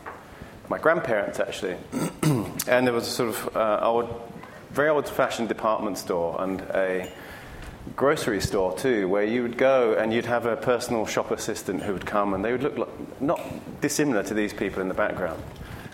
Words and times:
my 0.70 0.78
grandparents, 0.78 1.40
actually. 1.40 1.78
and 2.24 2.88
there 2.88 2.94
was 2.94 3.08
a 3.08 3.12
sort 3.12 3.30
of 3.30 3.56
uh, 3.56 3.80
old 3.82 4.22
very 4.74 4.90
old 4.90 5.08
fashioned 5.08 5.48
department 5.48 6.00
store 6.00 6.36
and 6.42 6.62
a 6.72 7.12
grocery 7.96 8.42
store 8.42 8.76
too, 8.76 9.08
where 9.08 9.24
you 9.24 9.44
would 9.44 9.58
go 9.58 9.94
and 9.94 10.12
you'd 10.12 10.26
have 10.26 10.48
a 10.48 10.58
personal 10.58 11.06
shop 11.06 11.30
assistant 11.30 11.84
who 11.84 11.94
would 11.94 12.06
come 12.06 12.34
and 12.34 12.44
they 12.44 12.52
would 12.52 12.64
look 12.64 12.78
like, 12.78 13.22
not 13.22 13.40
dissimilar 13.82 14.24
to 14.24 14.34
these 14.34 14.52
people 14.52 14.82
in 14.82 14.88
the 14.88 14.94
background. 14.96 15.42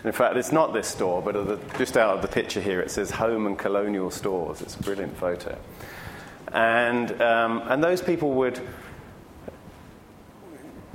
in 0.05 0.13
fact, 0.13 0.37
it's 0.37 0.53
not 0.53 0.71
this 0.71 0.87
store, 0.87 1.21
but 1.21 1.33
the, 1.33 1.59
just 1.77 1.97
out 1.97 2.15
of 2.15 2.21
the 2.21 2.27
picture 2.27 2.61
here, 2.61 2.79
it 2.79 2.89
says 2.89 3.11
Home 3.11 3.45
and 3.47 3.59
Colonial 3.59 4.09
Stores. 4.11 4.61
It's 4.61 4.75
a 4.75 4.83
brilliant 4.83 5.17
photo. 5.17 5.57
And, 6.51 7.21
um, 7.21 7.61
and 7.65 7.83
those 7.83 8.01
people 8.01 8.31
would 8.31 8.59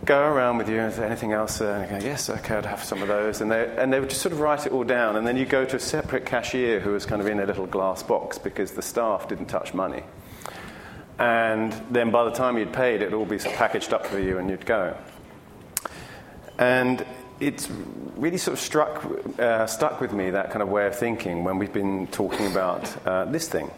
go 0.05 0.21
around 0.21 0.59
with 0.59 0.69
you 0.69 0.79
and 0.81 0.93
say 0.93 1.07
anything 1.07 1.33
else? 1.33 1.61
And 1.61 1.89
go, 1.89 2.05
yes, 2.05 2.29
okay, 2.29 2.57
I'd 2.57 2.67
have 2.67 2.83
some 2.83 3.03
of 3.03 3.09
those. 3.09 3.41
And 3.41 3.51
they, 3.51 3.75
and 3.77 3.93
they 3.93 4.01
would 4.01 4.11
just 4.11 4.23
sort 4.23 4.33
of 4.33 4.41
write 4.41 4.67
it 4.67 4.73
all 4.73 4.85
down. 4.85 5.17
And 5.17 5.27
then 5.27 5.37
you 5.37 5.47
go 5.47 5.65
to 5.65 5.77
a 5.77 5.81
separate 5.81 6.27
cashier 6.27 6.81
who 6.81 6.93
was 6.93 7.07
kind 7.07 7.21
of 7.21 7.29
in 7.29 7.41
a 7.41 7.47
little 7.47 7.67
glass 7.67 8.03
box 8.03 8.39
because 8.39 8.73
the 8.73 8.83
staff 8.83 9.29
didn't 9.29 9.47
touch 9.47 9.75
money. 9.75 10.03
And 11.19 11.73
then 11.91 12.11
by 12.11 12.25
the 12.25 12.33
time 12.33 12.59
you'd 12.59 12.73
paid, 12.73 13.01
it'd 13.01 13.15
all 13.15 13.25
be 13.25 13.39
packaged 13.39 13.93
up 13.93 14.07
for 14.07 14.19
you 14.19 14.39
and 14.39 14.51
you'd 14.51 14.67
go. 14.67 14.97
And 16.59 17.05
it's 17.41 17.69
really 18.17 18.39
sort 18.39 18.55
of 18.55 18.61
struck, 18.61 19.05
uh, 19.39 19.67
stuck 19.67 20.01
with 20.01 20.13
me, 20.13 20.31
that 20.31 20.51
kind 20.51 20.63
of 20.63 20.69
way 20.69 20.87
of 20.87 20.97
thinking, 20.97 21.45
when 21.45 21.59
we've 21.59 21.73
been 21.73 22.07
talking 22.09 22.47
about 22.47 23.07
uh, 23.07 23.25
this 23.27 23.49
thing, 23.49 23.71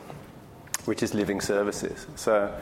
which 0.86 1.02
is 1.02 1.14
living 1.14 1.40
services. 1.40 2.06
So, 2.16 2.54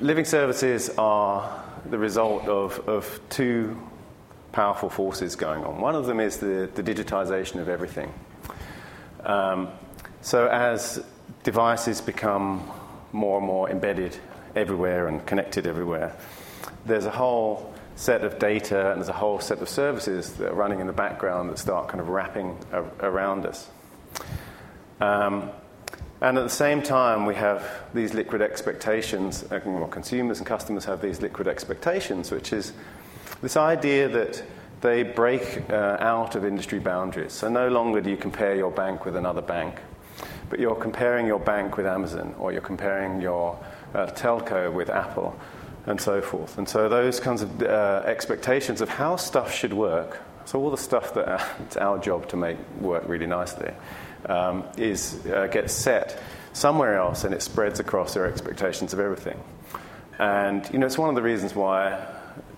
living 0.00 0.24
services 0.24 0.90
are 0.98 1.62
the 1.88 1.98
result 1.98 2.46
of, 2.48 2.78
of 2.88 3.20
two 3.28 3.80
powerful 4.52 4.90
forces 4.90 5.36
going 5.36 5.64
on. 5.64 5.80
One 5.80 5.94
of 5.94 6.06
them 6.06 6.20
is 6.20 6.38
the, 6.38 6.70
the 6.74 6.82
digitization 6.82 7.60
of 7.60 7.68
everything. 7.68 8.12
Um, 9.24 9.68
so, 10.20 10.46
as 10.46 11.04
devices 11.42 12.00
become 12.00 12.70
more 13.12 13.38
and 13.38 13.46
more 13.46 13.70
embedded 13.70 14.16
everywhere 14.54 15.08
and 15.08 15.24
connected 15.26 15.66
everywhere, 15.66 16.16
there's 16.86 17.06
a 17.06 17.10
whole 17.10 17.72
set 17.96 18.24
of 18.24 18.38
data 18.38 18.90
and 18.90 19.00
there's 19.00 19.08
a 19.08 19.12
whole 19.12 19.38
set 19.38 19.60
of 19.60 19.68
services 19.68 20.32
that 20.34 20.50
are 20.50 20.54
running 20.54 20.80
in 20.80 20.86
the 20.86 20.92
background 20.92 21.50
that 21.50 21.58
start 21.58 21.88
kind 21.88 22.00
of 22.00 22.08
wrapping 22.08 22.58
a- 22.72 23.06
around 23.06 23.46
us. 23.46 23.68
Um, 25.00 25.50
and 26.22 26.38
at 26.38 26.44
the 26.44 26.48
same 26.48 26.82
time, 26.82 27.26
we 27.26 27.34
have 27.34 27.68
these 27.92 28.14
liquid 28.14 28.42
expectations, 28.42 29.44
uh, 29.50 29.60
well, 29.64 29.88
consumers 29.88 30.38
and 30.38 30.46
customers 30.46 30.84
have 30.84 31.02
these 31.02 31.20
liquid 31.20 31.48
expectations, 31.48 32.30
which 32.30 32.52
is 32.52 32.72
this 33.42 33.56
idea 33.56 34.08
that 34.08 34.42
they 34.82 35.02
break 35.02 35.68
uh, 35.68 35.96
out 35.98 36.36
of 36.36 36.44
industry 36.44 36.78
boundaries. 36.78 37.32
So 37.32 37.48
no 37.48 37.68
longer 37.68 38.00
do 38.00 38.08
you 38.08 38.16
compare 38.16 38.54
your 38.54 38.70
bank 38.70 39.04
with 39.04 39.16
another 39.16 39.42
bank, 39.42 39.80
but 40.48 40.60
you're 40.60 40.76
comparing 40.76 41.26
your 41.26 41.40
bank 41.40 41.76
with 41.76 41.86
Amazon, 41.86 42.36
or 42.38 42.52
you're 42.52 42.60
comparing 42.60 43.20
your 43.20 43.58
uh, 43.92 44.06
telco 44.06 44.72
with 44.72 44.90
Apple, 44.90 45.36
and 45.86 46.00
so 46.00 46.22
forth. 46.22 46.56
And 46.56 46.68
so 46.68 46.88
those 46.88 47.18
kinds 47.18 47.42
of 47.42 47.62
uh, 47.62 48.02
expectations 48.06 48.80
of 48.80 48.88
how 48.88 49.16
stuff 49.16 49.52
should 49.52 49.72
work, 49.72 50.20
so 50.44 50.60
all 50.60 50.70
the 50.70 50.76
stuff 50.76 51.14
that 51.14 51.48
it's 51.60 51.76
our 51.76 51.98
job 51.98 52.28
to 52.28 52.36
make 52.36 52.58
work 52.80 53.08
really 53.08 53.26
nicely, 53.26 53.72
um, 54.26 54.64
is 54.76 55.24
uh, 55.26 55.46
gets 55.46 55.72
set 55.72 56.20
somewhere 56.52 56.96
else 56.96 57.24
and 57.24 57.34
it 57.34 57.42
spreads 57.42 57.80
across 57.80 58.14
their 58.14 58.26
expectations 58.26 58.92
of 58.92 59.00
everything. 59.00 59.40
And 60.18 60.68
you 60.72 60.78
know, 60.78 60.86
it's 60.86 60.98
one 60.98 61.08
of 61.08 61.14
the 61.14 61.22
reasons 61.22 61.54
why 61.54 62.06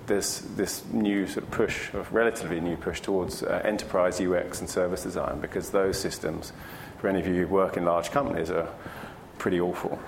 there's 0.07 0.41
this 0.57 0.85
new 0.93 1.27
sort 1.27 1.45
of 1.45 1.51
push, 1.51 1.93
of 1.95 2.13
relatively 2.13 2.61
new 2.61 2.77
push 2.77 3.01
towards 3.01 3.43
uh, 3.43 3.63
enterprise 3.65 4.21
UX 4.21 4.61
and 4.61 4.69
service 4.69 5.03
design, 5.03 5.41
because 5.41 5.71
those 5.71 5.99
systems, 5.99 6.53
for 6.99 7.09
any 7.09 7.21
of 7.21 7.27
you 7.27 7.35
who 7.35 7.47
work 7.47 7.77
in 7.77 7.85
large 7.85 8.11
companies, 8.11 8.51
are 8.51 8.69
pretty 9.39 9.61
awful. 9.61 9.99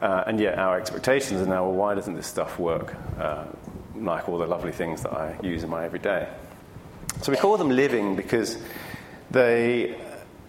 Uh, 0.00 0.24
and 0.26 0.38
yet 0.38 0.58
our 0.58 0.78
expectations 0.78 1.40
are 1.40 1.46
now, 1.46 1.64
well, 1.64 1.74
why 1.74 1.94
doesn't 1.94 2.14
this 2.14 2.26
stuff 2.26 2.58
work 2.58 2.94
uh, 3.18 3.44
like 3.96 4.28
all 4.28 4.38
the 4.38 4.46
lovely 4.46 4.72
things 4.72 5.02
that 5.02 5.12
I 5.12 5.36
use 5.42 5.64
in 5.64 5.70
my 5.70 5.84
everyday? 5.84 6.28
So 7.22 7.32
we 7.32 7.38
call 7.38 7.56
them 7.56 7.70
living 7.70 8.14
because 8.14 8.56
they 9.30 9.96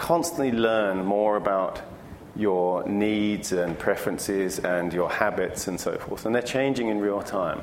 constantly 0.01 0.51
learn 0.51 1.05
more 1.05 1.35
about 1.35 1.79
your 2.35 2.83
needs 2.87 3.51
and 3.51 3.77
preferences 3.77 4.57
and 4.57 4.91
your 4.91 5.11
habits 5.11 5.67
and 5.67 5.79
so 5.79 5.95
forth, 5.99 6.25
and 6.25 6.33
they're 6.33 6.41
changing 6.41 6.87
in 6.87 6.99
real 6.99 7.21
time. 7.21 7.61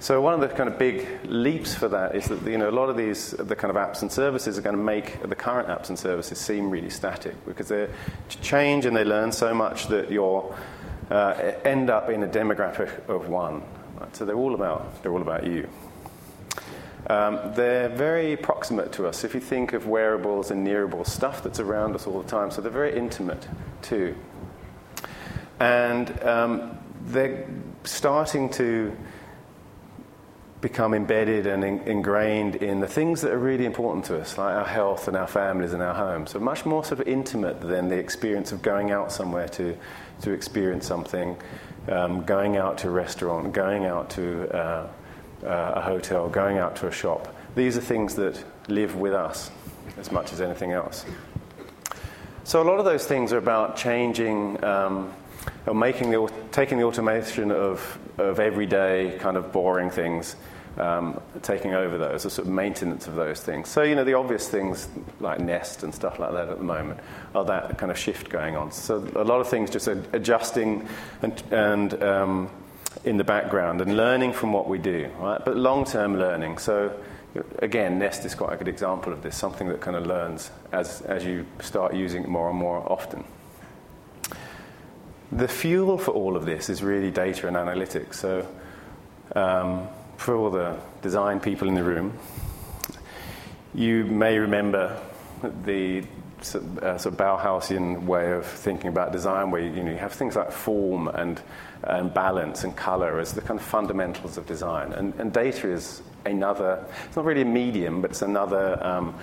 So 0.00 0.20
one 0.20 0.34
of 0.34 0.40
the 0.40 0.48
kind 0.48 0.68
of 0.68 0.76
big 0.76 1.06
leaps 1.24 1.72
for 1.72 1.88
that 1.88 2.16
is 2.16 2.26
that 2.26 2.42
you 2.42 2.58
know 2.58 2.68
a 2.68 2.76
lot 2.80 2.90
of 2.90 2.96
these 2.96 3.30
the 3.30 3.54
kind 3.54 3.70
of 3.70 3.76
apps 3.76 4.02
and 4.02 4.10
services 4.10 4.58
are 4.58 4.62
going 4.62 4.76
to 4.76 4.82
make 4.82 5.22
the 5.22 5.36
current 5.36 5.68
apps 5.68 5.88
and 5.88 5.96
services 5.96 6.36
seem 6.36 6.68
really 6.68 6.90
static 6.90 7.34
because 7.46 7.68
they 7.68 7.88
change 8.42 8.84
and 8.84 8.96
they 8.96 9.04
learn 9.04 9.30
so 9.30 9.54
much 9.54 9.86
that 9.86 10.10
you 10.10 10.24
uh, 11.10 11.52
end 11.64 11.90
up 11.90 12.10
in 12.10 12.24
a 12.24 12.28
demographic 12.28 13.08
of 13.08 13.28
one. 13.28 13.62
Right? 14.00 14.16
So 14.16 14.24
they're 14.24 14.34
all 14.34 14.54
about 14.54 15.00
they're 15.02 15.12
all 15.12 15.22
about 15.22 15.46
you. 15.46 15.68
Um, 17.08 17.38
they're 17.54 17.88
very 17.88 18.36
proximate 18.36 18.92
to 18.92 19.06
us. 19.06 19.22
If 19.22 19.34
you 19.34 19.40
think 19.40 19.72
of 19.72 19.86
wearables 19.86 20.50
and 20.50 20.66
nearables, 20.66 21.06
stuff 21.06 21.42
that's 21.42 21.60
around 21.60 21.94
us 21.94 22.06
all 22.06 22.20
the 22.20 22.28
time, 22.28 22.50
so 22.50 22.60
they're 22.60 22.70
very 22.70 22.96
intimate 22.96 23.46
too. 23.82 24.16
And 25.60 26.22
um, 26.22 26.78
they're 27.06 27.48
starting 27.84 28.50
to 28.50 28.96
become 30.60 30.94
embedded 30.94 31.46
and 31.46 31.62
in, 31.62 31.80
ingrained 31.82 32.56
in 32.56 32.80
the 32.80 32.88
things 32.88 33.20
that 33.20 33.30
are 33.30 33.38
really 33.38 33.66
important 33.66 34.04
to 34.06 34.20
us, 34.20 34.36
like 34.36 34.54
our 34.54 34.64
health 34.64 35.06
and 35.06 35.16
our 35.16 35.26
families 35.26 35.72
and 35.72 35.82
our 35.82 35.94
homes. 35.94 36.32
So 36.32 36.40
much 36.40 36.66
more 36.66 36.84
sort 36.84 37.00
of 37.00 37.06
intimate 37.06 37.60
than 37.60 37.88
the 37.88 37.96
experience 37.96 38.50
of 38.50 38.62
going 38.62 38.90
out 38.90 39.12
somewhere 39.12 39.48
to, 39.50 39.76
to 40.22 40.32
experience 40.32 40.86
something, 40.86 41.36
um, 41.88 42.24
going 42.24 42.56
out 42.56 42.78
to 42.78 42.88
a 42.88 42.90
restaurant, 42.90 43.52
going 43.52 43.84
out 43.84 44.10
to 44.10 44.48
uh, 44.52 44.88
uh, 45.44 45.72
a 45.76 45.80
hotel, 45.80 46.28
going 46.28 46.58
out 46.58 46.76
to 46.76 46.88
a 46.88 46.92
shop. 46.92 47.34
These 47.54 47.76
are 47.76 47.80
things 47.80 48.14
that 48.16 48.42
live 48.68 48.96
with 48.96 49.12
us 49.12 49.50
as 49.98 50.12
much 50.12 50.32
as 50.32 50.40
anything 50.40 50.72
else. 50.72 51.04
So 52.44 52.62
a 52.62 52.64
lot 52.64 52.78
of 52.78 52.84
those 52.84 53.06
things 53.06 53.32
are 53.32 53.38
about 53.38 53.76
changing 53.76 54.62
um, 54.62 55.12
or 55.66 55.74
making 55.74 56.10
the, 56.10 56.30
taking 56.52 56.78
the 56.78 56.84
automation 56.84 57.50
of, 57.50 57.98
of 58.18 58.38
everyday 58.38 59.18
kind 59.18 59.36
of 59.36 59.52
boring 59.52 59.90
things, 59.90 60.36
um, 60.76 61.20
taking 61.42 61.74
over 61.74 61.98
those, 61.98 62.22
the 62.22 62.30
sort 62.30 62.46
of 62.46 62.54
maintenance 62.54 63.06
of 63.06 63.16
those 63.16 63.40
things. 63.40 63.68
So, 63.68 63.82
you 63.82 63.94
know, 63.94 64.04
the 64.04 64.14
obvious 64.14 64.48
things 64.48 64.88
like 65.18 65.40
Nest 65.40 65.82
and 65.82 65.94
stuff 65.94 66.18
like 66.18 66.32
that 66.32 66.48
at 66.48 66.58
the 66.58 66.64
moment 66.64 67.00
are 67.34 67.44
that 67.46 67.78
kind 67.78 67.90
of 67.90 67.98
shift 67.98 68.28
going 68.28 68.56
on. 68.56 68.70
So 68.70 68.98
a 69.16 69.24
lot 69.24 69.40
of 69.40 69.48
things 69.48 69.70
just 69.70 69.88
adjusting 69.88 70.86
and, 71.22 71.42
and 71.50 72.02
um, 72.02 72.50
in 73.04 73.16
the 73.16 73.24
background 73.24 73.80
and 73.80 73.96
learning 73.96 74.32
from 74.32 74.52
what 74.52 74.68
we 74.68 74.78
do, 74.78 75.10
right? 75.18 75.44
But 75.44 75.56
long 75.56 75.84
term 75.84 76.16
learning. 76.18 76.58
So, 76.58 76.92
again, 77.58 77.98
Nest 77.98 78.24
is 78.24 78.34
quite 78.34 78.52
a 78.52 78.56
good 78.56 78.68
example 78.68 79.12
of 79.12 79.22
this, 79.22 79.36
something 79.36 79.68
that 79.68 79.80
kind 79.80 79.96
of 79.96 80.06
learns 80.06 80.50
as, 80.72 81.02
as 81.02 81.24
you 81.24 81.46
start 81.60 81.94
using 81.94 82.22
it 82.24 82.28
more 82.28 82.48
and 82.48 82.58
more 82.58 82.78
often. 82.90 83.24
the 85.32 85.48
fuel 85.48 85.98
for 85.98 86.12
all 86.12 86.36
of 86.36 86.46
this 86.46 86.68
is 86.68 86.82
really 86.82 87.10
data 87.10 87.48
and 87.48 87.56
analytics. 87.56 88.14
So, 88.14 88.46
um, 89.34 89.88
for 90.16 90.36
all 90.36 90.50
the 90.50 90.78
design 91.02 91.40
people 91.40 91.68
in 91.68 91.74
the 91.74 91.84
room, 91.84 92.18
you 93.74 94.04
may 94.04 94.38
remember 94.38 95.00
the 95.64 96.04
sort 96.42 96.64
of 96.82 97.16
Bauhausian 97.16 98.04
way 98.04 98.32
of 98.32 98.46
thinking 98.46 98.88
about 98.88 99.12
design, 99.12 99.50
where 99.50 99.62
you, 99.62 99.82
know, 99.82 99.90
you 99.90 99.98
have 99.98 100.12
things 100.12 100.36
like 100.36 100.52
form 100.52 101.08
and, 101.08 101.40
and 101.82 102.12
balance 102.12 102.64
and 102.64 102.76
color 102.76 103.18
as 103.18 103.32
the 103.32 103.40
kind 103.40 103.58
of 103.58 103.64
fundamentals 103.66 104.36
of 104.36 104.46
design. 104.46 104.92
And, 104.92 105.14
and 105.18 105.32
data 105.32 105.70
is 105.70 106.02
another, 106.24 106.84
it's 107.06 107.16
not 107.16 107.24
really 107.24 107.42
a 107.42 107.46
medium, 107.46 108.02
but 108.02 108.10
it's 108.10 108.22
another 108.22 108.78
um, 108.84 109.14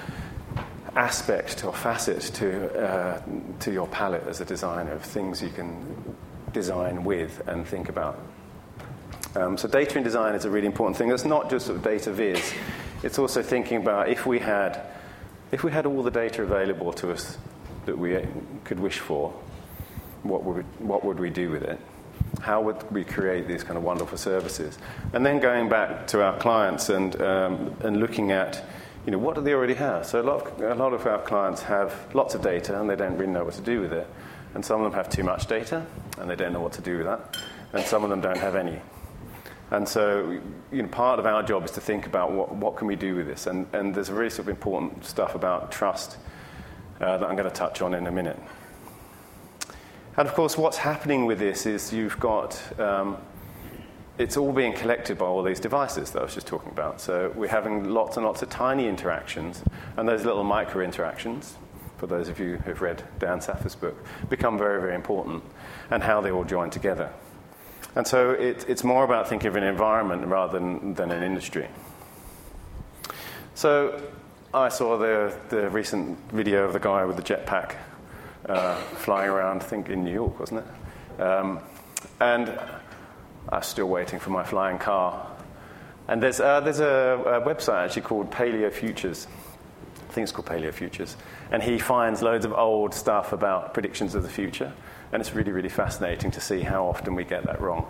aspect 0.95 1.63
or 1.63 1.74
facet 1.74 2.21
to, 2.36 2.80
uh, 2.80 3.21
to 3.59 3.71
your 3.71 3.88
palette 3.88 4.27
as 4.27 4.42
a 4.42 4.45
designer 4.45 4.92
of 4.92 5.01
things 5.04 5.42
you 5.42 5.50
can 5.50 6.16
design 6.51 7.04
with 7.04 7.42
and 7.48 7.68
think 7.68 7.89
about. 7.89 8.19
Um, 9.36 9.57
so 9.57 9.68
data 9.68 9.98
in 9.98 10.04
design 10.04 10.36
is 10.36 10.45
a 10.45 10.50
really 10.50 10.68
important 10.68 10.95
thing. 10.95 11.12
It's 11.12 11.25
not 11.25 11.50
just 11.50 11.66
sort 11.66 11.77
of 11.77 11.83
data 11.83 12.12
viz. 12.12 12.54
It's 13.01 13.18
also 13.18 13.42
thinking 13.42 13.77
about 13.77 14.09
if 14.09 14.25
we 14.25 14.39
had, 14.39 14.81
if 15.53 15.63
we 15.63 15.71
had 15.71 15.85
all 15.85 16.01
the 16.01 16.11
data 16.11 16.41
available 16.41 16.91
to 16.94 17.11
us 17.11 17.38
that 17.85 17.95
we 17.95 18.17
could 18.63 18.79
wish 18.79 18.97
for, 18.97 19.29
what 20.23 20.44
would 20.44 20.57
we, 20.57 20.63
what 20.79 21.05
would 21.05 21.19
we 21.19 21.29
do 21.29 21.51
with 21.51 21.61
it? 21.61 21.79
How 22.41 22.59
would 22.61 22.91
we 22.91 23.03
create 23.03 23.47
these 23.47 23.63
kind 23.63 23.77
of 23.77 23.83
wonderful 23.83 24.17
services? 24.17 24.79
And 25.13 25.23
then 25.23 25.39
going 25.39 25.69
back 25.69 26.07
to 26.07 26.23
our 26.23 26.35
clients 26.39 26.89
and, 26.89 27.21
um, 27.21 27.75
and 27.81 28.00
looking 28.00 28.31
at 28.31 28.65
you 29.05 29.11
know, 29.11 29.19
what 29.19 29.35
do 29.35 29.41
they 29.41 29.53
already 29.53 29.75
have? 29.75 30.07
So 30.07 30.21
a 30.21 30.23
lot, 30.23 30.47
of, 30.47 30.61
a 30.61 30.75
lot 30.75 30.94
of 30.94 31.05
our 31.05 31.19
clients 31.19 31.61
have 31.63 31.94
lots 32.15 32.33
of 32.33 32.41
data 32.41 32.79
and 32.79 32.89
they 32.89 32.95
don't 32.95 33.17
really 33.17 33.31
know 33.31 33.44
what 33.44 33.53
to 33.53 33.61
do 33.61 33.81
with 33.81 33.94
it. 33.94 34.07
And 34.56 34.65
some 34.65 34.81
of 34.81 34.91
them 34.91 34.94
have 34.94 35.09
too 35.09 35.23
much 35.23 35.45
data 35.45 35.85
and 36.17 36.27
they 36.27 36.35
don't 36.35 36.53
know 36.53 36.61
what 36.61 36.73
to 36.73 36.81
do 36.81 36.97
with 36.97 37.06
that. 37.06 37.38
And 37.73 37.85
some 37.85 38.03
of 38.03 38.09
them 38.09 38.21
don't 38.21 38.38
have 38.38 38.56
any. 38.56 38.79
And 39.73 39.89
so, 39.89 40.39
you 40.71 40.83
know, 40.83 40.87
part 40.87 41.17
of 41.17 41.25
our 41.25 41.41
job 41.41 41.65
is 41.65 41.71
to 41.71 41.81
think 41.81 42.05
about 42.05 42.31
what, 42.31 42.53
what 42.55 42.75
can 42.75 42.87
we 42.87 42.95
do 42.95 43.15
with 43.15 43.25
this. 43.25 43.47
And, 43.47 43.65
and 43.73 43.93
there's 43.93 44.09
a 44.09 44.13
really 44.13 44.29
sort 44.29 44.47
of 44.47 44.49
important 44.49 45.03
stuff 45.03 45.33
about 45.33 45.71
trust 45.71 46.17
uh, 47.01 47.17
that 47.17 47.27
I'm 47.27 47.35
going 47.35 47.49
to 47.49 47.55
touch 47.55 47.81
on 47.81 47.95
in 47.95 48.05
a 48.05 48.11
minute. 48.11 48.39
And 50.15 50.27
of 50.27 50.35
course, 50.35 50.59
what's 50.59 50.77
happening 50.77 51.25
with 51.25 51.39
this 51.39 51.65
is 51.65 51.91
you've 51.91 52.19
got 52.19 52.79
um, 52.79 53.17
it's 54.19 54.37
all 54.37 54.51
being 54.51 54.73
collected 54.73 55.17
by 55.17 55.25
all 55.25 55.41
these 55.41 55.59
devices 55.59 56.11
that 56.11 56.19
I 56.19 56.23
was 56.23 56.35
just 56.35 56.45
talking 56.45 56.69
about. 56.69 57.01
So 57.01 57.33
we're 57.35 57.47
having 57.47 57.89
lots 57.89 58.15
and 58.15 58.23
lots 58.23 58.43
of 58.43 58.49
tiny 58.49 58.87
interactions, 58.87 59.63
and 59.97 60.07
those 60.07 60.23
little 60.23 60.43
micro 60.43 60.83
interactions, 60.83 61.55
for 61.97 62.05
those 62.05 62.29
of 62.29 62.39
you 62.39 62.57
who've 62.57 62.79
read 62.79 63.01
Dan 63.17 63.41
Saffer's 63.41 63.73
book, 63.73 63.97
become 64.29 64.55
very, 64.55 64.79
very 64.79 64.93
important, 64.93 65.43
and 65.89 66.03
how 66.03 66.21
they 66.21 66.29
all 66.29 66.43
join 66.43 66.69
together. 66.69 67.11
And 67.95 68.07
so 68.07 68.31
it, 68.31 68.66
it's 68.68 68.84
more 68.84 69.04
about 69.04 69.30
thinking 69.30 69.48
of 69.48 69.56
an 69.56 69.63
environment 69.63 70.25
rather 70.25 70.60
than, 70.60 70.94
than 70.95 71.12
an 71.12 71.24
industry. 71.24 71.68
So 73.56 74.01
I 74.54 74.69
saw 74.69 74.98
the, 74.98 75.38
the 75.50 75.69
recent 75.69 76.18
video 76.31 76.66
of 76.66 76.74
the 76.74 76.80
guy 76.80 77.06
with 77.06 77.18
the 77.18 77.24
jetpack 77.24 77.75
uh, 78.48 78.75
flying 78.75 79.30
around, 79.30 79.62
I 79.62 79.66
think 79.66 79.90
in 79.90 80.04
New 80.04 80.13
York, 80.13 80.40
wasn't 80.40 80.63
it? 80.66 81.22
Um, 81.22 81.60
and 82.19 82.60
I'm 83.50 83.62
still 83.62 83.88
waiting 83.88 84.19
for 84.19 84.31
my 84.31 84.44
flying 84.44 84.80
car. 84.80 85.28
And 86.07 86.22
there's, 86.22 86.40
uh, 86.40 86.60
there's 86.62 86.80
a, 86.80 87.22
a, 87.25 87.42
website 87.42 87.86
actually 87.86 88.01
called 88.01 88.31
Paleo 88.31 88.72
Futures. 88.72 89.28
I 90.10 90.13
think 90.13 90.24
it's 90.24 90.31
called 90.31 90.48
Paleo 90.48 90.74
Futures. 90.74 91.16
And 91.51 91.63
he 91.63 91.78
finds 91.78 92.22
loads 92.22 92.45
of 92.45 92.54
old 92.54 92.94
stuff 92.94 93.31
about 93.34 93.74
predictions 93.74 94.16
of 94.16 94.24
the 94.24 94.30
future. 94.30 94.74
And 95.13 95.21
it's 95.21 95.36
really, 95.36 95.51
really 95.51 95.69
fascinating 95.69 96.31
to 96.31 96.42
see 96.42 96.62
how 96.62 96.88
often 96.88 97.13
we 97.13 97.24
get 97.24 97.45
that 97.45 97.62
wrong. 97.62 97.86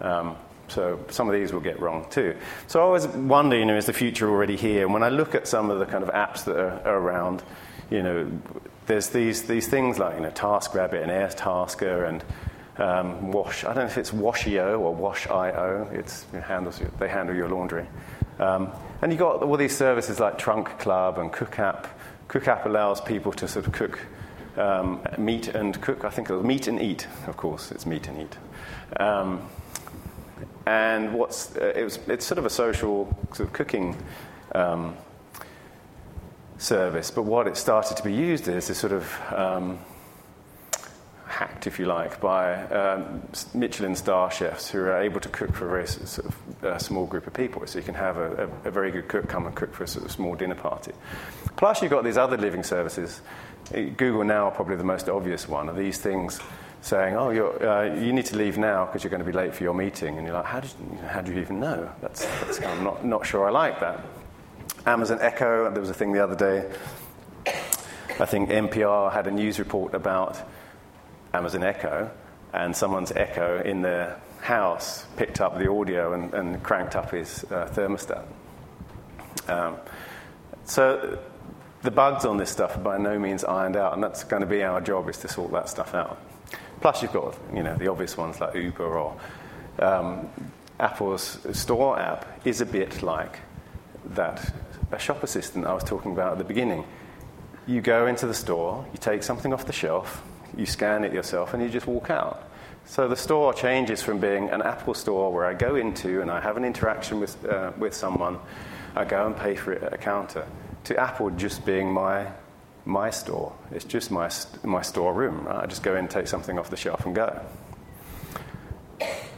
Um, 0.00 0.36
so 0.68 0.98
some 1.10 1.28
of 1.28 1.34
these 1.34 1.52
will 1.52 1.60
get 1.60 1.78
wrong 1.80 2.06
too. 2.08 2.34
So 2.66 2.80
I 2.80 2.82
always 2.82 3.06
wonder, 3.06 3.58
you 3.58 3.66
know, 3.66 3.76
is 3.76 3.86
the 3.86 3.92
future 3.92 4.28
already 4.28 4.56
here? 4.56 4.84
And 4.84 4.94
when 4.94 5.02
I 5.02 5.10
look 5.10 5.34
at 5.34 5.46
some 5.46 5.70
of 5.70 5.78
the 5.78 5.84
kind 5.84 6.02
of 6.02 6.08
apps 6.10 6.44
that 6.44 6.56
are, 6.56 6.80
are 6.86 6.96
around, 6.96 7.42
you 7.90 8.02
know, 8.02 8.30
there's 8.86 9.10
these, 9.10 9.42
these 9.42 9.68
things 9.68 9.98
like, 9.98 10.14
you 10.14 10.22
know, 10.22 10.30
TaskRabbit 10.30 11.02
and 11.02 11.10
AirTasker 11.10 12.08
and 12.08 12.24
um, 12.78 13.32
wash. 13.32 13.64
I 13.64 13.74
don't 13.74 13.84
know 13.84 13.90
if 13.90 13.98
it's 13.98 14.12
Washio 14.12 14.80
or 14.80 14.94
Wash.io. 14.94 15.90
It's, 15.92 16.24
it 16.32 16.42
handles, 16.42 16.80
they 16.98 17.08
handle 17.08 17.36
your 17.36 17.50
laundry. 17.50 17.86
Um, 18.38 18.72
and 19.02 19.12
you've 19.12 19.18
got 19.18 19.42
all 19.42 19.56
these 19.58 19.76
services 19.76 20.20
like 20.20 20.38
Trunk 20.38 20.78
Club 20.78 21.18
and 21.18 21.30
CookApp. 21.30 21.86
CookApp 22.28 22.64
allows 22.64 23.00
people 23.02 23.32
to 23.32 23.46
sort 23.46 23.66
of 23.66 23.72
cook 23.72 24.00
um, 24.56 25.00
meat 25.18 25.48
and 25.48 25.80
cook. 25.80 26.04
I 26.04 26.10
think 26.10 26.30
it 26.30 26.34
was 26.34 26.44
meat 26.44 26.66
and 26.68 26.80
eat, 26.80 27.06
of 27.26 27.36
course. 27.36 27.70
It's 27.72 27.86
meat 27.86 28.08
and 28.08 28.22
eat. 28.22 29.00
Um, 29.00 29.48
and 30.66 31.14
what's 31.14 31.56
uh, 31.56 31.72
it 31.74 31.84
was, 31.84 31.98
it's 32.06 32.24
sort 32.24 32.38
of 32.38 32.46
a 32.46 32.50
social 32.50 33.16
sort 33.32 33.48
of 33.48 33.52
cooking 33.52 33.96
um, 34.54 34.96
service. 36.58 37.10
But 37.10 37.22
what 37.22 37.46
it 37.46 37.56
started 37.56 37.96
to 37.96 38.02
be 38.02 38.12
used 38.12 38.48
as 38.48 38.70
is 38.70 38.78
sort 38.78 38.92
of 38.92 39.20
um, 39.32 39.78
hacked, 41.42 41.66
if 41.66 41.78
you 41.78 41.86
like, 41.86 42.20
by 42.20 42.62
um, 42.66 43.22
Michelin 43.52 43.96
star 43.96 44.30
chefs 44.30 44.70
who 44.70 44.78
are 44.78 45.02
able 45.02 45.20
to 45.20 45.28
cook 45.28 45.52
for 45.54 45.66
a 45.66 45.70
very 45.70 45.86
sort 45.86 46.26
of, 46.26 46.64
uh, 46.64 46.78
small 46.78 47.06
group 47.06 47.26
of 47.26 47.34
people. 47.34 47.66
So 47.66 47.78
you 47.78 47.84
can 47.84 47.94
have 47.94 48.16
a, 48.16 48.48
a, 48.64 48.68
a, 48.68 48.70
very 48.70 48.92
good 48.92 49.08
cook 49.08 49.28
come 49.28 49.46
and 49.46 49.54
cook 49.54 49.74
for 49.74 49.82
a 49.82 49.88
sort 49.88 50.04
of 50.04 50.12
small 50.12 50.36
dinner 50.36 50.54
party. 50.54 50.92
Plus, 51.56 51.82
you've 51.82 51.90
got 51.90 52.04
these 52.04 52.16
other 52.16 52.36
living 52.36 52.62
services. 52.62 53.20
Google 53.72 54.22
Now, 54.24 54.46
are 54.46 54.50
probably 54.52 54.76
the 54.76 54.84
most 54.84 55.08
obvious 55.08 55.48
one, 55.48 55.68
are 55.68 55.74
these 55.74 55.98
things 55.98 56.40
saying, 56.80 57.16
"Oh, 57.16 57.30
uh, 57.30 57.94
you 58.00 58.12
need 58.12 58.26
to 58.26 58.36
leave 58.36 58.58
now 58.58 58.86
because 58.86 59.02
you're 59.02 59.10
going 59.10 59.24
to 59.24 59.32
be 59.32 59.36
late 59.36 59.54
for 59.54 59.64
your 59.64 59.74
meeting," 59.74 60.18
and 60.18 60.26
you're 60.26 60.36
like, 60.36 60.44
"How 60.44 60.60
did 60.60 60.70
you, 60.78 60.98
how 61.08 61.20
do 61.20 61.32
you 61.32 61.40
even 61.40 61.58
know?" 61.60 61.90
That's, 62.00 62.24
that's 62.40 62.60
I'm 62.62 62.84
not 62.84 63.04
not 63.04 63.26
sure 63.26 63.46
I 63.46 63.50
like 63.50 63.80
that. 63.80 64.00
Amazon 64.84 65.18
Echo. 65.20 65.70
There 65.70 65.80
was 65.80 65.90
a 65.90 65.94
thing 65.94 66.12
the 66.12 66.22
other 66.22 66.36
day. 66.36 66.70
I 68.20 68.26
think 68.26 68.50
NPR 68.50 69.12
had 69.12 69.26
a 69.26 69.30
news 69.30 69.58
report 69.58 69.94
about 69.94 70.36
Amazon 71.34 71.62
Echo, 71.62 72.10
and 72.52 72.76
someone's 72.76 73.12
Echo 73.12 73.62
in 73.62 73.82
their 73.82 74.20
house 74.40 75.06
picked 75.16 75.40
up 75.40 75.56
the 75.58 75.70
audio 75.70 76.12
and, 76.12 76.34
and 76.34 76.62
cranked 76.62 76.96
up 76.96 77.10
his 77.12 77.44
uh, 77.44 77.68
thermostat. 77.72 78.24
Um, 79.48 79.76
so 80.64 81.18
the 81.82 81.90
bugs 81.90 82.24
on 82.24 82.36
this 82.36 82.50
stuff 82.50 82.76
are 82.76 82.80
by 82.80 82.98
no 82.98 83.18
means 83.18 83.44
ironed 83.44 83.76
out, 83.76 83.94
and 83.94 84.02
that's 84.02 84.24
going 84.24 84.42
to 84.42 84.46
be 84.46 84.62
our 84.62 84.80
job 84.80 85.08
is 85.08 85.18
to 85.18 85.28
sort 85.28 85.52
that 85.52 85.68
stuff 85.68 85.94
out. 85.94 86.20
Plus, 86.80 87.02
you've 87.02 87.12
got 87.12 87.36
you 87.54 87.62
know 87.62 87.76
the 87.76 87.88
obvious 87.88 88.16
ones 88.16 88.40
like 88.40 88.54
Uber 88.54 88.98
or 88.98 89.16
um, 89.78 90.28
Apple's 90.80 91.38
store 91.52 91.98
app 91.98 92.46
is 92.46 92.60
a 92.60 92.66
bit 92.66 93.02
like 93.02 93.38
that 94.06 94.52
a 94.90 94.98
shop 94.98 95.22
assistant 95.22 95.66
I 95.66 95.72
was 95.72 95.84
talking 95.84 96.12
about 96.12 96.32
at 96.32 96.38
the 96.38 96.44
beginning. 96.44 96.84
You 97.66 97.80
go 97.80 98.06
into 98.06 98.26
the 98.26 98.34
store, 98.34 98.84
you 98.92 98.98
take 98.98 99.22
something 99.22 99.52
off 99.52 99.66
the 99.66 99.72
shelf, 99.72 100.22
you 100.56 100.66
scan 100.66 101.04
it 101.04 101.12
yourself, 101.12 101.54
and 101.54 101.62
you 101.62 101.68
just 101.68 101.86
walk 101.86 102.10
out. 102.10 102.48
So 102.84 103.08
the 103.08 103.16
store 103.16 103.54
changes 103.54 104.02
from 104.02 104.18
being 104.18 104.50
an 104.50 104.62
Apple 104.62 104.94
store 104.94 105.32
where 105.32 105.46
I 105.46 105.54
go 105.54 105.76
into 105.76 106.20
and 106.20 106.30
I 106.30 106.40
have 106.40 106.56
an 106.56 106.64
interaction 106.64 107.20
with, 107.20 107.44
uh, 107.44 107.72
with 107.78 107.94
someone, 107.94 108.38
I 108.96 109.04
go 109.04 109.26
and 109.26 109.36
pay 109.36 109.54
for 109.54 109.72
it 109.72 109.82
at 109.82 109.92
a 109.92 109.98
counter, 109.98 110.46
to 110.84 110.96
Apple 110.98 111.30
just 111.30 111.64
being 111.64 111.92
my, 111.92 112.26
my 112.84 113.10
store. 113.10 113.52
It's 113.70 113.84
just 113.84 114.10
my, 114.10 114.30
my 114.64 114.82
storeroom. 114.82 115.46
Right? 115.46 115.62
I 115.62 115.66
just 115.66 115.82
go 115.82 115.96
in, 115.96 116.08
take 116.08 116.26
something 116.26 116.58
off 116.58 116.70
the 116.70 116.76
shelf, 116.76 117.06
and 117.06 117.14
go. 117.14 117.40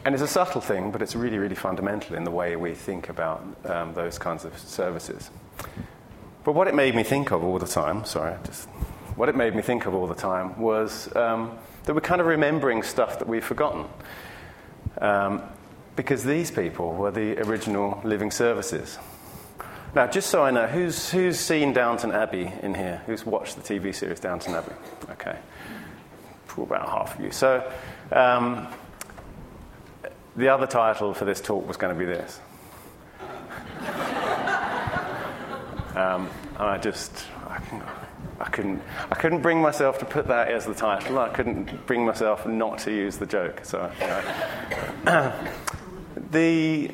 And 0.03 0.13
it's 0.13 0.23
a 0.23 0.27
subtle 0.27 0.61
thing, 0.61 0.91
but 0.91 1.01
it's 1.01 1.15
really, 1.15 1.37
really 1.37 1.55
fundamental 1.55 2.15
in 2.15 2.25
the 2.25 2.31
way 2.31 2.55
we 2.55 2.73
think 2.73 3.09
about 3.09 3.43
um, 3.65 3.93
those 3.93 4.19
kinds 4.19 4.45
of 4.45 4.57
services. 4.57 5.29
But 6.43 6.53
what 6.53 6.67
it 6.67 6.75
made 6.75 6.93
me 6.93 7.03
think 7.03 7.31
of 7.31 7.43
all 7.43 7.57
the 7.57 7.67
time, 7.67 8.05
sorry, 8.05 8.35
just 8.43 8.69
what 9.15 9.29
it 9.29 9.35
made 9.35 9.55
me 9.55 9.61
think 9.61 9.85
of 9.85 9.93
all 9.95 10.07
the 10.07 10.15
time 10.15 10.59
was 10.59 11.13
um, 11.15 11.57
that 11.85 11.93
we're 11.93 12.01
kind 12.01 12.21
of 12.21 12.27
remembering 12.27 12.83
stuff 12.83 13.19
that 13.19 13.27
we've 13.27 13.43
forgotten. 13.43 13.85
Um, 14.99 15.41
because 15.95 16.23
these 16.23 16.51
people 16.51 16.93
were 16.93 17.11
the 17.11 17.39
original 17.39 18.01
living 18.03 18.31
services. 18.31 18.97
Now, 19.95 20.07
just 20.07 20.29
so 20.29 20.43
I 20.43 20.51
know, 20.51 20.67
who's, 20.67 21.09
who's 21.09 21.39
seen 21.39 21.71
Downton 21.71 22.11
Abbey 22.11 22.51
in 22.61 22.75
here? 22.75 23.01
Who's 23.05 23.25
watched 23.25 23.55
the 23.55 23.61
TV 23.61 23.95
series 23.95 24.19
Downton 24.19 24.53
Abbey? 24.53 24.73
Okay. 25.11 25.37
About 26.57 26.89
half 26.89 27.17
of 27.17 27.23
you. 27.23 27.31
So, 27.31 27.69
um, 28.13 28.67
the 30.37 30.49
other 30.49 30.67
title 30.67 31.13
for 31.13 31.25
this 31.25 31.41
talk 31.41 31.67
was 31.67 31.75
going 31.77 31.93
to 31.93 31.99
be 31.99 32.05
this. 32.05 32.39
um, 35.95 36.29
and 36.57 36.57
I 36.57 36.77
just, 36.77 37.25
I, 37.45 37.59
I 38.39 38.49
couldn't, 38.49 38.81
I 39.11 39.15
couldn't 39.15 39.41
bring 39.41 39.61
myself 39.61 39.99
to 39.99 40.05
put 40.05 40.27
that 40.27 40.49
as 40.49 40.65
the 40.65 40.73
title. 40.73 41.19
I 41.19 41.29
couldn't 41.29 41.85
bring 41.85 42.05
myself 42.05 42.45
not 42.45 42.79
to 42.79 42.91
use 42.91 43.17
the 43.17 43.25
joke. 43.25 43.61
So, 43.63 43.91
you 43.99 44.07
know. 44.07 45.33
the 46.31 46.91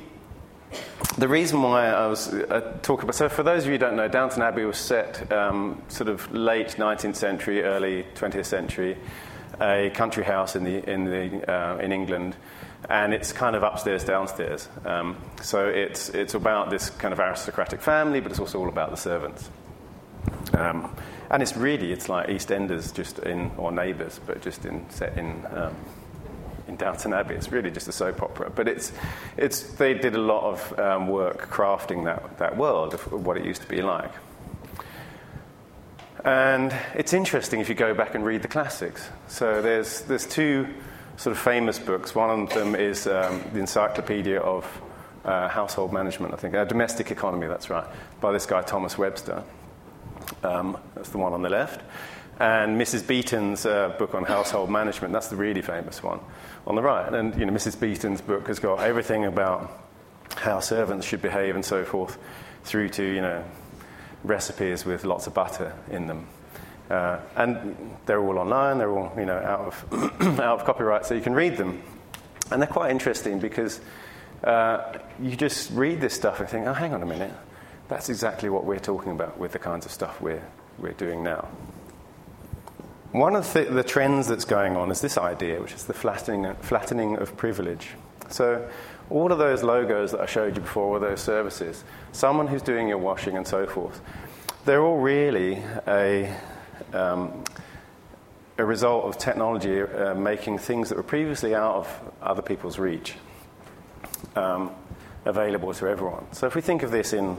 the 1.18 1.28
reason 1.28 1.62
why 1.62 1.88
I 1.88 2.08
was 2.08 2.34
uh, 2.34 2.78
talking 2.82 3.04
about, 3.04 3.16
so 3.16 3.28
for 3.28 3.44
those 3.44 3.64
of 3.64 3.66
you 3.68 3.74
who 3.74 3.78
don't 3.80 3.98
know, 3.98 4.08
Downton 4.08 4.42
Abbey 4.42 4.64
was 4.64 4.78
set 4.78 5.30
um, 5.32 5.82
sort 5.90 6.08
of 6.08 6.32
late 6.32 6.78
19th 6.78 7.18
century, 7.18 7.64
early 7.64 8.06
20th 8.16 8.46
century. 8.46 8.98
a 9.60 9.92
country 9.94 10.24
house 10.24 10.56
in, 10.56 10.64
the, 10.64 10.90
in, 10.90 11.06
the, 11.06 11.52
uh, 11.52 11.78
in 11.78 11.92
England, 11.92 12.36
and 12.90 13.14
it's 13.14 13.32
kind 13.32 13.56
of 13.56 13.64
upstairs, 13.64 14.04
downstairs. 14.04 14.68
Um, 14.86 15.18
so 15.42 15.68
it's, 15.68 16.10
it's 16.10 16.34
about 16.34 16.70
this 16.70 16.90
kind 16.90 17.14
of 17.14 17.20
aristocratic 17.20 17.82
family, 17.82 18.20
but 18.20 18.32
it's 18.32 18.40
also 18.40 18.60
all 18.60 18.70
about 18.70 18.90
the 18.92 18.98
servants. 18.98 19.50
Um, 20.54 20.94
and 21.32 21.42
it's 21.42 21.56
really, 21.56 21.94
it's 21.94 22.10
like 22.10 22.28
EastEnders 22.28 22.94
just 22.94 23.20
in, 23.20 23.52
or 23.56 23.72
Neighbours, 23.72 24.20
but 24.28 24.42
just 24.42 24.66
in, 24.66 24.88
set 24.90 25.18
in, 25.18 25.46
um, 25.52 25.74
in 26.68 26.76
Downton 26.76 27.14
Abbey. 27.14 27.36
It's 27.36 27.54
really 27.54 27.72
just 27.72 27.88
a 27.88 27.94
soap 27.94 28.22
opera. 28.22 28.50
But 28.50 28.68
it's, 28.68 28.92
it's, 29.38 29.62
they 29.62 29.94
did 29.94 30.14
a 30.14 30.22
lot 30.22 30.44
of 30.44 30.80
um, 30.80 31.08
work 31.08 31.50
crafting 31.50 32.04
that, 32.04 32.38
that 32.40 32.58
world 32.58 32.94
of 32.94 33.12
what 33.14 33.38
it 33.38 33.46
used 33.46 33.62
to 33.62 33.68
be 33.70 33.82
like. 33.82 34.12
And 36.26 36.76
it's 36.96 37.14
interesting 37.14 37.62
if 37.62 37.70
you 37.70 37.76
go 37.76 37.94
back 37.94 38.14
and 38.14 38.26
read 38.26 38.42
the 38.42 38.50
classics. 38.50 39.10
So 39.30 39.62
there's, 39.62 40.02
there's 40.02 40.28
two 40.28 40.68
sort 41.16 41.36
of 41.36 41.42
famous 41.42 41.80
books. 41.80 42.14
One 42.14 42.42
of 42.42 42.50
them 42.50 42.76
is 42.76 43.08
um, 43.08 43.42
the 43.54 43.60
Encyclopedia 43.60 44.40
of 44.42 44.66
uh, 45.24 45.48
Household 45.48 45.94
Management, 45.94 46.34
I 46.34 46.38
think, 46.38 46.56
uh, 46.56 46.66
Domestic 46.66 47.10
Economy, 47.10 47.48
that's 47.48 47.70
right, 47.70 47.88
by 48.20 48.34
this 48.34 48.46
guy 48.46 48.64
Thomas 48.64 48.98
Webster. 48.98 49.44
Um, 50.44 50.78
that's 50.96 51.10
the 51.10 51.18
one 51.18 51.34
on 51.34 51.42
the 51.42 51.50
left. 51.50 51.82
And 52.40 52.80
Mrs. 52.80 53.06
Beeton's 53.06 53.66
uh, 53.66 53.90
book 54.00 54.16
on 54.16 54.24
household 54.24 54.70
management, 54.70 55.14
that's 55.14 55.28
the 55.28 55.36
really 55.36 55.62
famous 55.62 56.02
one 56.02 56.20
on 56.66 56.76
the 56.76 56.82
right. 56.82 57.14
And 57.14 57.38
you 57.38 57.46
know, 57.46 57.54
Mrs. 57.54 57.80
Beeton's 57.80 58.22
book 58.22 58.48
has 58.48 58.60
got 58.60 58.80
everything 58.80 59.26
about 59.26 59.72
how 60.36 60.60
servants 60.60 61.06
should 61.06 61.22
behave 61.22 61.56
and 61.56 61.64
so 61.64 61.84
forth, 61.84 62.18
through 62.64 62.90
to 62.90 63.04
you 63.04 63.22
know 63.22 63.44
recipes 64.24 64.86
with 64.86 65.04
lots 65.04 65.28
of 65.28 65.34
butter 65.34 65.74
in 65.90 66.08
them. 66.08 66.28
Uh, 66.90 67.20
and 67.38 67.98
they're 68.06 68.22
all 68.22 68.38
online, 68.38 68.78
they're 68.78 68.92
all 68.92 69.14
you 69.18 69.26
know, 69.26 69.38
out, 69.38 69.62
of 69.62 69.94
out 70.40 70.60
of 70.60 70.66
copyright, 70.66 71.06
so 71.06 71.14
you 71.14 71.22
can 71.22 71.34
read 71.34 71.58
them. 71.58 71.82
And 72.52 72.62
they're 72.62 72.68
quite 72.68 72.92
interesting 72.92 73.40
because 73.40 73.80
uh, 74.44 74.98
you 75.20 75.38
just 75.38 75.72
read 75.72 76.02
this 76.02 76.14
stuff 76.14 76.42
and 76.42 76.50
think, 76.50 76.68
oh, 76.68 76.74
hang 76.74 76.94
on 76.94 77.02
a 77.02 77.06
minute, 77.06 77.32
that's 77.92 78.08
exactly 78.08 78.48
what 78.48 78.64
we're 78.64 78.80
talking 78.80 79.12
about 79.12 79.38
with 79.38 79.52
the 79.52 79.60
kinds 79.60 79.86
of 79.86 79.92
stuff 79.92 80.22
we're, 80.22 80.42
we're 80.80 80.94
doing 80.94 81.22
now. 81.22 81.50
One 83.12 83.36
of 83.36 83.52
the, 83.52 83.66
the 83.66 83.84
trends 83.84 84.28
that's 84.28 84.46
going 84.46 84.78
on 84.78 84.90
is 84.92 85.02
this 85.02 85.18
idea, 85.18 85.62
which 85.62 85.74
is 85.74 85.84
the 85.84 85.94
flattening, 85.94 86.56
flattening 86.62 87.18
of 87.18 87.36
privilege. 87.36 87.90
So, 88.30 88.70
all 89.10 89.34
of 89.34 89.40
those 89.40 89.62
logos 89.62 90.12
that 90.12 90.22
I 90.22 90.26
showed 90.26 90.56
you 90.56 90.62
before, 90.62 90.94
all 90.94 91.00
those 91.02 91.20
services, 91.20 91.84
someone 92.14 92.48
who's 92.48 92.62
doing 92.62 92.88
your 92.88 92.98
washing 92.98 93.36
and 93.36 93.46
so 93.46 93.68
forth, 93.68 94.00
they're 94.64 94.82
all 94.82 95.00
really 95.00 95.62
a, 95.86 96.34
um, 96.94 97.44
a 98.58 98.64
result 98.64 99.04
of 99.04 99.18
technology 99.18 99.82
uh, 99.82 100.16
making 100.16 100.60
things 100.60 100.88
that 100.88 100.96
were 100.96 101.04
previously 101.04 101.54
out 101.54 101.76
of 101.76 102.12
other 102.22 102.42
people's 102.42 102.80
reach 102.80 103.16
um, 104.38 104.72
available 105.26 105.74
to 105.74 105.88
everyone. 105.88 106.24
So 106.32 106.48
if 106.48 106.56
we 106.56 106.62
think 106.62 106.84
of 106.84 106.92
this 106.92 107.12
in, 107.12 107.36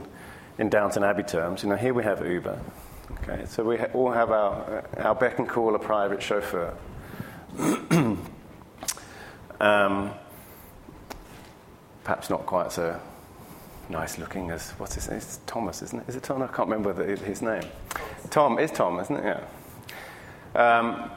in 0.57 0.69
Downton 0.69 1.03
Abbey 1.03 1.23
terms, 1.23 1.63
you 1.63 1.69
know, 1.69 1.75
here 1.75 1.93
we 1.93 2.03
have 2.03 2.25
Uber. 2.25 2.59
Okay, 3.23 3.45
so 3.45 3.63
we 3.63 3.77
ha- 3.77 3.87
all 3.93 4.11
have 4.11 4.31
our, 4.31 4.83
our 4.97 5.15
beck 5.15 5.39
and 5.39 5.47
call 5.47 5.75
a 5.75 5.79
private 5.79 6.21
chauffeur. 6.21 6.73
um, 9.59 10.11
perhaps 12.03 12.29
not 12.29 12.45
quite 12.45 12.71
so 12.71 12.99
nice 13.89 14.17
looking 14.17 14.51
as 14.51 14.71
what's 14.71 14.95
his 14.95 15.07
name? 15.07 15.17
It's 15.17 15.39
Thomas, 15.45 15.81
isn't 15.81 15.99
it? 16.01 16.09
Is 16.09 16.15
it 16.15 16.23
Tom? 16.23 16.41
I 16.41 16.47
can't 16.47 16.69
remember 16.69 16.93
the, 16.93 17.15
his 17.23 17.41
name. 17.41 17.63
Tom 18.29 18.59
is 18.59 18.71
Tom, 18.71 18.99
isn't 18.99 19.15
it? 19.15 19.23
Yeah. 20.55 20.77
Um, 20.77 21.11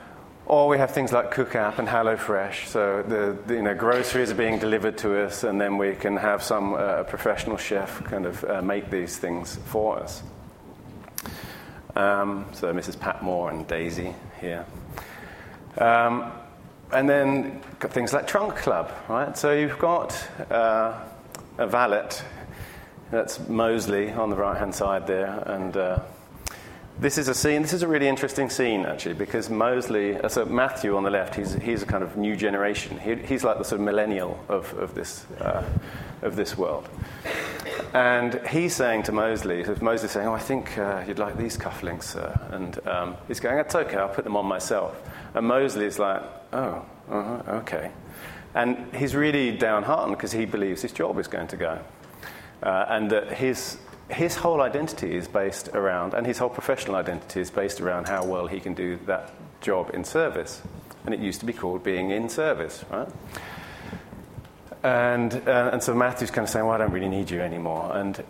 or 0.46 0.68
we 0.68 0.78
have 0.78 0.92
things 0.92 1.12
like 1.12 1.30
Cook 1.30 1.56
App 1.56 1.78
and 1.78 1.88
HelloFresh. 1.88 2.66
So 2.66 3.02
the, 3.02 3.36
the, 3.46 3.54
you 3.54 3.62
know 3.62 3.74
groceries 3.74 4.30
are 4.30 4.36
being 4.36 4.58
delivered 4.58 4.96
to 4.98 5.24
us, 5.24 5.44
and 5.44 5.60
then 5.60 5.76
we 5.76 5.94
can 5.94 6.16
have 6.16 6.42
some 6.42 6.74
uh, 6.74 7.02
professional 7.02 7.56
chef 7.56 8.02
kind 8.04 8.26
of 8.26 8.44
uh, 8.44 8.62
make 8.62 8.90
these 8.90 9.18
things 9.18 9.56
for 9.66 9.98
us. 9.98 10.22
Um, 11.96 12.46
so 12.52 12.72
Mrs. 12.72 12.98
Patmore 12.98 13.50
and 13.50 13.66
Daisy 13.66 14.14
here. 14.40 14.64
Um, 15.78 16.30
and 16.92 17.08
then 17.08 17.60
things 17.80 18.12
like 18.12 18.26
Trunk 18.26 18.56
Club, 18.56 18.92
right? 19.08 19.36
So 19.36 19.52
you've 19.52 19.78
got 19.78 20.12
uh, 20.50 21.00
a 21.58 21.66
valet, 21.66 22.08
that's 23.10 23.38
Molesley 23.38 24.16
on 24.16 24.30
the 24.30 24.36
right 24.36 24.56
hand 24.56 24.74
side 24.74 25.06
there, 25.06 25.42
and 25.46 25.76
uh, 25.76 26.00
this 26.98 27.18
is 27.18 27.28
a 27.28 27.34
scene, 27.34 27.62
this 27.62 27.72
is 27.72 27.82
a 27.82 27.88
really 27.88 28.08
interesting 28.08 28.48
scene 28.48 28.86
actually, 28.86 29.14
because 29.14 29.48
Molesley, 29.48 30.22
uh, 30.22 30.28
so 30.28 30.44
Matthew 30.46 30.96
on 30.96 31.02
the 31.04 31.10
left, 31.10 31.34
he's, 31.34 31.54
he's 31.54 31.82
a 31.82 31.86
kind 31.86 32.02
of 32.02 32.16
new 32.16 32.36
generation. 32.36 32.98
He, 32.98 33.16
he's 33.16 33.44
like 33.44 33.58
the 33.58 33.64
sort 33.64 33.80
of 33.80 33.84
millennial 33.84 34.42
of, 34.48 34.72
of, 34.74 34.94
this, 34.94 35.26
uh, 35.40 35.62
of 36.22 36.36
this 36.36 36.56
world. 36.56 36.88
And 37.92 38.40
he's 38.48 38.74
saying 38.74 39.04
to 39.04 39.12
Molesley, 39.12 39.64
Molesley's 39.80 40.12
saying, 40.12 40.26
Oh, 40.26 40.32
I 40.32 40.38
think 40.38 40.76
uh, 40.78 41.04
you'd 41.06 41.18
like 41.18 41.36
these 41.36 41.58
cufflinks, 41.58 42.04
sir. 42.04 42.38
And 42.50 42.86
um, 42.86 43.16
he's 43.28 43.40
going, 43.40 43.58
okay, 43.58 43.96
I'll 43.96 44.08
put 44.08 44.24
them 44.24 44.36
on 44.36 44.46
myself. 44.46 45.00
And 45.34 45.46
Molesley's 45.46 45.98
like, 45.98 46.22
Oh, 46.52 46.84
uh-huh, 47.10 47.42
okay. 47.58 47.90
And 48.54 48.94
he's 48.94 49.14
really 49.14 49.54
downhearted 49.56 50.16
because 50.16 50.32
he 50.32 50.46
believes 50.46 50.80
his 50.80 50.92
job 50.92 51.18
is 51.18 51.28
going 51.28 51.48
to 51.48 51.56
go. 51.56 51.78
Uh, 52.62 52.86
and 52.88 53.10
that 53.10 53.32
his 53.32 53.76
his 54.08 54.36
whole 54.36 54.60
identity 54.60 55.16
is 55.16 55.26
based 55.28 55.68
around, 55.68 56.14
and 56.14 56.26
his 56.26 56.38
whole 56.38 56.48
professional 56.48 56.96
identity 56.96 57.40
is 57.40 57.50
based 57.50 57.80
around 57.80 58.08
how 58.08 58.24
well 58.24 58.46
he 58.46 58.60
can 58.60 58.74
do 58.74 58.98
that 59.06 59.32
job 59.60 59.90
in 59.92 60.04
service. 60.04 60.62
And 61.04 61.14
it 61.14 61.20
used 61.20 61.40
to 61.40 61.46
be 61.46 61.52
called 61.52 61.82
being 61.82 62.10
in 62.10 62.28
service, 62.28 62.84
right? 62.90 63.08
And, 64.82 65.34
uh, 65.48 65.70
and 65.72 65.82
so 65.82 65.94
Matthew's 65.94 66.30
kind 66.30 66.44
of 66.44 66.50
saying, 66.50 66.64
well, 66.64 66.74
I 66.74 66.78
don't 66.78 66.92
really 66.92 67.08
need 67.08 67.30
you 67.30 67.40
anymore. 67.40 67.96
And 67.96 68.22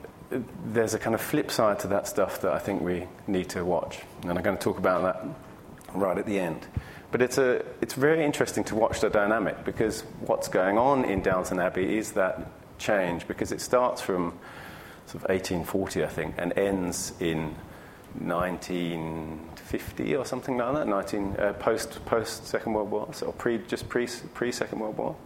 there's 0.64 0.94
a 0.94 0.98
kind 0.98 1.14
of 1.14 1.20
flip 1.20 1.50
side 1.50 1.78
to 1.80 1.88
that 1.88 2.06
stuff 2.06 2.40
that 2.40 2.52
I 2.52 2.58
think 2.58 2.80
we 2.82 3.06
need 3.26 3.50
to 3.50 3.64
watch. 3.64 4.00
And 4.22 4.32
I'm 4.32 4.42
going 4.42 4.56
to 4.56 4.62
talk 4.62 4.78
about 4.78 5.02
that 5.02 5.94
right 5.94 6.16
at 6.16 6.26
the 6.26 6.38
end. 6.38 6.66
But 7.10 7.22
it's, 7.22 7.38
a, 7.38 7.64
it's 7.80 7.94
very 7.94 8.24
interesting 8.24 8.64
to 8.64 8.74
watch 8.74 9.00
the 9.00 9.10
dynamic 9.10 9.64
because 9.64 10.02
what's 10.20 10.48
going 10.48 10.78
on 10.78 11.04
in 11.04 11.22
Downton 11.22 11.60
Abbey 11.60 11.98
is 11.98 12.12
that 12.12 12.50
change 12.78 13.28
because 13.28 13.52
it 13.52 13.60
starts 13.60 14.00
from 14.02 14.38
sort 15.06 15.22
of 15.22 15.28
1840, 15.30 16.04
I 16.04 16.08
think, 16.08 16.34
and 16.36 16.56
ends 16.58 17.12
in 17.20 17.54
1950 18.18 20.16
or 20.16 20.24
something 20.24 20.56
like 20.56 20.74
that, 20.74 20.88
19, 20.88 21.36
uh, 21.38 21.52
post, 21.54 22.04
post 22.06 22.46
Second 22.46 22.72
World 22.74 22.90
War, 22.90 23.08
so 23.12 23.32
pre, 23.32 23.58
just 23.58 23.88
pre, 23.88 24.08
pre 24.34 24.52
Second 24.52 24.80
World 24.80 24.98
War. 24.98 25.16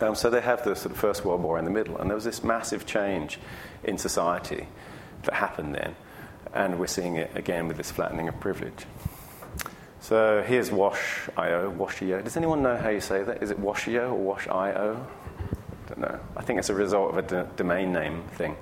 Um, 0.00 0.14
so 0.14 0.30
they 0.30 0.40
have 0.40 0.64
the 0.64 0.74
sort 0.74 0.92
of 0.92 0.98
First 0.98 1.24
World 1.24 1.42
War 1.42 1.58
in 1.58 1.64
the 1.64 1.70
middle, 1.70 1.98
and 1.98 2.08
there 2.08 2.14
was 2.14 2.24
this 2.24 2.42
massive 2.42 2.86
change 2.86 3.38
in 3.84 3.98
society 3.98 4.66
that 5.24 5.34
happened 5.34 5.74
then, 5.74 5.94
and 6.54 6.78
we're 6.78 6.86
seeing 6.86 7.16
it 7.16 7.30
again 7.34 7.68
with 7.68 7.76
this 7.76 7.90
flattening 7.90 8.28
of 8.28 8.38
privilege. 8.40 8.86
So 10.00 10.42
here's 10.46 10.70
Wash.io, 10.70 11.70
Wash.io. 11.70 12.22
Does 12.22 12.36
anyone 12.36 12.62
know 12.62 12.76
how 12.76 12.88
you 12.88 13.00
say 13.00 13.22
that? 13.22 13.42
Is 13.42 13.50
it 13.50 13.58
Wash.io 13.58 14.10
or 14.10 14.16
Wash.io? 14.16 15.06
Don't 15.90 15.98
know. 16.02 16.20
I 16.36 16.42
think 16.42 16.60
it's 16.60 16.68
a 16.68 16.74
result 16.74 17.10
of 17.10 17.18
a 17.18 17.22
d- 17.22 17.50
domain 17.56 17.92
name 17.92 18.22
thing. 18.34 18.56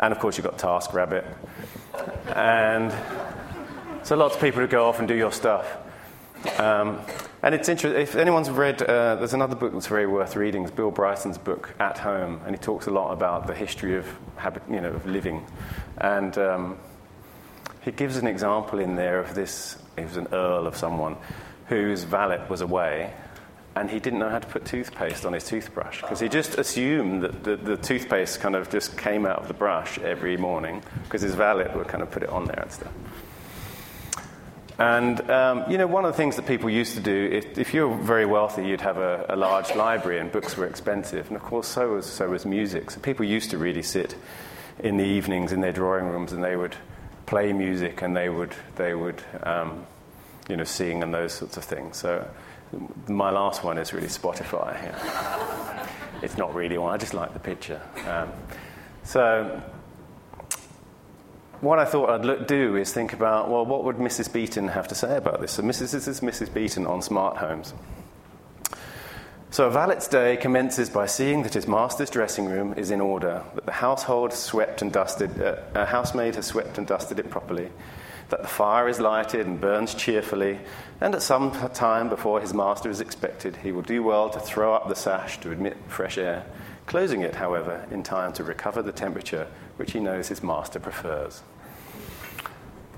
And 0.00 0.12
of 0.12 0.18
course, 0.18 0.36
you've 0.36 0.44
got 0.44 0.58
TaskRabbit. 0.58 1.24
And 2.34 2.92
so 4.02 4.16
lots 4.16 4.34
of 4.34 4.40
people 4.40 4.62
who 4.62 4.66
go 4.66 4.88
off 4.88 4.98
and 4.98 5.06
do 5.06 5.14
your 5.14 5.30
stuff. 5.30 5.64
Um, 6.58 6.98
and 7.40 7.54
it's 7.54 7.68
interesting, 7.68 8.02
if 8.02 8.16
anyone's 8.16 8.50
read, 8.50 8.82
uh, 8.82 9.14
there's 9.14 9.32
another 9.32 9.54
book 9.54 9.72
that's 9.72 9.86
very 9.86 10.08
worth 10.08 10.34
reading. 10.34 10.64
It's 10.64 10.72
Bill 10.72 10.90
Bryson's 10.90 11.38
book, 11.38 11.72
At 11.78 11.98
Home, 11.98 12.40
and 12.44 12.56
he 12.56 12.60
talks 12.60 12.88
a 12.88 12.90
lot 12.90 13.12
about 13.12 13.46
the 13.46 13.54
history 13.54 13.96
of, 13.96 14.04
habit, 14.34 14.64
you 14.68 14.80
know, 14.80 14.90
of 14.90 15.06
living. 15.06 15.46
And 15.98 16.36
um, 16.36 16.78
he 17.82 17.92
gives 17.92 18.16
an 18.16 18.26
example 18.26 18.80
in 18.80 18.96
there 18.96 19.20
of 19.20 19.36
this, 19.36 19.78
he 19.96 20.02
was 20.02 20.16
an 20.16 20.26
earl 20.32 20.66
of 20.66 20.76
someone 20.76 21.16
whose 21.68 22.02
valet 22.02 22.44
was 22.48 22.60
away, 22.60 23.12
and 23.74 23.90
he 23.90 23.98
didn't 23.98 24.18
know 24.18 24.28
how 24.28 24.38
to 24.38 24.46
put 24.46 24.64
toothpaste 24.64 25.24
on 25.24 25.32
his 25.32 25.44
toothbrush 25.44 26.02
because 26.02 26.20
he 26.20 26.28
just 26.28 26.58
assumed 26.58 27.22
that 27.22 27.44
the, 27.44 27.56
the, 27.56 27.76
toothpaste 27.76 28.40
kind 28.40 28.54
of 28.54 28.68
just 28.70 28.98
came 28.98 29.24
out 29.24 29.38
of 29.38 29.48
the 29.48 29.54
brush 29.54 29.98
every 30.00 30.36
morning 30.36 30.82
because 31.04 31.22
his 31.22 31.34
valet 31.34 31.70
would 31.74 31.88
kind 31.88 32.02
of 32.02 32.10
put 32.10 32.22
it 32.22 32.28
on 32.28 32.44
there 32.44 32.60
and 32.60 32.70
stuff. 32.70 32.92
And, 34.78 35.30
um, 35.30 35.70
you 35.70 35.78
know, 35.78 35.86
one 35.86 36.04
of 36.04 36.12
the 36.12 36.16
things 36.16 36.36
that 36.36 36.46
people 36.46 36.68
used 36.68 36.94
to 36.94 37.00
do, 37.00 37.28
if, 37.30 37.58
if 37.58 37.74
you 37.74 37.88
were 37.88 37.96
very 37.96 38.26
wealthy, 38.26 38.66
you'd 38.66 38.80
have 38.80 38.96
a, 38.96 39.26
a, 39.28 39.36
large 39.36 39.74
library 39.76 40.18
and 40.18 40.32
books 40.32 40.56
were 40.56 40.66
expensive. 40.66 41.28
And 41.28 41.36
of 41.36 41.42
course, 41.42 41.68
so 41.68 41.94
was, 41.94 42.06
so 42.06 42.30
was 42.30 42.44
music. 42.44 42.90
So 42.90 43.00
people 43.00 43.24
used 43.24 43.50
to 43.50 43.58
really 43.58 43.82
sit 43.82 44.16
in 44.80 44.96
the 44.96 45.04
evenings 45.04 45.52
in 45.52 45.60
their 45.60 45.72
drawing 45.72 46.06
rooms 46.06 46.32
and 46.32 46.42
they 46.42 46.56
would 46.56 46.74
play 47.26 47.52
music 47.52 48.02
and 48.02 48.16
they 48.16 48.28
would, 48.28 48.54
they 48.76 48.94
would 48.94 49.22
um, 49.42 49.86
you 50.48 50.56
know, 50.56 50.64
sing 50.64 51.02
and 51.02 51.14
those 51.14 51.32
sorts 51.34 51.56
of 51.56 51.64
things. 51.64 51.96
So 51.98 52.26
my 53.08 53.30
last 53.30 53.64
one 53.64 53.78
is 53.78 53.92
really 53.92 54.08
Spotify. 54.08 54.82
Yeah. 54.82 55.86
it's 56.22 56.38
not 56.38 56.54
really 56.54 56.78
one. 56.78 56.94
I 56.94 56.96
just 56.96 57.14
like 57.14 57.32
the 57.32 57.40
picture. 57.40 57.80
Um, 58.06 58.32
so 59.04 59.62
what 61.60 61.78
I 61.78 61.84
thought 61.84 62.10
I'd 62.10 62.24
look, 62.24 62.46
do 62.48 62.76
is 62.76 62.92
think 62.92 63.12
about, 63.12 63.48
well, 63.48 63.64
what 63.64 63.84
would 63.84 63.96
Mrs. 63.96 64.32
Beeton 64.32 64.68
have 64.68 64.88
to 64.88 64.94
say 64.94 65.16
about 65.16 65.40
this? 65.40 65.52
So 65.52 65.62
Mrs. 65.62 65.92
this 65.92 66.08
is 66.08 66.20
Mrs. 66.20 66.52
Beeton 66.52 66.86
on 66.86 67.02
smart 67.02 67.36
homes. 67.36 67.72
So 69.50 69.66
a 69.66 69.70
valet's 69.70 70.08
day 70.08 70.38
commences 70.38 70.88
by 70.88 71.06
seeing 71.06 71.42
that 71.42 71.54
his 71.54 71.68
master's 71.68 72.08
dressing 72.08 72.46
room 72.46 72.72
is 72.74 72.90
in 72.90 73.00
order, 73.00 73.44
that 73.54 73.66
the 73.66 73.72
household 73.72 74.32
swept 74.32 74.80
and 74.80 74.90
dusted, 74.90 75.40
uh, 75.42 75.56
a 75.74 75.84
housemaid 75.84 76.36
has 76.36 76.46
swept 76.46 76.78
and 76.78 76.86
dusted 76.86 77.18
it 77.18 77.28
properly, 77.28 77.68
that 78.32 78.40
the 78.40 78.48
fire 78.48 78.88
is 78.88 78.98
lighted 78.98 79.46
and 79.46 79.60
burns 79.60 79.94
cheerfully, 79.94 80.58
and 81.02 81.14
at 81.14 81.20
some 81.20 81.52
time 81.74 82.08
before 82.08 82.40
his 82.40 82.54
master 82.54 82.88
is 82.88 82.98
expected, 82.98 83.56
he 83.56 83.72
will 83.72 83.82
do 83.82 84.02
well 84.02 84.30
to 84.30 84.40
throw 84.40 84.72
up 84.72 84.88
the 84.88 84.96
sash 84.96 85.38
to 85.40 85.52
admit 85.52 85.76
fresh 85.86 86.16
air, 86.16 86.46
closing 86.86 87.20
it, 87.20 87.34
however, 87.34 87.86
in 87.90 88.02
time 88.02 88.32
to 88.32 88.42
recover 88.42 88.80
the 88.80 88.90
temperature 88.90 89.46
which 89.76 89.92
he 89.92 90.00
knows 90.00 90.28
his 90.28 90.42
master 90.42 90.80
prefers. 90.80 91.40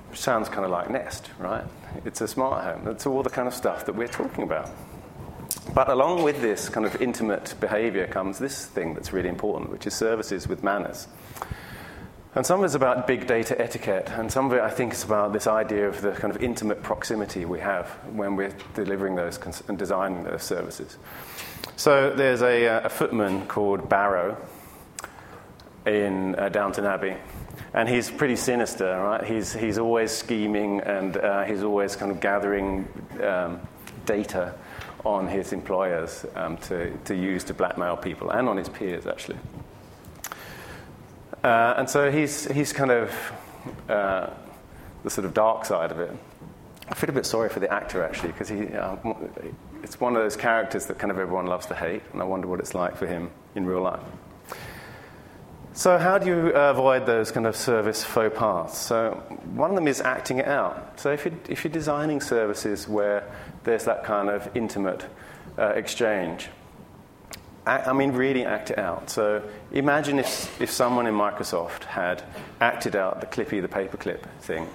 Which 0.09 0.21
sounds 0.21 0.49
kind 0.49 0.65
of 0.65 0.71
like 0.71 0.89
Nest, 0.89 1.29
right? 1.41 1.65
It's 2.05 2.21
a 2.21 2.29
smart 2.29 2.63
home. 2.63 2.85
That's 2.85 3.05
all 3.05 3.25
the 3.25 3.29
kind 3.29 3.49
of 3.49 3.55
stuff 3.55 3.87
that 3.87 3.97
we're 3.97 4.07
talking 4.07 4.45
about. 4.45 4.71
But 5.75 5.89
along 5.89 6.23
with 6.23 6.43
this 6.43 6.69
kind 6.69 6.87
of 6.87 7.03
intimate 7.03 7.57
behavior 7.59 8.07
comes 8.07 8.39
this 8.39 8.67
thing 8.67 8.95
that's 8.95 9.13
really 9.13 9.31
important, 9.31 9.73
which 9.73 9.85
is 9.85 9.95
services 9.95 10.47
with 10.47 10.63
manners. 10.63 11.09
And 12.37 12.45
some 12.45 12.59
of 12.59 12.65
it's 12.65 12.75
about 12.75 13.07
big 13.07 13.29
data 13.29 13.61
etiquette, 13.61 14.11
and 14.11 14.31
some 14.31 14.47
of 14.47 14.53
it 14.55 14.61
I 14.61 14.71
think 14.71 14.93
is 14.93 15.05
about 15.05 15.33
this 15.33 15.47
idea 15.47 15.89
of 15.89 16.01
the 16.01 16.11
kind 16.11 16.35
of 16.35 16.43
intimate 16.43 16.83
proximity 16.83 17.45
we 17.45 17.61
have 17.61 17.89
when 18.13 18.35
we're 18.35 18.53
delivering 18.75 19.15
those 19.15 19.39
and 19.69 19.79
designing 19.79 20.25
those 20.25 20.43
services. 20.43 20.97
So 21.77 22.11
there's 22.11 22.43
a, 22.43 22.67
uh, 22.67 22.87
a 22.87 22.89
footman 22.89 23.47
called 23.47 23.89
Barrow 23.89 24.37
in 25.87 26.35
uh, 26.35 26.49
Downton 26.49 26.87
Abbey, 26.87 27.17
and 27.73 27.89
he's 27.89 28.11
pretty 28.11 28.37
sinister, 28.37 29.01
right? 29.01 29.23
He's, 29.23 29.53
he's 29.53 29.79
always 29.79 30.11
scheming 30.11 30.81
and 30.81 31.17
uh, 31.17 31.45
he's 31.45 31.63
always 31.63 31.95
kind 31.95 32.11
of 32.11 32.21
gathering 32.21 32.89
um, 33.23 33.61
data 34.07 34.55
on 35.05 35.29
his 35.29 35.53
employers 35.53 36.27
um, 36.35 36.57
to, 36.57 36.97
to 37.05 37.15
use 37.15 37.45
to 37.45 37.55
blackmail 37.55 37.97
people 37.97 38.31
and 38.31 38.49
on 38.49 38.57
his 38.57 38.69
peers, 38.69 39.07
actually. 39.07 39.37
Uh, 41.45 41.75
and 41.77 41.91
so 41.91 42.11
he's, 42.11 42.51
he's 42.51 42.73
kind 42.73 42.91
of 42.91 43.33
uh, 43.91 44.31
the 45.03 45.11
sort 45.11 45.27
of 45.27 45.35
dark 45.35 45.67
side 45.67 45.91
of 45.91 46.01
it. 46.01 46.11
I 46.89 46.95
feel 46.95 47.11
a 47.11 47.13
bit 47.13 47.27
sorry 47.27 47.51
for 47.51 47.61
the 47.61 47.71
actor, 47.71 48.03
actually, 48.03 48.33
because 48.33 48.49
he, 48.49 48.69
uh, 48.69 48.97
it's 49.83 50.01
one 50.01 50.17
of 50.17 50.23
those 50.23 50.37
characters 50.37 50.87
that 50.87 50.99
kind 50.99 51.11
of 51.11 51.19
everyone 51.19 51.47
loves 51.47 51.67
to 51.67 51.75
hate, 51.75 52.03
and 52.15 52.23
I 52.23 52.25
wonder 52.25 52.47
what 52.47 52.61
it's 52.61 52.75
like 52.75 52.97
for 52.97 53.07
him 53.07 53.31
in 53.55 53.67
real 53.67 53.83
life. 53.83 54.01
So, 55.75 55.99
how 55.99 56.17
do 56.17 56.27
you 56.27 56.49
avoid 56.55 57.05
those 57.05 57.31
kind 57.31 57.47
of 57.47 57.57
service 57.57 58.03
faux 58.03 58.39
pas? 58.39 58.79
So, 58.79 59.23
one 59.55 59.71
of 59.71 59.77
them 59.77 59.89
is 59.89 60.01
acting 60.01 60.39
it 60.39 60.47
out. 60.47 60.99
So, 60.99 61.13
if 61.13 61.27
you're, 61.27 61.35
if 61.49 61.65
you're 61.65 61.73
designing 61.73 62.21
services 62.21 62.89
where 62.89 63.31
there's 63.65 63.85
that 63.85 64.05
kind 64.05 64.31
of 64.31 64.49
intimate 64.57 65.05
uh, 65.59 65.69
exchange. 65.71 66.49
I, 67.67 67.93
mean, 67.93 68.13
really 68.13 68.45
act 68.45 68.71
it 68.71 68.79
out. 68.79 69.09
So 69.11 69.43
imagine 69.73 70.19
if, 70.19 70.61
if 70.61 70.71
someone 70.71 71.07
in 71.07 71.15
Microsoft 71.15 71.85
had 71.85 72.23
acted 72.61 72.95
out 72.95 73.21
the 73.21 73.27
Clippy 73.27 73.63
the 73.63 73.69
paperclip 73.69 74.21
thing. 74.41 74.69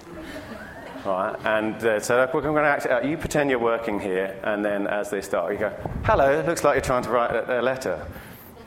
Right, 1.05 1.35
and 1.45 1.75
uh, 1.75 1.99
so 2.01 2.29
we're 2.33 2.41
going 2.41 2.55
to 2.55 2.69
act 2.69 2.85
it 2.85 2.91
out. 2.91 3.05
You 3.05 3.15
pretend 3.15 3.49
you're 3.49 3.57
working 3.57 3.99
here, 4.01 4.37
and 4.43 4.65
then 4.65 4.85
as 4.85 5.09
they 5.09 5.21
start, 5.21 5.53
you 5.53 5.57
go, 5.57 5.69
"Hello, 6.03 6.43
looks 6.45 6.65
like 6.65 6.75
you're 6.75 6.81
trying 6.81 7.03
to 7.03 7.09
write 7.09 7.33
a, 7.33 7.61
a 7.61 7.61
letter." 7.61 8.05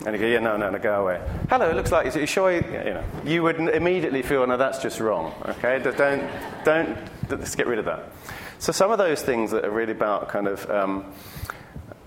And 0.04 0.16
you 0.16 0.20
go, 0.20 0.26
yeah, 0.26 0.40
no, 0.40 0.56
no, 0.56 0.68
no, 0.68 0.78
go 0.78 1.02
away. 1.02 1.20
Hello, 1.48 1.70
it 1.70 1.76
looks 1.76 1.92
like, 1.92 2.12
you 2.12 2.26
sure 2.26 2.50
you, 2.50 2.64
you 2.66 2.94
know, 2.94 3.04
you 3.24 3.42
would 3.44 3.60
immediately 3.60 4.22
feel, 4.22 4.44
no, 4.44 4.56
that's 4.56 4.82
just 4.82 4.98
wrong, 4.98 5.32
okay? 5.46 5.78
Don't, 5.78 6.28
don't, 6.64 6.98
let's 7.30 7.54
get 7.54 7.68
rid 7.68 7.78
of 7.78 7.84
that. 7.84 8.10
So, 8.58 8.72
some 8.72 8.90
of 8.90 8.98
those 8.98 9.22
things 9.22 9.52
that 9.52 9.64
are 9.64 9.70
really 9.70 9.92
about 9.92 10.28
kind 10.28 10.48
of 10.48 10.68
um, 10.70 11.12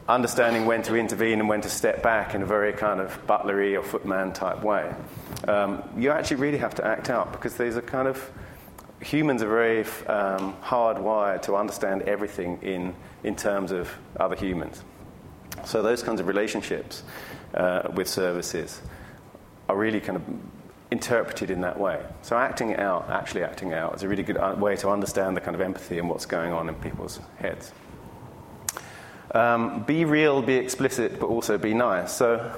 understanding 0.08 0.66
when 0.66 0.84
to 0.84 0.96
intervene 0.96 1.40
and 1.40 1.50
when 1.50 1.62
to 1.62 1.70
step 1.70 2.04
back 2.04 2.36
in 2.36 2.42
a 2.42 2.46
very 2.46 2.74
kind 2.74 3.00
of 3.00 3.26
butlery 3.26 3.76
or 3.76 3.84
footman 3.84 4.34
type 4.34 4.64
way, 4.64 4.94
um, 5.48 5.84
you 5.98 6.12
actually 6.12 6.38
really 6.38 6.58
have 6.58 6.76
to 6.76 6.86
act 6.86 7.10
out 7.10 7.32
because 7.32 7.56
these 7.56 7.76
are 7.76 7.82
kind 7.82 8.08
of 8.08 8.32
humans 9.02 9.42
are 9.42 9.50
very 9.50 9.82
um, 10.08 10.56
hardwired 10.64 11.42
to 11.44 11.56
understand 11.56 12.04
everything 12.04 12.60
in, 12.62 12.94
in 13.24 13.36
terms 13.36 13.72
of 13.72 13.92
other 14.20 14.36
humans. 14.36 14.84
So, 15.64 15.82
those 15.82 16.04
kinds 16.04 16.20
of 16.20 16.28
relationships 16.28 17.04
uh, 17.54 17.90
with 17.94 18.08
services 18.08 18.82
are 19.70 19.78
really 19.78 20.02
kind 20.02 20.18
of 20.18 20.24
interpreted 20.92 21.50
in 21.50 21.62
that 21.62 21.80
way. 21.80 22.04
So 22.22 22.38
acting 22.38 22.76
out, 22.76 23.10
actually 23.10 23.44
acting 23.44 23.74
out, 23.74 23.96
is 23.96 24.04
a 24.04 24.08
really 24.08 24.24
good 24.24 24.38
uh, 24.38 24.56
way 24.58 24.76
to 24.78 24.90
understand 24.90 25.36
the 25.36 25.42
kind 25.42 25.56
of 25.56 25.62
empathy 25.62 26.00
and 26.00 26.10
what's 26.10 26.26
going 26.26 26.52
on 26.52 26.70
in 26.70 26.76
people's 26.76 27.20
heads. 27.38 27.72
Um, 29.36 29.84
be 29.84 30.06
real, 30.06 30.42
be 30.42 30.56
explicit, 30.56 31.20
but 31.20 31.26
also 31.28 31.58
be 31.58 31.74
nice. 31.74 32.14
So 32.14 32.58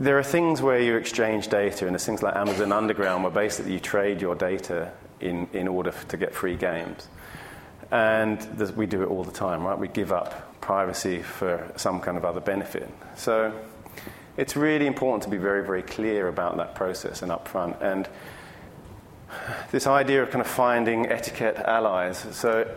there 0.00 0.18
are 0.18 0.24
things 0.24 0.60
where 0.60 0.80
you 0.80 0.96
exchange 0.96 1.46
data, 1.46 1.86
and 1.86 1.94
there's 1.94 2.04
things 2.04 2.20
like 2.20 2.34
Amazon 2.34 2.72
Underground, 2.72 3.22
where 3.22 3.30
basically 3.30 3.74
you 3.74 3.78
trade 3.78 4.20
your 4.20 4.34
data 4.34 4.90
in, 5.20 5.46
in 5.52 5.68
order 5.68 5.94
to 6.08 6.16
get 6.16 6.34
free 6.34 6.56
games. 6.56 7.06
And 7.92 8.40
we 8.74 8.86
do 8.86 9.04
it 9.04 9.06
all 9.06 9.22
the 9.22 9.30
time, 9.30 9.62
right? 9.62 9.78
We 9.78 9.86
give 9.86 10.10
up 10.10 10.60
privacy 10.60 11.22
for 11.22 11.70
some 11.76 12.00
kind 12.00 12.18
of 12.18 12.24
other 12.24 12.40
benefit. 12.40 12.90
So 13.14 13.52
it's 14.36 14.56
really 14.56 14.88
important 14.88 15.22
to 15.22 15.30
be 15.30 15.36
very, 15.36 15.64
very 15.64 15.82
clear 15.82 16.26
about 16.26 16.56
that 16.56 16.74
process 16.74 17.22
and 17.22 17.30
upfront. 17.30 17.80
And 17.80 18.08
this 19.70 19.86
idea 19.86 20.24
of 20.24 20.30
kind 20.30 20.40
of 20.40 20.48
finding 20.48 21.06
etiquette 21.06 21.54
allies. 21.54 22.18
So 22.32 22.68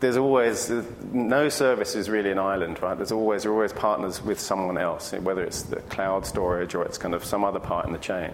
there's 0.00 0.16
always 0.16 0.70
no 1.12 1.48
service 1.48 1.94
is 1.94 2.08
really 2.08 2.30
an 2.30 2.38
island, 2.38 2.80
right? 2.80 2.96
There's 2.96 3.12
always 3.12 3.44
you're 3.44 3.52
always 3.52 3.72
partners 3.72 4.22
with 4.22 4.38
someone 4.38 4.78
else, 4.78 5.12
whether 5.12 5.42
it's 5.42 5.62
the 5.62 5.76
cloud 5.76 6.24
storage 6.24 6.74
or 6.74 6.84
it's 6.84 6.98
kind 6.98 7.14
of 7.14 7.24
some 7.24 7.44
other 7.44 7.58
part 7.58 7.86
in 7.86 7.92
the 7.92 7.98
chain. 7.98 8.32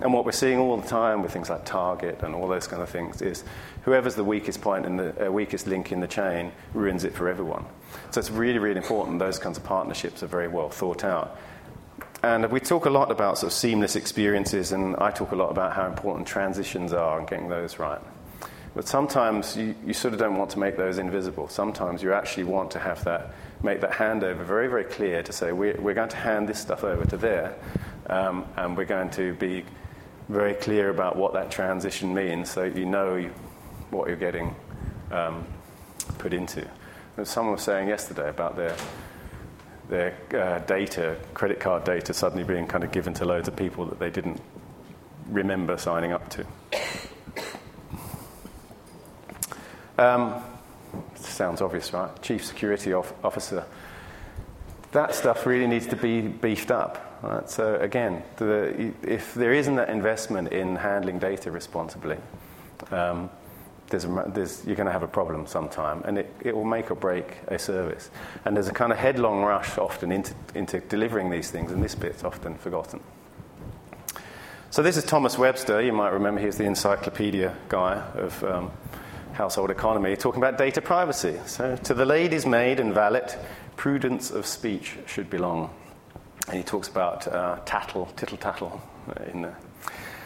And 0.00 0.14
what 0.14 0.24
we're 0.24 0.32
seeing 0.32 0.58
all 0.58 0.76
the 0.78 0.88
time 0.88 1.22
with 1.22 1.32
things 1.32 1.50
like 1.50 1.64
Target 1.66 2.22
and 2.22 2.34
all 2.34 2.48
those 2.48 2.66
kind 2.66 2.82
of 2.82 2.88
things 2.88 3.20
is 3.20 3.44
whoever's 3.82 4.14
the 4.14 4.24
weakest 4.24 4.62
point 4.62 4.86
and 4.86 4.98
the 4.98 5.26
uh, 5.26 5.30
weakest 5.30 5.66
link 5.66 5.92
in 5.92 6.00
the 6.00 6.06
chain 6.06 6.52
ruins 6.72 7.04
it 7.04 7.14
for 7.14 7.28
everyone. 7.28 7.66
So 8.10 8.18
it's 8.18 8.30
really, 8.30 8.58
really 8.58 8.78
important. 8.78 9.18
Those 9.18 9.38
kinds 9.38 9.58
of 9.58 9.64
partnerships 9.64 10.22
are 10.22 10.26
very 10.26 10.48
well 10.48 10.70
thought 10.70 11.04
out. 11.04 11.38
And 12.22 12.50
we 12.50 12.60
talk 12.60 12.84
a 12.86 12.90
lot 12.90 13.10
about 13.10 13.38
sort 13.38 13.52
of 13.52 13.56
seamless 13.56 13.96
experiences, 13.96 14.72
and 14.72 14.96
I 14.96 15.10
talk 15.10 15.32
a 15.32 15.36
lot 15.36 15.50
about 15.50 15.72
how 15.72 15.86
important 15.86 16.26
transitions 16.26 16.92
are 16.92 17.18
and 17.18 17.26
getting 17.26 17.48
those 17.48 17.78
right. 17.78 18.00
But 18.74 18.86
sometimes 18.86 19.56
you, 19.56 19.74
you 19.84 19.92
sort 19.92 20.14
of 20.14 20.20
don't 20.20 20.36
want 20.36 20.50
to 20.50 20.58
make 20.58 20.76
those 20.76 20.98
invisible. 20.98 21.48
Sometimes 21.48 22.02
you 22.02 22.12
actually 22.12 22.44
want 22.44 22.70
to 22.72 22.78
have 22.78 23.02
that, 23.04 23.32
make 23.62 23.80
that 23.80 23.90
handover 23.90 24.44
very, 24.44 24.68
very 24.68 24.84
clear 24.84 25.22
to 25.22 25.32
say, 25.32 25.52
we're, 25.52 25.80
we're 25.80 25.94
going 25.94 26.08
to 26.08 26.16
hand 26.16 26.48
this 26.48 26.60
stuff 26.60 26.84
over 26.84 27.04
to 27.06 27.16
there, 27.16 27.56
um, 28.08 28.46
and 28.56 28.76
we're 28.76 28.84
going 28.84 29.10
to 29.10 29.34
be 29.34 29.64
very 30.28 30.54
clear 30.54 30.90
about 30.90 31.16
what 31.16 31.32
that 31.32 31.50
transition 31.50 32.14
means 32.14 32.48
so 32.48 32.62
you 32.62 32.84
know 32.84 33.28
what 33.90 34.06
you're 34.06 34.16
getting 34.16 34.54
um, 35.10 35.44
put 36.18 36.32
into. 36.32 36.64
And 37.16 37.26
someone 37.26 37.54
was 37.54 37.62
saying 37.62 37.88
yesterday 37.88 38.28
about 38.28 38.56
their 38.56 38.76
their 39.88 40.16
uh, 40.32 40.60
data, 40.60 41.16
credit 41.34 41.58
card 41.58 41.82
data, 41.82 42.14
suddenly 42.14 42.44
being 42.44 42.66
kind 42.68 42.84
of 42.84 42.92
given 42.92 43.12
to 43.12 43.24
loads 43.24 43.48
of 43.48 43.56
people 43.56 43.84
that 43.86 43.98
they 43.98 44.08
didn't 44.08 44.40
remember 45.26 45.76
signing 45.76 46.12
up 46.12 46.28
to. 46.30 46.46
Um, 50.00 50.42
sounds 51.14 51.60
obvious, 51.60 51.92
right? 51.92 52.10
Chief 52.22 52.42
Security 52.42 52.94
Officer. 52.94 53.66
That 54.92 55.14
stuff 55.14 55.44
really 55.44 55.66
needs 55.66 55.86
to 55.88 55.96
be 55.96 56.22
beefed 56.22 56.70
up. 56.70 57.18
Right? 57.22 57.50
So, 57.50 57.74
again, 57.74 58.22
the, 58.36 58.92
if 59.02 59.34
there 59.34 59.52
isn't 59.52 59.76
that 59.76 59.90
investment 59.90 60.54
in 60.54 60.76
handling 60.76 61.18
data 61.18 61.50
responsibly, 61.50 62.16
um, 62.90 63.28
there's 63.90 64.06
a, 64.06 64.24
there's, 64.28 64.64
you're 64.64 64.74
going 64.74 64.86
to 64.86 64.92
have 64.92 65.02
a 65.02 65.08
problem 65.08 65.46
sometime, 65.46 66.00
and 66.06 66.16
it, 66.16 66.34
it 66.40 66.56
will 66.56 66.64
make 66.64 66.90
or 66.90 66.94
break 66.94 67.36
a 67.48 67.58
service. 67.58 68.10
And 68.46 68.56
there's 68.56 68.68
a 68.68 68.72
kind 68.72 68.92
of 68.92 68.98
headlong 68.98 69.42
rush 69.42 69.76
often 69.76 70.10
into, 70.10 70.32
into 70.54 70.80
delivering 70.80 71.28
these 71.28 71.50
things, 71.50 71.72
and 71.72 71.84
this 71.84 71.94
bit's 71.94 72.24
often 72.24 72.54
forgotten. 72.54 73.00
So, 74.70 74.82
this 74.82 74.96
is 74.96 75.04
Thomas 75.04 75.36
Webster. 75.36 75.82
You 75.82 75.92
might 75.92 76.14
remember 76.14 76.40
he's 76.40 76.56
the 76.56 76.64
encyclopedia 76.64 77.54
guy 77.68 77.96
of 78.14 78.42
um, 78.44 78.70
household 79.32 79.70
economy, 79.70 80.16
talking 80.16 80.40
about 80.42 80.58
data 80.58 80.80
privacy. 80.80 81.38
So, 81.46 81.76
to 81.76 81.94
the 81.94 82.06
lady's 82.06 82.46
maid 82.46 82.80
and 82.80 82.92
valet, 82.92 83.28
prudence 83.76 84.30
of 84.30 84.46
speech 84.46 84.96
should 85.06 85.30
belong. 85.30 85.70
And 86.48 86.56
he 86.56 86.62
talks 86.62 86.88
about 86.88 87.28
uh, 87.28 87.60
tattle, 87.64 88.06
tittle 88.16 88.38
tattle 88.38 88.82
in 89.32 89.42
the 89.42 89.54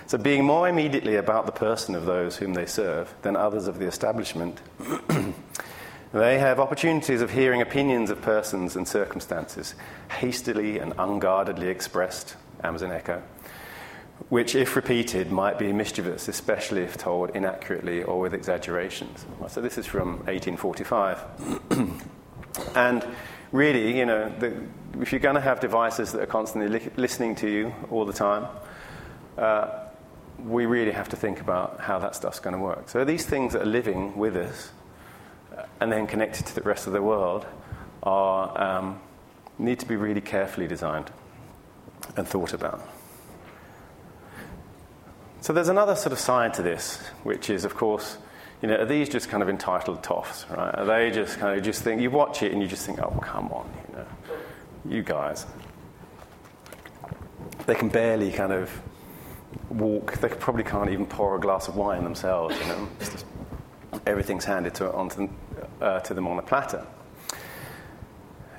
so, 0.06 0.18
being 0.18 0.44
more 0.44 0.68
immediately 0.68 1.16
about 1.16 1.46
the 1.46 1.52
person 1.52 1.94
of 1.94 2.04
those 2.04 2.36
whom 2.36 2.52
they 2.52 2.66
serve 2.66 3.14
than 3.22 3.36
others 3.36 3.66
of 3.66 3.78
the 3.78 3.86
establishment, 3.86 4.60
they 6.12 6.38
have 6.38 6.60
opportunities 6.60 7.22
of 7.22 7.30
hearing 7.30 7.62
opinions 7.62 8.10
of 8.10 8.20
persons 8.20 8.76
and 8.76 8.86
circumstances, 8.86 9.74
hastily 10.10 10.78
and 10.78 10.92
unguardedly 10.98 11.68
expressed, 11.68 12.36
Amazon 12.62 12.92
Echo, 12.92 13.22
which, 14.28 14.54
if 14.54 14.76
repeated, 14.76 15.30
might 15.30 15.58
be 15.58 15.72
mischievous, 15.72 16.28
especially 16.28 16.82
if 16.82 16.96
told 16.96 17.30
inaccurately 17.30 18.02
or 18.02 18.20
with 18.20 18.34
exaggerations. 18.34 19.26
So, 19.48 19.60
this 19.60 19.78
is 19.78 19.86
from 19.86 20.18
1845. 20.26 21.18
and 22.76 23.06
really, 23.52 23.98
you 23.98 24.06
know, 24.06 24.28
the, 24.38 24.56
if 25.00 25.12
you're 25.12 25.20
going 25.20 25.34
to 25.34 25.40
have 25.40 25.60
devices 25.60 26.12
that 26.12 26.22
are 26.22 26.26
constantly 26.26 26.78
li- 26.78 26.90
listening 26.96 27.34
to 27.36 27.48
you 27.48 27.74
all 27.90 28.04
the 28.04 28.12
time, 28.12 28.46
uh, 29.36 29.80
we 30.44 30.66
really 30.66 30.92
have 30.92 31.08
to 31.10 31.16
think 31.16 31.40
about 31.40 31.80
how 31.80 31.98
that 31.98 32.14
stuff's 32.14 32.40
going 32.40 32.56
to 32.56 32.62
work. 32.62 32.88
So, 32.88 33.04
these 33.04 33.26
things 33.26 33.52
that 33.52 33.62
are 33.62 33.66
living 33.66 34.16
with 34.16 34.36
us 34.36 34.70
uh, 35.56 35.64
and 35.80 35.92
then 35.92 36.06
connected 36.06 36.46
to 36.46 36.54
the 36.54 36.62
rest 36.62 36.86
of 36.86 36.92
the 36.92 37.02
world 37.02 37.46
are, 38.02 38.60
um, 38.60 39.00
need 39.58 39.78
to 39.80 39.86
be 39.86 39.96
really 39.96 40.20
carefully 40.20 40.66
designed 40.66 41.10
and 42.16 42.26
thought 42.26 42.52
about. 42.52 42.82
So 45.44 45.52
there's 45.52 45.68
another 45.68 45.94
sort 45.94 46.14
of 46.14 46.18
side 46.18 46.54
to 46.54 46.62
this, 46.62 46.96
which 47.22 47.50
is, 47.50 47.66
of 47.66 47.74
course, 47.74 48.16
you 48.62 48.68
know, 48.68 48.76
are 48.76 48.86
these 48.86 49.10
just 49.10 49.28
kind 49.28 49.42
of 49.42 49.50
entitled 49.50 50.02
toffs, 50.02 50.48
right? 50.48 50.74
Are 50.74 50.86
they 50.86 51.10
just 51.10 51.38
kind 51.38 51.58
of 51.58 51.62
just 51.62 51.82
think, 51.82 52.00
you 52.00 52.10
watch 52.10 52.42
it 52.42 52.50
and 52.52 52.62
you 52.62 52.66
just 52.66 52.86
think, 52.86 52.98
oh, 53.02 53.10
come 53.20 53.48
on, 53.48 53.70
you 53.86 53.94
know, 53.94 54.06
you 54.88 55.02
guys. 55.02 55.44
They 57.66 57.74
can 57.74 57.90
barely 57.90 58.32
kind 58.32 58.54
of 58.54 58.70
walk, 59.68 60.16
they 60.16 60.30
probably 60.30 60.64
can't 60.64 60.88
even 60.88 61.04
pour 61.04 61.36
a 61.36 61.40
glass 61.40 61.68
of 61.68 61.76
wine 61.76 62.04
themselves, 62.04 62.58
you 62.58 62.64
know. 62.64 62.88
Just, 62.98 63.26
everything's 64.06 64.46
handed 64.46 64.74
to, 64.76 64.90
onto, 64.94 65.28
uh, 65.82 66.00
to 66.00 66.14
them 66.14 66.26
on 66.26 66.38
a 66.38 66.42
platter. 66.42 66.86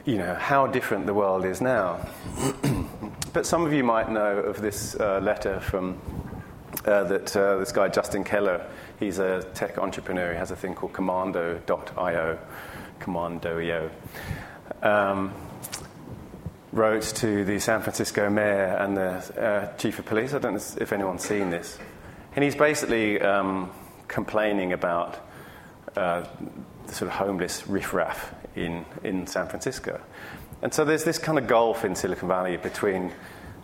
You 0.06 0.20
know, 0.20 0.36
how 0.36 0.68
different 0.68 1.08
the 1.08 1.16
world 1.16 1.46
is 1.46 1.62
now. 1.62 2.08
but 3.34 3.48
some 3.48 3.66
of 3.66 3.74
you 3.74 3.84
might 3.84 4.12
know 4.12 4.38
of 4.38 4.62
this 4.62 4.96
uh, 5.00 5.20
letter 5.20 5.60
from 5.62 6.00
uh, 6.86 7.04
that 7.06 7.36
uh, 7.36 7.58
this 7.58 7.72
guy, 7.72 7.88
Justin 7.88 8.24
Keller, 8.24 8.66
he's 9.00 9.20
a 9.20 9.44
tech 9.54 9.78
entrepreneur. 9.78 10.32
He 10.32 10.38
has 10.38 10.52
a 10.52 10.56
thing 10.56 10.76
called 10.76 10.94
Commando.io, 10.94 12.40
Commando.io. 13.00 13.90
Um, 14.82 15.34
wrote 16.72 17.04
to 17.04 17.46
the 17.46 17.60
San 17.60 17.82
Francisco 17.82 18.30
mayor 18.30 18.78
and 18.80 18.98
the 18.98 19.42
uh, 19.42 19.78
chief 19.78 19.98
of 20.00 20.06
police. 20.06 20.34
I 20.34 20.40
don't 20.40 20.56
know 20.56 20.82
if 20.82 20.92
anyone's 20.92 21.24
seen 21.24 21.50
this. 21.50 21.80
And 22.36 22.44
he's 22.44 22.56
basically 22.56 23.22
um, 23.22 23.72
complaining 24.08 24.74
about 24.74 25.26
uh, 25.96 26.26
the 26.86 26.94
sort 26.94 27.10
of 27.10 27.18
homeless 27.18 27.66
riffraff 27.68 28.34
in, 28.56 28.86
in 29.04 29.26
San 29.26 29.48
Francisco. 29.48 30.02
And 30.62 30.74
so 30.74 30.84
there's 30.84 31.04
this 31.04 31.18
kind 31.18 31.38
of 31.38 31.48
gulf 31.48 31.86
in 31.86 31.96
Silicon 31.96 32.28
Valley 32.28 32.58
between 32.58 33.12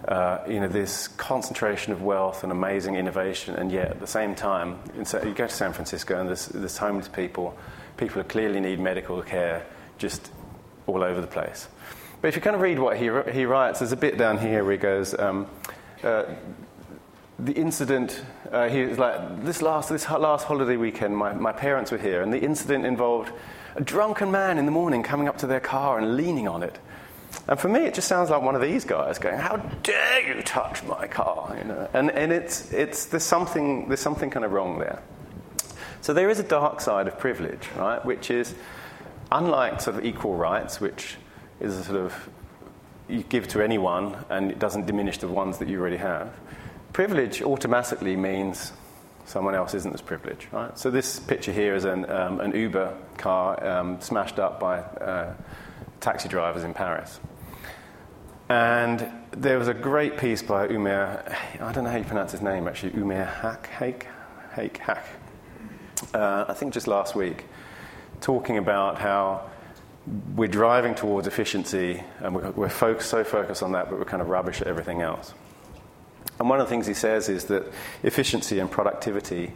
uh, 0.07 0.39
you 0.47 0.59
know, 0.59 0.67
this 0.67 1.07
concentration 1.07 1.93
of 1.93 2.01
wealth 2.01 2.43
and 2.43 2.51
amazing 2.51 2.95
innovation, 2.95 3.55
and 3.55 3.71
yet 3.71 3.91
at 3.91 3.99
the 3.99 4.07
same 4.07 4.35
time, 4.35 4.79
you 4.95 5.33
go 5.33 5.47
to 5.47 5.49
San 5.49 5.73
Francisco 5.73 6.19
and 6.19 6.27
there's, 6.27 6.47
there's 6.47 6.77
homeless 6.77 7.07
people, 7.07 7.57
people 7.97 8.21
who 8.21 8.27
clearly 8.27 8.59
need 8.59 8.79
medical 8.79 9.21
care 9.21 9.65
just 9.97 10.31
all 10.87 11.03
over 11.03 11.21
the 11.21 11.27
place. 11.27 11.67
But 12.21 12.29
if 12.29 12.35
you 12.35 12.41
kind 12.41 12.55
of 12.55 12.61
read 12.61 12.79
what 12.79 12.97
he, 12.97 13.09
he 13.31 13.45
writes, 13.45 13.79
there's 13.79 13.91
a 13.91 13.97
bit 13.97 14.17
down 14.17 14.37
here 14.37 14.63
where 14.63 14.73
he 14.73 14.77
goes, 14.77 15.17
um, 15.17 15.47
uh, 16.03 16.25
the 17.39 17.53
incident, 17.53 18.23
uh, 18.51 18.69
he 18.69 18.83
was 18.83 18.99
like, 18.99 19.43
this 19.43 19.61
last, 19.61 19.89
this 19.89 20.07
last 20.09 20.45
holiday 20.45 20.77
weekend, 20.77 21.17
my, 21.17 21.33
my 21.33 21.51
parents 21.51 21.91
were 21.91 21.97
here, 21.97 22.21
and 22.21 22.31
the 22.31 22.39
incident 22.39 22.85
involved 22.85 23.31
a 23.75 23.81
drunken 23.81 24.31
man 24.31 24.57
in 24.57 24.65
the 24.65 24.71
morning 24.71 25.01
coming 25.01 25.27
up 25.27 25.37
to 25.39 25.47
their 25.47 25.59
car 25.59 25.97
and 25.97 26.15
leaning 26.15 26.47
on 26.47 26.61
it. 26.61 26.77
And 27.51 27.59
for 27.59 27.67
me, 27.67 27.81
it 27.81 27.93
just 27.93 28.07
sounds 28.07 28.29
like 28.29 28.41
one 28.41 28.55
of 28.55 28.61
these 28.61 28.85
guys 28.85 29.19
going, 29.19 29.37
"How 29.37 29.57
dare 29.57 30.21
you 30.21 30.41
touch 30.41 30.83
my 30.85 31.05
car?" 31.05 31.53
You 31.57 31.65
know, 31.65 31.89
and 31.93 32.09
and 32.09 32.31
it's 32.31 32.71
it's 32.71 33.07
there's 33.07 33.25
something 33.25 33.89
there's 33.89 33.99
something 33.99 34.29
kind 34.29 34.45
of 34.45 34.53
wrong 34.53 34.79
there. 34.79 35.01
So 35.99 36.13
there 36.13 36.29
is 36.29 36.39
a 36.39 36.43
dark 36.43 36.79
side 36.79 37.09
of 37.09 37.19
privilege, 37.19 37.67
right? 37.75 38.03
Which 38.05 38.31
is 38.31 38.55
unlike 39.33 39.81
sort 39.81 39.97
of 39.97 40.05
equal 40.05 40.35
rights, 40.35 40.79
which 40.79 41.17
is 41.59 41.75
a 41.75 41.83
sort 41.83 41.99
of 41.99 42.29
you 43.09 43.23
give 43.23 43.49
to 43.49 43.61
anyone 43.61 44.15
and 44.29 44.49
it 44.49 44.57
doesn't 44.57 44.85
diminish 44.85 45.17
the 45.17 45.27
ones 45.27 45.57
that 45.57 45.67
you 45.67 45.77
already 45.77 45.97
have. 45.97 46.31
Privilege 46.93 47.41
automatically 47.41 48.15
means 48.15 48.71
someone 49.25 49.55
else 49.55 49.73
isn't 49.73 49.93
as 49.93 50.01
privileged, 50.01 50.47
right? 50.53 50.79
So 50.79 50.89
this 50.89 51.19
picture 51.19 51.51
here 51.51 51.75
is 51.75 51.83
an, 51.83 52.09
um, 52.09 52.39
an 52.39 52.55
Uber 52.55 52.95
car 53.17 53.61
um, 53.67 53.99
smashed 53.99 54.39
up 54.39 54.57
by 54.61 54.79
uh, 54.79 55.33
taxi 55.99 56.29
drivers 56.29 56.63
in 56.63 56.73
Paris. 56.73 57.19
And 58.51 59.09
there 59.31 59.57
was 59.57 59.69
a 59.69 59.73
great 59.73 60.17
piece 60.17 60.41
by 60.41 60.67
Umair, 60.67 61.33
I 61.61 61.71
don't 61.71 61.85
know 61.85 61.89
how 61.89 61.95
you 61.95 62.03
pronounce 62.03 62.33
his 62.33 62.41
name 62.41 62.67
actually, 62.67 62.91
Umair 62.91 63.25
Haque, 63.25 63.67
Haque, 63.67 64.07
Haque, 64.51 64.77
Haque. 64.77 65.05
Uh, 66.13 66.43
I 66.49 66.53
think 66.53 66.73
just 66.73 66.85
last 66.85 67.15
week, 67.15 67.45
talking 68.19 68.57
about 68.57 68.99
how 68.99 69.49
we're 70.35 70.49
driving 70.49 70.95
towards 70.95 71.27
efficiency 71.27 72.03
and 72.19 72.35
we're, 72.35 72.69
so 72.99 73.23
focused 73.23 73.63
on 73.63 73.71
that, 73.71 73.89
but 73.89 73.97
we're 73.97 74.03
kind 74.03 74.21
of 74.21 74.27
rubbish 74.27 74.59
at 74.59 74.67
everything 74.67 75.01
else. 75.01 75.33
And 76.37 76.49
one 76.49 76.59
of 76.59 76.67
the 76.67 76.69
things 76.69 76.85
he 76.85 76.93
says 76.93 77.29
is 77.29 77.45
that 77.45 77.71
efficiency 78.03 78.59
and 78.59 78.69
productivity 78.69 79.53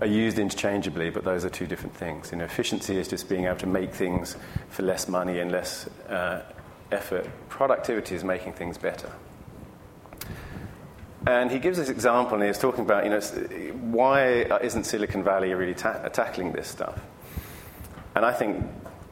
are 0.00 0.06
used 0.06 0.38
interchangeably, 0.38 1.08
but 1.08 1.24
those 1.24 1.46
are 1.46 1.50
two 1.50 1.66
different 1.66 1.96
things. 1.96 2.32
You 2.32 2.36
know, 2.36 2.44
efficiency 2.44 2.98
is 2.98 3.08
just 3.08 3.30
being 3.30 3.46
able 3.46 3.56
to 3.60 3.66
make 3.66 3.94
things 3.94 4.36
for 4.68 4.82
less 4.82 5.08
money 5.08 5.38
and 5.38 5.50
less 5.50 5.88
uh, 6.10 6.42
effort. 6.92 7.26
Productivity 7.48 8.14
is 8.14 8.24
making 8.24 8.54
things 8.54 8.78
better. 8.78 9.10
And 11.26 11.50
he 11.50 11.58
gives 11.58 11.78
this 11.78 11.88
example, 11.88 12.34
and 12.34 12.44
he's 12.44 12.58
talking 12.58 12.84
about, 12.84 13.04
you 13.04 13.10
know, 13.10 13.20
why 13.90 14.42
isn't 14.60 14.84
Silicon 14.84 15.24
Valley 15.24 15.52
really 15.54 15.74
ta- 15.74 16.06
tackling 16.08 16.52
this 16.52 16.68
stuff? 16.68 17.00
And 18.14 18.24
I 18.24 18.32
think 18.32 18.64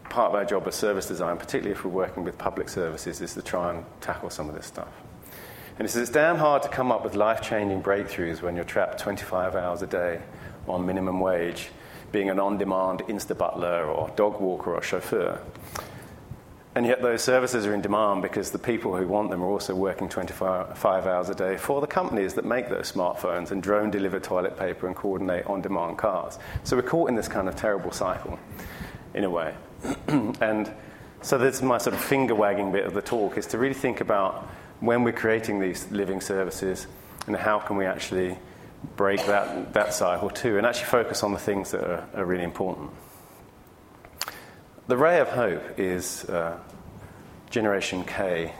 part 0.09 0.31
of 0.31 0.37
our 0.37 0.45
job 0.45 0.67
as 0.69 0.77
service 0.77 1.07
design, 1.07 1.37
particularly 1.39 1.73
if 1.73 1.85
we're 1.85 1.91
working 1.91 2.23
with 2.23 2.39
public 2.39 2.69
services, 2.69 3.21
is 3.21 3.35
to 3.35 3.43
try 3.43 3.75
and 3.75 3.85
tackle 4.01 4.31
some 4.31 4.49
of 4.49 4.55
this 4.55 4.67
stuff. 4.67 4.89
And 5.77 5.89
he 5.89 5.93
says 5.93 6.03
it's 6.03 6.11
damn 6.13 6.37
hard 6.37 6.63
to 6.63 6.69
come 6.69 6.93
up 6.93 7.03
with 7.03 7.17
life 7.17 7.43
changing 7.43 7.83
breakthroughs 7.83 8.41
when 8.41 8.55
you're 8.55 8.65
trapped 8.65 9.01
25 9.01 9.57
hours 9.57 9.83
a 9.83 9.89
day 9.89 10.21
on 10.69 10.87
minimum 10.87 11.19
wage, 11.19 11.71
being 12.13 12.31
an 12.31 12.39
on 12.39 12.59
demand 12.59 13.01
Insta 13.01 13.37
butler 13.37 13.87
or 13.87 14.09
dog 14.15 14.41
walker 14.41 14.73
or 14.73 14.83
chauffeur. 14.83 15.41
And 16.77 16.85
yet, 16.87 17.03
those 17.03 17.23
services 17.23 17.67
are 17.67 17.75
in 17.75 17.83
demand 17.83 18.23
because 18.23 18.51
the 18.51 18.59
people 18.59 18.97
who 18.97 19.07
want 19.07 19.31
them 19.31 19.43
are 19.43 19.47
also 19.47 19.77
working 19.77 20.09
25 20.09 20.85
hours 20.85 21.29
a 21.29 21.35
day 21.35 21.57
for 21.57 21.81
the 21.81 21.87
companies 21.87 22.35
that 22.35 22.45
make 22.45 22.69
those 22.69 22.91
smartphones 22.91 23.53
and 23.53 23.63
drone 23.63 23.93
deliver 23.93 24.19
toilet 24.19 24.59
paper 24.59 24.89
and 24.89 24.97
coordinate 24.97 25.47
on 25.47 25.61
demand 25.61 25.99
cars. 25.99 26.37
So, 26.65 26.75
we're 26.75 26.83
caught 26.83 27.11
in 27.11 27.15
this 27.15 27.29
kind 27.29 27.49
of 27.49 27.55
terrible 27.55 27.93
cycle, 27.93 28.41
in 29.15 29.23
a 29.23 29.31
way. 29.31 29.55
and 30.09 30.73
so, 31.23 31.39
that's 31.39 31.63
my 31.63 31.79
sort 31.79 31.95
of 31.95 32.03
finger 32.03 32.35
wagging 32.35 32.73
bit 32.73 32.87
of 32.87 32.95
the 32.95 33.03
talk 33.03 33.39
is 33.39 33.47
to 33.49 33.59
really 33.59 33.75
think 33.75 34.01
about 34.01 34.49
when 34.81 35.05
we're 35.05 35.13
creating 35.13 35.61
these 35.61 35.89
living 35.93 36.21
services 36.21 36.89
and 37.29 37.37
how 37.37 37.61
can 37.61 37.77
we 37.77 37.87
actually 37.87 38.37
break 38.97 39.25
that, 39.27 39.73
that 39.75 39.95
cycle 39.95 40.29
too 40.29 40.59
and 40.59 40.67
actually 40.67 40.87
focus 40.87 41.23
on 41.23 41.33
the 41.33 41.39
things 41.39 41.71
that 41.71 41.83
are, 41.83 42.07
are 42.15 42.25
really 42.25 42.45
important. 42.45 42.91
The 44.87 44.99
ray 44.99 45.19
of 45.19 45.29
hope 45.29 45.79
is 45.81 46.27
uh, 46.27 46.59
Generation 47.49 48.05
K. 48.05 48.53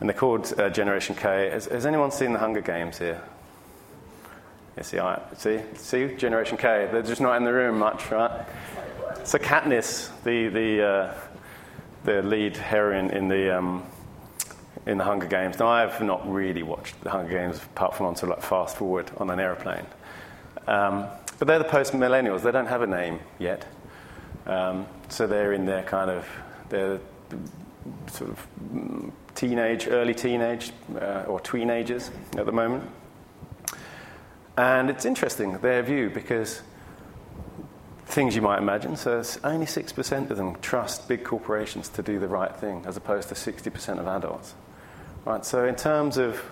And 0.00 0.08
they're 0.08 0.16
called 0.16 0.52
uh, 0.60 0.68
Generation 0.68 1.16
K. 1.16 1.48
Has, 1.48 1.64
has, 1.64 1.86
anyone 1.86 2.10
seen 2.10 2.34
the 2.34 2.38
Hunger 2.38 2.60
Games 2.60 2.98
here? 2.98 3.22
Yeah, 4.76 4.82
see, 4.82 4.98
I, 4.98 5.18
see, 5.34 5.60
see, 5.76 6.14
Generation 6.16 6.58
K. 6.58 6.90
They're 6.92 7.00
just 7.00 7.22
not 7.22 7.38
in 7.38 7.44
the 7.44 7.52
room 7.54 7.78
much, 7.78 8.10
right? 8.10 8.46
So 9.24 9.38
Katniss, 9.38 10.10
the 10.24 10.48
the 10.48 10.86
uh, 10.86 11.14
the 12.04 12.22
lead 12.22 12.58
heroine 12.58 13.08
in 13.08 13.28
the 13.28 13.56
um, 13.56 13.86
in 14.84 14.98
the 14.98 15.04
Hunger 15.04 15.26
Games. 15.26 15.58
Now, 15.58 15.68
I 15.68 15.80
have 15.80 16.02
not 16.02 16.30
really 16.30 16.62
watched 16.62 17.00
the 17.00 17.08
Hunger 17.08 17.32
Games 17.32 17.56
apart 17.56 17.96
from 17.96 18.06
on 18.06 18.12
of 18.12 18.24
like 18.24 18.42
fast 18.42 18.76
forward 18.76 19.10
on 19.16 19.30
an 19.30 19.40
aeroplane. 19.40 19.86
Um, 20.66 21.06
but 21.38 21.48
they're 21.48 21.58
the 21.58 21.64
post 21.64 21.94
millennials. 21.94 22.42
They 22.42 22.52
don't 22.52 22.66
have 22.66 22.82
a 22.82 22.86
name 22.86 23.20
yet. 23.38 23.66
Um, 24.44 24.86
so 25.08 25.26
they're 25.26 25.52
in 25.52 25.66
their 25.66 25.82
kind 25.82 26.10
of, 26.10 26.26
they're 26.68 27.00
sort 28.08 28.30
of 28.30 28.46
teenage, 29.34 29.88
early 29.88 30.14
teenage, 30.14 30.72
uh, 30.94 31.24
or 31.26 31.40
tweenagers 31.40 32.10
at 32.36 32.46
the 32.46 32.52
moment. 32.52 32.84
And 34.56 34.90
it's 34.90 35.04
interesting, 35.04 35.56
their 35.58 35.82
view, 35.82 36.10
because 36.10 36.62
things 38.06 38.34
you 38.34 38.42
might 38.42 38.58
imagine. 38.58 38.96
So 38.96 39.22
only 39.44 39.66
6% 39.66 40.30
of 40.30 40.36
them 40.36 40.56
trust 40.60 41.06
big 41.08 41.22
corporations 41.24 41.88
to 41.90 42.02
do 42.02 42.18
the 42.18 42.26
right 42.26 42.54
thing, 42.54 42.84
as 42.86 42.96
opposed 42.96 43.28
to 43.28 43.34
60% 43.34 43.98
of 43.98 44.08
adults. 44.08 44.54
Right, 45.24 45.44
so 45.44 45.66
in 45.66 45.76
terms 45.76 46.16
of 46.16 46.42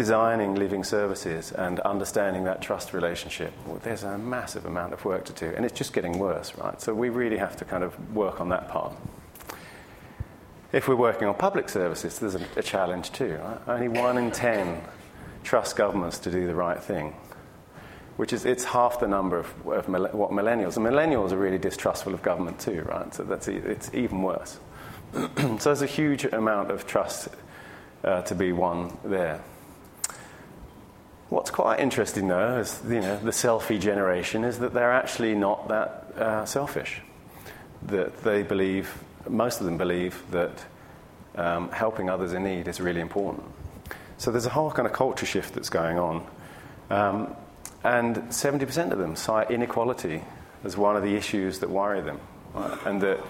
designing 0.00 0.54
living 0.54 0.82
services 0.82 1.52
and 1.52 1.78
understanding 1.80 2.44
that 2.44 2.62
trust 2.62 2.94
relationship, 2.94 3.52
well, 3.66 3.78
there's 3.82 4.02
a 4.02 4.16
massive 4.16 4.64
amount 4.64 4.94
of 4.94 5.04
work 5.04 5.26
to 5.26 5.32
do, 5.34 5.52
and 5.54 5.66
it's 5.66 5.76
just 5.76 5.92
getting 5.92 6.18
worse, 6.18 6.54
right? 6.56 6.80
So 6.80 6.94
we 6.94 7.10
really 7.10 7.36
have 7.36 7.54
to 7.58 7.66
kind 7.66 7.84
of 7.84 7.92
work 8.14 8.40
on 8.40 8.48
that 8.48 8.70
part. 8.70 8.94
if 10.72 10.88
we're 10.88 10.96
working 10.96 11.28
on 11.28 11.34
public 11.34 11.68
services, 11.68 12.18
there's 12.18 12.34
a, 12.34 12.40
a 12.56 12.62
challenge 12.62 13.12
too. 13.12 13.38
Right? 13.44 13.58
Only 13.68 13.88
one 13.88 14.16
in 14.16 14.30
ten 14.30 14.80
trust 15.44 15.76
governments 15.76 16.18
to 16.20 16.30
do 16.30 16.46
the 16.46 16.54
right 16.54 16.82
thing, 16.82 17.14
which 18.16 18.32
is 18.32 18.46
it's 18.46 18.64
half 18.64 19.00
the 19.00 19.06
number 19.06 19.36
of, 19.36 19.48
of 19.66 19.86
what 20.14 20.30
millennials. 20.30 20.78
And 20.78 20.86
millennials 20.86 21.32
are 21.32 21.36
really 21.36 21.58
distrustful 21.58 22.14
of 22.14 22.22
government 22.22 22.58
too, 22.58 22.86
right? 22.88 23.12
So 23.12 23.24
that's 23.24 23.48
it's 23.48 23.92
even 23.92 24.22
worse. 24.22 24.58
so 25.12 25.56
there's 25.58 25.82
a 25.82 25.94
huge 26.00 26.24
amount 26.24 26.70
of 26.70 26.86
trust 26.86 27.28
uh, 28.02 28.22
to 28.22 28.34
be 28.34 28.52
won 28.52 28.96
there. 29.04 29.42
What's 31.30 31.50
quite 31.50 31.78
interesting, 31.78 32.26
though, 32.26 32.58
is 32.58 32.80
you 32.84 33.00
know 33.00 33.16
the 33.18 33.30
selfie 33.30 33.80
generation 33.80 34.42
is 34.42 34.58
that 34.58 34.74
they're 34.74 34.92
actually 34.92 35.36
not 35.36 35.68
that 35.68 35.88
uh, 36.16 36.44
selfish. 36.44 37.00
That 37.86 38.22
they 38.24 38.42
believe, 38.42 38.92
most 39.28 39.60
of 39.60 39.66
them 39.66 39.78
believe 39.78 40.22
that 40.32 40.50
um, 41.36 41.70
helping 41.70 42.10
others 42.10 42.32
in 42.32 42.42
need 42.42 42.66
is 42.66 42.80
really 42.80 43.00
important. 43.00 43.44
So 44.18 44.32
there's 44.32 44.44
a 44.44 44.50
whole 44.50 44.72
kind 44.72 44.86
of 44.86 44.92
culture 44.92 45.24
shift 45.24 45.54
that's 45.54 45.70
going 45.70 45.98
on. 45.98 46.26
Um, 46.90 47.36
and 47.84 48.16
70% 48.16 48.90
of 48.90 48.98
them 48.98 49.14
cite 49.16 49.50
inequality 49.50 50.22
as 50.64 50.76
one 50.76 50.96
of 50.96 51.02
the 51.02 51.14
issues 51.14 51.60
that 51.60 51.70
worry 51.70 52.00
them. 52.00 52.20
Right? 52.52 52.78
And 52.84 53.00
that 53.02 53.24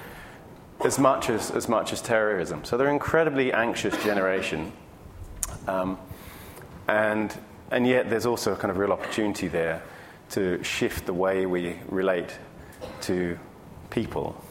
as 0.84 0.98
much 0.98 1.28
as, 1.28 1.50
as 1.50 1.68
much 1.68 1.92
as 1.92 2.00
terrorism. 2.00 2.64
So 2.64 2.76
they're 2.76 2.88
an 2.88 2.94
incredibly 2.94 3.52
anxious 3.52 4.02
generation. 4.02 4.72
Um, 5.68 5.98
and, 6.88 7.36
and 7.70 7.86
yet 7.86 8.10
there's 8.10 8.26
also 8.26 8.52
a 8.52 8.56
kind 8.56 8.70
of 8.70 8.78
real 8.78 8.92
opportunity 8.92 9.48
there 9.48 9.82
to 10.30 10.62
shift 10.62 11.06
the 11.06 11.12
way 11.12 11.46
we 11.46 11.76
relate 11.88 12.36
to 13.02 13.38
people 13.90 14.42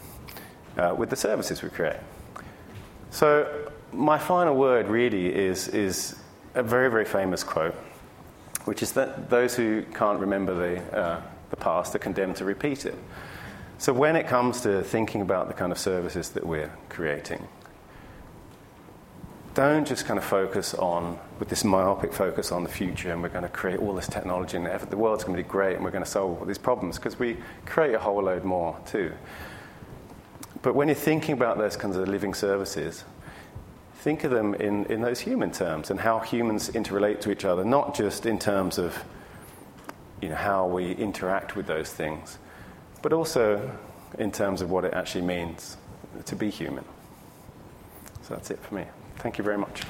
uh, 0.77 0.93
with 0.97 1.09
the 1.09 1.15
services 1.15 1.61
we 1.61 1.69
create. 1.69 1.99
So 3.11 3.71
my 3.91 4.17
final 4.17 4.55
word 4.55 4.87
really 4.87 5.33
is, 5.33 5.67
is 5.69 6.15
a 6.55 6.63
very, 6.63 6.89
very 6.89 7.05
famous 7.05 7.43
quote, 7.43 7.75
which 8.65 8.83
is 8.83 8.93
that 8.93 9.29
those 9.29 9.55
who 9.55 9.83
can't 9.93 10.19
remember 10.19 10.53
the, 10.53 10.97
uh, 10.97 11.21
the 11.49 11.55
past 11.55 11.95
are 11.95 11.99
condemned 11.99 12.35
to 12.37 12.45
repeat 12.45 12.85
it. 12.85 12.95
So, 13.77 13.93
when 13.93 14.17
it 14.17 14.27
comes 14.27 14.59
to 14.61 14.83
thinking 14.83 15.21
about 15.21 15.47
the 15.47 15.53
kind 15.53 15.71
of 15.71 15.79
services 15.79 16.31
that 16.31 16.45
we're 16.45 16.71
creating, 16.89 17.47
don't 19.59 19.85
just 19.85 20.05
kind 20.05 20.17
of 20.17 20.23
focus 20.23 20.73
on, 20.73 21.19
with 21.37 21.49
this 21.49 21.65
myopic 21.65 22.13
focus 22.13 22.49
on 22.49 22.63
the 22.63 22.69
future, 22.69 23.11
and 23.11 23.21
we're 23.21 23.27
going 23.27 23.43
to 23.43 23.49
create 23.49 23.77
all 23.81 23.93
this 23.93 24.07
technology, 24.07 24.55
and 24.55 24.65
the 24.65 24.95
world's 24.95 25.25
going 25.25 25.35
to 25.35 25.43
be 25.43 25.49
great, 25.49 25.75
and 25.75 25.83
we're 25.83 25.91
going 25.91 26.01
to 26.01 26.09
solve 26.09 26.39
all 26.39 26.45
these 26.45 26.57
problems, 26.57 26.95
because 26.95 27.19
we 27.19 27.35
create 27.65 27.93
a 27.93 27.99
whole 27.99 28.23
load 28.23 28.45
more 28.45 28.79
too. 28.85 29.11
But 30.61 30.75
when 30.75 30.87
you're 30.87 30.95
thinking 30.95 31.33
about 31.33 31.57
those 31.57 31.75
kinds 31.75 31.97
of 31.97 32.07
living 32.07 32.33
services, 32.33 33.03
think 33.95 34.23
of 34.23 34.31
them 34.31 34.53
in, 34.53 34.85
in 34.85 35.01
those 35.01 35.19
human 35.19 35.51
terms 35.51 35.91
and 35.91 35.99
how 35.99 36.19
humans 36.19 36.69
interrelate 36.69 37.19
to 37.19 37.29
each 37.29 37.43
other, 37.43 37.65
not 37.65 37.93
just 37.93 38.25
in 38.25 38.39
terms 38.39 38.77
of 38.77 39.03
you 40.21 40.29
know, 40.29 40.35
how 40.35 40.67
we 40.67 40.93
interact 40.93 41.57
with 41.57 41.67
those 41.67 41.91
things, 41.91 42.37
but 43.01 43.11
also 43.11 43.77
in 44.17 44.31
terms 44.31 44.61
of 44.61 44.71
what 44.71 44.85
it 44.85 44.93
actually 44.93 45.25
means 45.25 45.75
to 46.23 46.37
be 46.37 46.49
human. 46.49 46.85
So 48.21 48.35
that's 48.35 48.51
it 48.51 48.59
for 48.59 48.75
me. 48.75 48.85
Thank 49.19 49.37
you 49.37 49.43
very 49.43 49.57
much. 49.57 49.83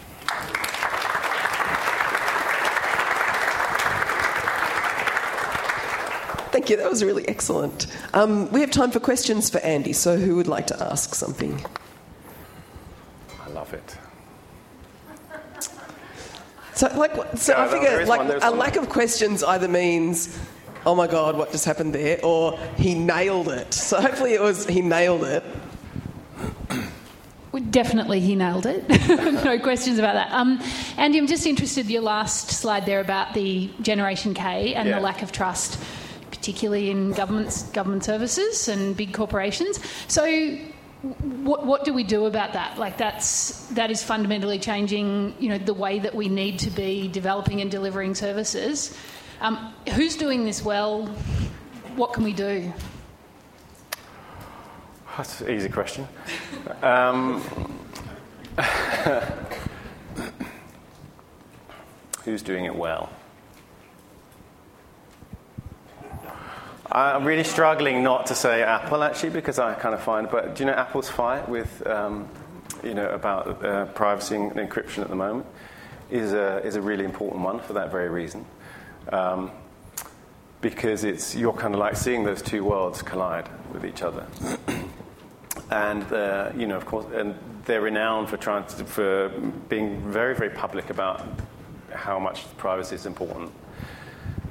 Thank 6.51 6.69
you. 6.71 6.77
That 6.77 6.89
was 6.89 7.03
really 7.03 7.27
excellent. 7.27 7.87
Um, 8.13 8.51
we 8.51 8.59
have 8.61 8.71
time 8.71 8.91
for 8.91 8.99
questions 8.99 9.49
for 9.49 9.59
Andy, 9.59 9.93
so 9.93 10.17
who 10.17 10.35
would 10.35 10.47
like 10.47 10.67
to 10.67 10.83
ask 10.83 11.13
something? 11.15 11.63
I 13.41 13.49
love 13.49 13.73
it. 13.73 13.97
So, 16.73 16.87
like, 16.97 17.13
so 17.37 17.53
I 17.55 17.67
figure, 17.67 18.05
like, 18.05 18.27
one, 18.27 18.41
a 18.41 18.51
lack 18.51 18.77
of 18.77 18.89
questions 18.89 19.43
either 19.43 19.67
means, 19.67 20.39
"Oh 20.85 20.95
my 20.95 21.07
God, 21.07 21.37
what 21.37 21.51
just 21.51 21.65
happened 21.65 21.93
there?" 21.93 22.19
or 22.23 22.57
"He 22.77 22.95
nailed 22.95 23.49
it." 23.49 23.73
So 23.73 24.01
hopefully, 24.01 24.33
it 24.33 24.41
was 24.41 24.65
he 24.65 24.81
nailed 24.81 25.23
it. 25.23 25.43
Definitely, 27.59 28.19
he 28.19 28.35
nailed 28.35 28.65
it. 28.65 28.87
no 29.43 29.59
questions 29.59 29.99
about 29.99 30.13
that. 30.13 30.31
Um, 30.31 30.61
Andy, 30.97 31.17
I'm 31.17 31.27
just 31.27 31.45
interested 31.45 31.87
your 31.87 32.01
last 32.01 32.49
slide 32.49 32.85
there 32.85 33.01
about 33.01 33.33
the 33.33 33.69
Generation 33.81 34.33
K 34.33 34.75
and 34.75 34.87
yeah. 34.87 34.95
the 34.95 35.01
lack 35.01 35.21
of 35.21 35.31
trust, 35.31 35.79
particularly 36.31 36.89
in 36.89 37.11
governments, 37.11 37.63
government 37.71 38.03
services 38.03 38.67
and 38.67 38.95
big 38.95 39.13
corporations. 39.13 39.79
So, 40.07 40.57
what, 41.01 41.65
what 41.65 41.85
do 41.85 41.93
we 41.93 42.03
do 42.03 42.25
about 42.25 42.53
that? 42.53 42.77
Like 42.77 42.97
that's 42.97 43.65
that 43.69 43.89
is 43.89 44.03
fundamentally 44.03 44.59
changing, 44.59 45.35
you 45.39 45.49
know, 45.49 45.57
the 45.57 45.73
way 45.73 45.99
that 45.99 46.13
we 46.13 46.29
need 46.29 46.59
to 46.59 46.69
be 46.69 47.07
developing 47.07 47.61
and 47.61 47.71
delivering 47.71 48.15
services. 48.15 48.95
Um, 49.41 49.73
who's 49.95 50.15
doing 50.15 50.45
this 50.45 50.63
well? 50.63 51.07
What 51.95 52.13
can 52.13 52.23
we 52.23 52.33
do? 52.33 52.71
That's 55.19 55.41
an 55.41 55.51
easy 55.51 55.67
question. 55.67 56.07
Um, 56.81 57.41
who's 62.23 62.41
doing 62.41 62.63
it 62.63 62.73
well? 62.73 63.09
I'm 66.89 67.25
really 67.25 67.43
struggling 67.43 68.01
not 68.01 68.27
to 68.27 68.33
say 68.33 68.63
Apple 68.63 69.03
actually 69.03 69.31
because 69.31 69.59
I 69.59 69.73
kind 69.73 69.93
of 69.93 70.01
find, 70.01 70.31
but 70.31 70.55
do 70.55 70.63
you 70.63 70.69
know 70.69 70.77
Apple's 70.77 71.09
fight 71.09 71.49
with, 71.49 71.85
um, 71.85 72.29
you 72.81 72.93
know, 72.93 73.09
about 73.09 73.65
uh, 73.65 73.87
privacy 73.87 74.37
and 74.37 74.53
encryption 74.53 74.99
at 74.99 75.09
the 75.09 75.17
moment 75.17 75.47
is 76.09 76.31
a, 76.31 76.65
is 76.65 76.77
a 76.77 76.81
really 76.81 77.03
important 77.03 77.43
one 77.43 77.59
for 77.59 77.73
that 77.73 77.91
very 77.91 78.07
reason. 78.07 78.45
Um, 79.11 79.51
because 80.61 81.03
it's, 81.03 81.35
you're 81.35 81.51
kind 81.51 81.73
of 81.73 81.81
like 81.81 81.97
seeing 81.97 82.23
those 82.23 82.41
two 82.41 82.63
worlds 82.63 83.01
collide 83.01 83.49
with 83.73 83.83
each 83.83 84.01
other. 84.01 84.25
And, 85.71 86.11
uh, 86.11 86.51
you 86.55 86.67
know, 86.67 86.77
of 86.77 86.85
course, 86.85 87.05
and 87.13 87.35
they're 87.65 87.81
renowned 87.81 88.29
for 88.29 88.37
trying 88.37 88.65
to, 88.65 88.83
for 88.85 89.29
being 89.69 89.99
very, 90.11 90.35
very 90.35 90.49
public 90.49 90.89
about 90.89 91.25
how 91.93 92.19
much 92.19 92.45
privacy 92.57 92.95
is 92.95 93.05
important 93.05 93.51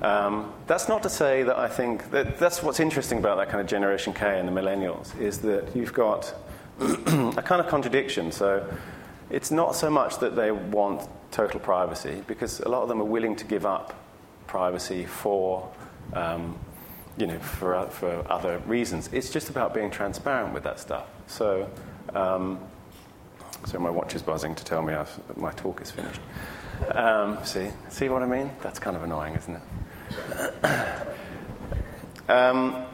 um, 0.02 0.52
that's 0.66 0.88
not 0.88 1.02
to 1.02 1.10
say 1.10 1.42
that 1.42 1.58
I 1.58 1.68
think 1.68 2.10
that 2.12 2.38
that's 2.38 2.62
what's 2.62 2.78
interesting 2.78 3.18
about 3.18 3.36
that 3.38 3.48
kind 3.48 3.60
of 3.60 3.66
Generation 3.66 4.12
K 4.12 4.38
and 4.38 4.46
the 4.46 4.52
millennials 4.52 5.18
is 5.18 5.38
that 5.38 5.74
you've 5.74 5.92
got 5.92 6.34
a 6.80 7.42
kind 7.42 7.60
of 7.60 7.66
contradiction. 7.66 8.30
So 8.30 8.64
it's 9.30 9.50
not 9.50 9.74
so 9.74 9.90
much 9.90 10.18
that 10.18 10.36
they 10.36 10.52
want 10.52 11.08
total 11.32 11.58
privacy 11.58 12.22
because 12.26 12.60
a 12.60 12.68
lot 12.68 12.82
of 12.82 12.88
them 12.88 13.00
are 13.00 13.04
willing 13.04 13.34
to 13.36 13.44
give 13.44 13.66
up 13.66 13.94
privacy 14.46 15.04
for. 15.04 15.68
Um, 16.12 16.56
you 17.18 17.26
know, 17.26 17.38
for, 17.38 17.86
for 17.90 18.24
other 18.30 18.58
reasons. 18.66 19.10
It's 19.12 19.30
just 19.30 19.50
about 19.50 19.74
being 19.74 19.90
transparent 19.90 20.54
with 20.54 20.62
that 20.64 20.78
stuff. 20.78 21.06
So, 21.26 21.68
um, 22.14 22.60
so 23.66 23.78
my 23.78 23.90
watch 23.90 24.14
is 24.14 24.22
buzzing 24.22 24.54
to 24.54 24.64
tell 24.64 24.82
me 24.82 24.94
I've, 24.94 25.36
my 25.36 25.50
talk 25.52 25.80
is 25.80 25.90
finished. 25.90 26.20
Um, 26.92 27.38
see, 27.44 27.68
see 27.88 28.08
what 28.08 28.22
I 28.22 28.26
mean? 28.26 28.50
That's 28.62 28.78
kind 28.78 28.96
of 28.96 29.02
annoying, 29.02 29.34
isn't 29.34 29.56
it? 29.56 30.52
Um, 32.28 32.84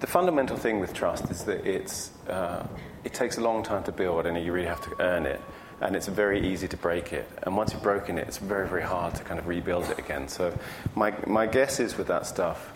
the 0.00 0.06
fundamental 0.06 0.58
thing 0.58 0.80
with 0.80 0.92
trust 0.92 1.30
is 1.30 1.44
that 1.44 1.66
it's, 1.66 2.10
uh, 2.28 2.66
it 3.02 3.14
takes 3.14 3.38
a 3.38 3.40
long 3.40 3.62
time 3.62 3.84
to 3.84 3.92
build 3.92 4.26
and 4.26 4.36
you 4.44 4.52
really 4.52 4.66
have 4.66 4.82
to 4.82 5.00
earn 5.00 5.24
it. 5.24 5.40
And 5.82 5.96
it's 5.96 6.06
very 6.06 6.46
easy 6.46 6.68
to 6.68 6.76
break 6.76 7.12
it. 7.12 7.28
And 7.42 7.56
once 7.56 7.72
you've 7.72 7.82
broken 7.82 8.16
it, 8.18 8.28
it's 8.28 8.38
very, 8.38 8.68
very 8.68 8.82
hard 8.82 9.14
to 9.16 9.24
kind 9.24 9.38
of 9.38 9.46
rebuild 9.46 9.90
it 9.90 9.98
again. 9.98 10.28
So, 10.28 10.56
my, 10.94 11.12
my 11.26 11.46
guess 11.46 11.80
is 11.80 11.98
with 11.98 12.06
that 12.06 12.26
stuff, 12.26 12.72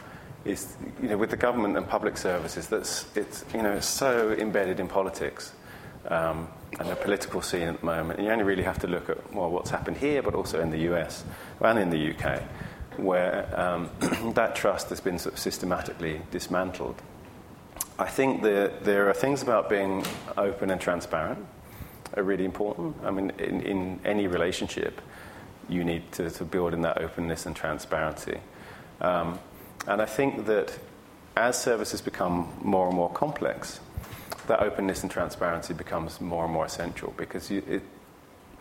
is 0.46 0.76
you 1.02 1.08
know 1.08 1.16
with 1.16 1.30
the 1.30 1.36
government 1.36 1.76
and 1.76 1.88
public 1.88 2.16
services 2.16 2.68
that's 2.68 3.06
it's 3.16 3.44
you 3.52 3.62
know 3.62 3.72
it's 3.72 3.86
so 3.86 4.30
embedded 4.32 4.78
in 4.78 4.86
politics 4.86 5.52
um, 6.08 6.48
and 6.78 6.88
the 6.88 6.96
political 6.96 7.42
scene 7.42 7.68
at 7.68 7.80
the 7.80 7.86
moment. 7.86 8.18
And 8.18 8.26
you 8.26 8.32
only 8.32 8.44
really 8.44 8.62
have 8.62 8.78
to 8.80 8.86
look 8.86 9.10
at 9.10 9.34
well, 9.34 9.50
what's 9.50 9.70
happened 9.70 9.96
here, 9.96 10.22
but 10.22 10.34
also 10.34 10.60
in 10.60 10.70
the 10.70 10.92
US 10.92 11.24
and 11.60 11.78
in 11.78 11.90
the 11.90 12.14
UK, 12.14 12.42
where 12.96 13.48
um, 13.58 13.90
that 14.34 14.54
trust 14.54 14.88
has 14.90 15.00
been 15.00 15.18
sort 15.18 15.34
of 15.34 15.40
systematically 15.40 16.20
dismantled. 16.30 17.00
I 17.98 18.06
think 18.06 18.42
that 18.42 18.84
there 18.84 19.08
are 19.08 19.14
things 19.14 19.42
about 19.42 19.68
being 19.70 20.04
open 20.36 20.70
and 20.70 20.80
transparent 20.80 21.44
are 22.14 22.22
really 22.22 22.44
important. 22.44 22.96
I 23.04 23.10
mean, 23.10 23.30
in, 23.38 23.60
in 23.62 24.00
any 24.04 24.26
relationship, 24.26 25.00
you 25.68 25.84
need 25.84 26.10
to, 26.12 26.30
to, 26.30 26.44
build 26.44 26.74
in 26.74 26.82
that 26.82 27.00
openness 27.00 27.46
and 27.46 27.56
transparency. 27.56 28.38
Um, 29.00 29.38
and 29.86 30.00
I 30.00 30.06
think 30.06 30.46
that 30.46 30.78
as 31.36 31.60
services 31.60 32.00
become 32.00 32.52
more 32.62 32.86
and 32.86 32.96
more 32.96 33.10
complex, 33.10 33.80
that 34.46 34.60
openness 34.60 35.02
and 35.02 35.10
transparency 35.10 35.74
becomes 35.74 36.20
more 36.20 36.44
and 36.44 36.52
more 36.52 36.64
essential 36.64 37.12
because 37.16 37.50
you, 37.50 37.62
it, 37.68 37.82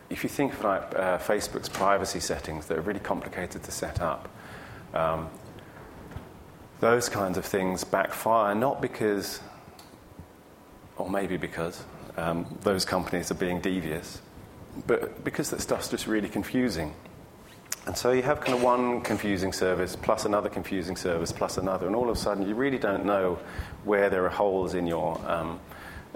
if 0.10 0.24
you 0.24 0.30
think 0.30 0.54
of 0.54 0.64
like 0.64 0.96
uh, 0.96 1.18
Facebook's 1.20 1.70
privacy 1.70 2.20
settings 2.20 2.66
that 2.68 2.78
are 2.78 2.82
really 2.82 3.00
complicated 3.00 3.64
to 3.64 3.72
set 3.72 4.02
up, 4.02 4.28
um, 4.94 5.30
those 6.80 7.08
kinds 7.08 7.38
of 7.38 7.46
things 7.46 7.84
backfire 7.84 8.54
not 8.56 8.82
because 8.82 9.40
or 10.98 11.10
maybe 11.10 11.38
because 11.38 11.84
um, 12.18 12.46
those 12.62 12.86
companies 12.86 13.32
are 13.32 13.36
being 13.36 13.60
devious, 13.62 14.22
but 14.88 15.24
because 15.24 15.50
that 15.50 15.62
stuff's 15.62 15.90
just 15.90 16.08
really 16.08 16.30
confusing. 16.30 16.94
And 17.86 17.96
so 17.96 18.12
you 18.12 18.24
have 18.24 18.42
kind 18.42 18.56
of 18.58 18.64
one 18.64 19.02
confusing 19.02 19.54
service 19.54 19.96
plus 19.96 20.26
another 20.26 20.50
confusing 20.50 20.96
service 20.96 21.32
plus 21.32 21.58
another, 21.58 21.86
and 21.86 21.96
all 21.96 22.10
of 22.10 22.18
a 22.18 22.20
sudden 22.20 22.48
you 22.48 22.56
really 22.56 22.80
don't 22.80 23.06
know 23.06 23.38
where 23.84 24.10
there 24.10 24.26
are 24.26 24.30
holes 24.30 24.74
in 24.74 24.88
your 24.88 25.22
um, 25.30 25.60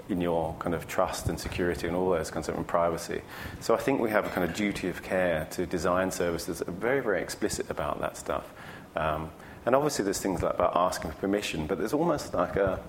in 0.08 0.20
your 0.20 0.56
kind 0.58 0.74
of 0.74 0.88
trust 0.88 1.28
and 1.28 1.38
security 1.38 1.86
and 1.86 1.94
all 1.94 2.10
those 2.10 2.30
kinds 2.30 2.48
of 2.48 2.56
and 2.56 2.66
privacy. 2.66 3.22
So 3.60 3.74
I 3.74 3.78
think 3.78 4.00
we 4.00 4.10
have 4.10 4.26
a 4.26 4.30
kind 4.30 4.48
of 4.48 4.56
duty 4.56 4.88
of 4.88 5.02
care 5.04 5.46
to 5.52 5.66
design 5.66 6.10
services 6.10 6.58
that 6.58 6.68
are 6.68 6.72
very 6.72 7.00
very 7.00 7.22
explicit 7.22 7.70
about 7.70 8.00
that 8.00 8.16
stuff. 8.16 8.52
Um, 8.96 9.30
and 9.66 9.74
obviously 9.76 10.04
there's 10.04 10.20
things 10.20 10.42
like 10.42 10.54
about 10.54 10.72
asking 10.74 11.12
for 11.12 11.18
permission, 11.18 11.66
but 11.66 11.78
there's 11.78 11.92
almost 11.92 12.34
like 12.34 12.56
a 12.56 12.80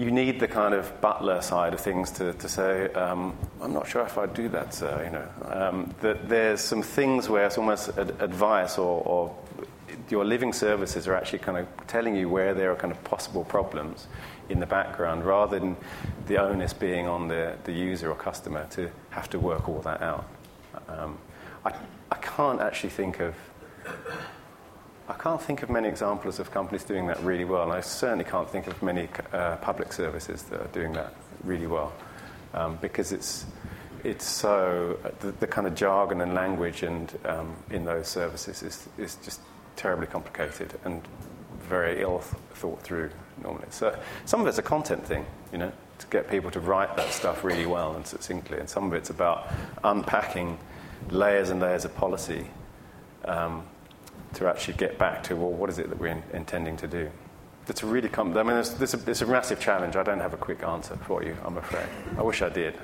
you 0.00 0.10
need 0.10 0.40
the 0.40 0.48
kind 0.48 0.72
of 0.72 0.98
butler 1.02 1.42
side 1.42 1.74
of 1.74 1.80
things 1.80 2.10
to, 2.12 2.32
to 2.32 2.48
say, 2.48 2.90
um, 2.94 3.36
I'm 3.60 3.74
not 3.74 3.86
sure 3.86 4.00
if 4.02 4.16
I'd 4.16 4.32
do 4.32 4.48
that, 4.48 4.72
sir. 4.72 5.04
You 5.04 5.10
know, 5.10 5.68
um, 5.68 5.94
that 6.00 6.26
there's 6.26 6.62
some 6.62 6.80
things 6.80 7.28
where 7.28 7.44
it's 7.44 7.58
almost 7.58 7.90
ad- 7.98 8.16
advice 8.20 8.78
or, 8.78 9.02
or, 9.04 9.36
your 10.08 10.24
living 10.24 10.52
services 10.52 11.06
are 11.06 11.14
actually 11.14 11.38
kind 11.38 11.58
of 11.58 11.68
telling 11.86 12.16
you 12.16 12.28
where 12.28 12.54
there 12.54 12.72
are 12.72 12.76
kind 12.76 12.92
of 12.92 13.04
possible 13.04 13.44
problems 13.44 14.08
in 14.48 14.58
the 14.58 14.66
background, 14.66 15.24
rather 15.24 15.60
than 15.60 15.76
the 16.26 16.36
onus 16.36 16.72
being 16.72 17.06
on 17.06 17.28
the, 17.28 17.54
the 17.64 17.72
user 17.72 18.10
or 18.10 18.16
customer 18.16 18.66
to 18.70 18.90
have 19.10 19.28
to 19.30 19.38
work 19.38 19.68
all 19.68 19.80
that 19.80 20.02
out. 20.02 20.26
Um, 20.88 21.18
I, 21.64 21.72
I 22.10 22.16
can't 22.16 22.60
actually 22.60 22.90
think 22.90 23.20
of 23.20 23.34
I 25.10 25.14
can't 25.14 25.42
think 25.42 25.64
of 25.64 25.70
many 25.70 25.88
examples 25.88 26.38
of 26.38 26.52
companies 26.52 26.84
doing 26.84 27.08
that 27.08 27.20
really 27.24 27.44
well, 27.44 27.64
and 27.64 27.72
I 27.72 27.80
certainly 27.80 28.24
can't 28.24 28.48
think 28.48 28.68
of 28.68 28.80
many 28.80 29.08
uh, 29.32 29.56
public 29.56 29.92
services 29.92 30.44
that 30.44 30.60
are 30.60 30.68
doing 30.68 30.92
that 30.92 31.14
really 31.42 31.66
well, 31.66 31.92
um, 32.54 32.78
because 32.80 33.10
it's 33.10 33.44
it's 34.04 34.24
so 34.24 34.98
the, 35.18 35.32
the, 35.32 35.48
kind 35.48 35.66
of 35.66 35.74
jargon 35.74 36.20
and 36.20 36.32
language 36.32 36.84
and 36.84 37.18
um, 37.24 37.54
in 37.70 37.84
those 37.84 38.06
services 38.06 38.62
is 38.62 38.88
is 38.98 39.16
just 39.16 39.40
terribly 39.74 40.06
complicated 40.06 40.78
and 40.84 41.02
very 41.58 42.00
ill 42.02 42.20
thought 42.54 42.80
through 42.80 43.10
normally. 43.42 43.66
So 43.70 43.98
some 44.26 44.40
of 44.40 44.46
it's 44.46 44.58
a 44.58 44.62
content 44.62 45.04
thing, 45.04 45.26
you 45.50 45.58
know, 45.58 45.72
to 45.98 46.06
get 46.06 46.30
people 46.30 46.52
to 46.52 46.60
write 46.60 46.96
that 46.96 47.12
stuff 47.12 47.42
really 47.42 47.66
well 47.66 47.96
and 47.96 48.06
succinctly, 48.06 48.60
and 48.60 48.68
some 48.68 48.86
of 48.86 48.92
it's 48.92 49.10
about 49.10 49.48
unpacking 49.82 50.56
layers 51.10 51.50
and 51.50 51.60
layers 51.60 51.84
of 51.84 51.96
policy. 51.96 52.46
Um, 53.24 53.64
to 54.34 54.48
actually 54.48 54.74
get 54.74 54.98
back 54.98 55.22
to, 55.24 55.36
well, 55.36 55.50
what 55.50 55.70
is 55.70 55.78
it 55.78 55.88
that 55.88 55.98
we're 55.98 56.08
in, 56.08 56.22
intending 56.32 56.76
to 56.78 56.86
do? 56.86 57.10
It's 57.68 57.82
a 57.82 57.86
really, 57.86 58.08
com- 58.08 58.36
I 58.36 58.42
mean, 58.42 58.56
it's, 58.56 58.80
it's, 58.80 58.94
a, 58.94 59.10
it's 59.10 59.22
a 59.22 59.26
massive 59.26 59.60
challenge. 59.60 59.94
I 59.96 60.02
don't 60.02 60.20
have 60.20 60.34
a 60.34 60.36
quick 60.36 60.62
answer 60.62 60.96
for 60.96 61.22
you, 61.22 61.36
I'm 61.44 61.56
afraid. 61.56 61.86
I 62.18 62.22
wish 62.22 62.42
I 62.42 62.48
did. 62.48 62.74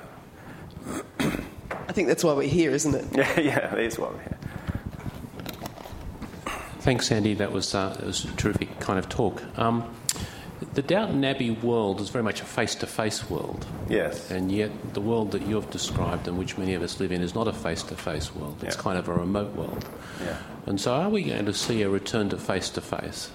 I 1.19 1.91
think 1.93 2.07
that's 2.07 2.23
why 2.23 2.33
we're 2.33 2.47
here, 2.47 2.71
isn't 2.71 2.95
it? 2.95 3.05
Yeah, 3.15 3.39
yeah, 3.39 3.75
it 3.75 3.79
is 3.85 3.99
why 3.99 4.09
we're 4.09 4.19
here. 4.19 4.37
Thanks, 6.79 7.11
Andy. 7.11 7.33
That 7.33 7.51
was, 7.51 7.75
uh, 7.75 7.89
that 7.89 8.05
was 8.05 8.23
a 8.23 8.31
terrific 8.37 8.79
kind 8.79 8.97
of 8.97 9.09
talk. 9.09 9.43
Um, 9.57 9.93
the 10.77 10.83
Downton 10.83 11.25
Abbey 11.25 11.49
world 11.49 11.99
is 12.01 12.09
very 12.09 12.23
much 12.23 12.39
a 12.41 12.45
face 12.45 12.75
to 12.75 12.85
face 12.85 13.27
world. 13.31 13.65
Yes. 13.89 14.29
And 14.29 14.51
yet, 14.51 14.93
the 14.93 15.01
world 15.01 15.31
that 15.31 15.41
you've 15.41 15.71
described 15.71 16.27
and 16.27 16.37
which 16.37 16.55
many 16.55 16.75
of 16.75 16.83
us 16.83 16.99
live 16.99 17.11
in 17.11 17.23
is 17.23 17.33
not 17.33 17.47
a 17.47 17.51
face 17.51 17.81
to 17.81 17.95
face 17.95 18.35
world. 18.35 18.63
It's 18.63 18.75
yeah. 18.75 18.81
kind 18.83 18.99
of 18.99 19.07
a 19.07 19.13
remote 19.13 19.55
world. 19.55 19.83
Yeah. 20.21 20.37
And 20.67 20.79
so, 20.79 20.93
are 20.93 21.09
we 21.09 21.23
going 21.23 21.47
to 21.47 21.53
see 21.55 21.81
a 21.81 21.89
return 21.89 22.29
to 22.29 22.37
face 22.37 22.69
to 22.69 22.81
face? 22.81 23.31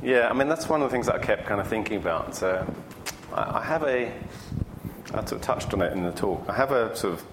Yeah, 0.00 0.28
I 0.28 0.32
mean, 0.32 0.48
that's 0.48 0.68
one 0.68 0.82
of 0.82 0.88
the 0.90 0.92
things 0.92 1.06
that 1.06 1.14
I 1.14 1.18
kept 1.18 1.46
kind 1.46 1.60
of 1.60 1.68
thinking 1.68 1.96
about. 1.96 2.34
So, 2.34 2.66
I, 3.32 3.58
I 3.58 3.64
have 3.64 3.84
a, 3.84 4.12
I 5.12 5.24
sort 5.24 5.32
of 5.32 5.42
touched 5.42 5.74
on 5.74 5.82
it 5.82 5.92
in 5.92 6.02
the 6.02 6.10
talk. 6.10 6.44
I 6.48 6.54
have 6.54 6.72
a 6.72 6.96
sort 6.96 7.14
of 7.14 7.24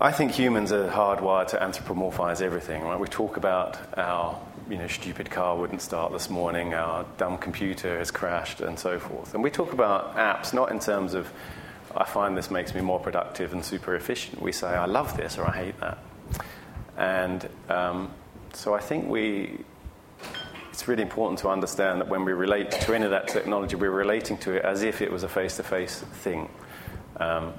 I 0.00 0.12
think 0.12 0.32
humans 0.32 0.72
are 0.72 0.88
hardwired 0.88 1.48
to 1.48 1.56
anthropomorphize 1.56 2.42
everything. 2.42 2.82
Right? 2.82 3.00
We 3.00 3.08
talk 3.08 3.36
about 3.36 3.78
our 3.96 4.38
you 4.68 4.76
know, 4.76 4.86
stupid 4.88 5.30
car 5.30 5.56
wouldn't 5.56 5.80
start 5.80 6.12
this 6.12 6.28
morning, 6.28 6.74
our 6.74 7.04
dumb 7.18 7.38
computer 7.38 7.98
has 7.98 8.10
crashed, 8.10 8.60
and 8.60 8.78
so 8.78 8.98
forth. 8.98 9.34
And 9.34 9.42
we 9.42 9.50
talk 9.50 9.72
about 9.72 10.16
apps 10.16 10.52
not 10.52 10.70
in 10.70 10.80
terms 10.80 11.14
of, 11.14 11.32
I 11.96 12.04
find 12.04 12.36
this 12.36 12.50
makes 12.50 12.74
me 12.74 12.80
more 12.80 12.98
productive 12.98 13.52
and 13.52 13.64
super 13.64 13.94
efficient. 13.94 14.42
We 14.42 14.52
say, 14.52 14.68
I 14.68 14.86
love 14.86 15.16
this 15.16 15.38
or 15.38 15.46
I 15.46 15.52
hate 15.52 15.80
that. 15.80 15.98
And 16.96 17.48
um, 17.68 18.10
so 18.52 18.74
I 18.74 18.80
think 18.80 19.08
we, 19.08 19.58
it's 20.70 20.88
really 20.88 21.02
important 21.02 21.38
to 21.40 21.48
understand 21.48 22.00
that 22.00 22.08
when 22.08 22.24
we 22.24 22.32
relate 22.32 22.70
to 22.72 22.94
any 22.94 23.04
of 23.04 23.10
that 23.12 23.28
technology, 23.28 23.76
we're 23.76 23.90
relating 23.90 24.36
to 24.38 24.52
it 24.52 24.64
as 24.64 24.82
if 24.82 25.00
it 25.00 25.12
was 25.12 25.22
a 25.22 25.28
face 25.28 25.56
to 25.56 25.62
face 25.62 26.00
thing. 26.00 26.48
Um, 27.18 27.54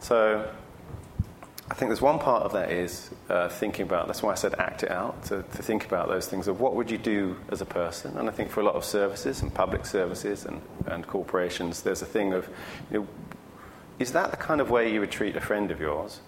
so 0.00 0.50
I 1.70 1.74
think 1.74 1.88
there's 1.88 2.02
one 2.02 2.18
part 2.18 2.42
of 2.42 2.52
that 2.54 2.72
is 2.72 3.10
uh, 3.28 3.48
thinking 3.48 3.86
about, 3.86 4.08
that's 4.08 4.24
why 4.24 4.32
I 4.32 4.34
said 4.34 4.54
act 4.58 4.82
it 4.82 4.90
out, 4.90 5.22
to, 5.26 5.42
to, 5.42 5.62
think 5.62 5.84
about 5.86 6.08
those 6.08 6.26
things 6.26 6.48
of 6.48 6.60
what 6.60 6.74
would 6.74 6.90
you 6.90 6.98
do 6.98 7.36
as 7.48 7.60
a 7.60 7.64
person. 7.64 8.18
And 8.18 8.28
I 8.28 8.32
think 8.32 8.50
for 8.50 8.60
a 8.60 8.64
lot 8.64 8.74
of 8.74 8.84
services 8.84 9.40
and 9.42 9.54
public 9.54 9.86
services 9.86 10.46
and, 10.46 10.60
and 10.86 11.06
corporations, 11.06 11.82
there's 11.82 12.02
a 12.02 12.06
thing 12.06 12.32
of, 12.32 12.48
you 12.90 13.00
know, 13.00 13.08
is 14.00 14.12
that 14.12 14.32
the 14.32 14.36
kind 14.36 14.60
of 14.60 14.68
way 14.70 14.92
you 14.92 14.98
would 14.98 15.12
treat 15.12 15.36
a 15.36 15.40
friend 15.40 15.70
of 15.70 15.80
yours 15.80 16.20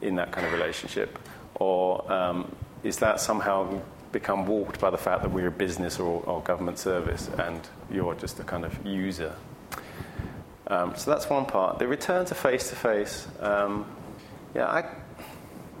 in 0.00 0.14
that 0.16 0.32
kind 0.32 0.46
of 0.46 0.54
relationship? 0.54 1.18
Or 1.56 2.10
um, 2.10 2.56
is 2.82 2.98
that 3.00 3.20
somehow 3.20 3.82
become 4.10 4.46
warped 4.46 4.80
by 4.80 4.88
the 4.88 4.96
fact 4.96 5.20
that 5.20 5.30
we're 5.30 5.48
a 5.48 5.50
business 5.50 5.98
or, 5.98 6.22
or 6.24 6.40
government 6.40 6.78
service 6.78 7.28
and 7.36 7.60
you're 7.90 8.14
just 8.14 8.40
a 8.40 8.44
kind 8.44 8.64
of 8.64 8.86
user? 8.86 9.34
Um, 10.68 10.94
so 10.96 11.10
that's 11.10 11.28
one 11.28 11.44
part. 11.44 11.78
The 11.78 11.86
return 11.86 12.24
to 12.26 12.34
face 12.34 12.70
to 12.70 12.76
face 12.76 13.28
yeah, 14.54 14.66
I, 14.66 14.84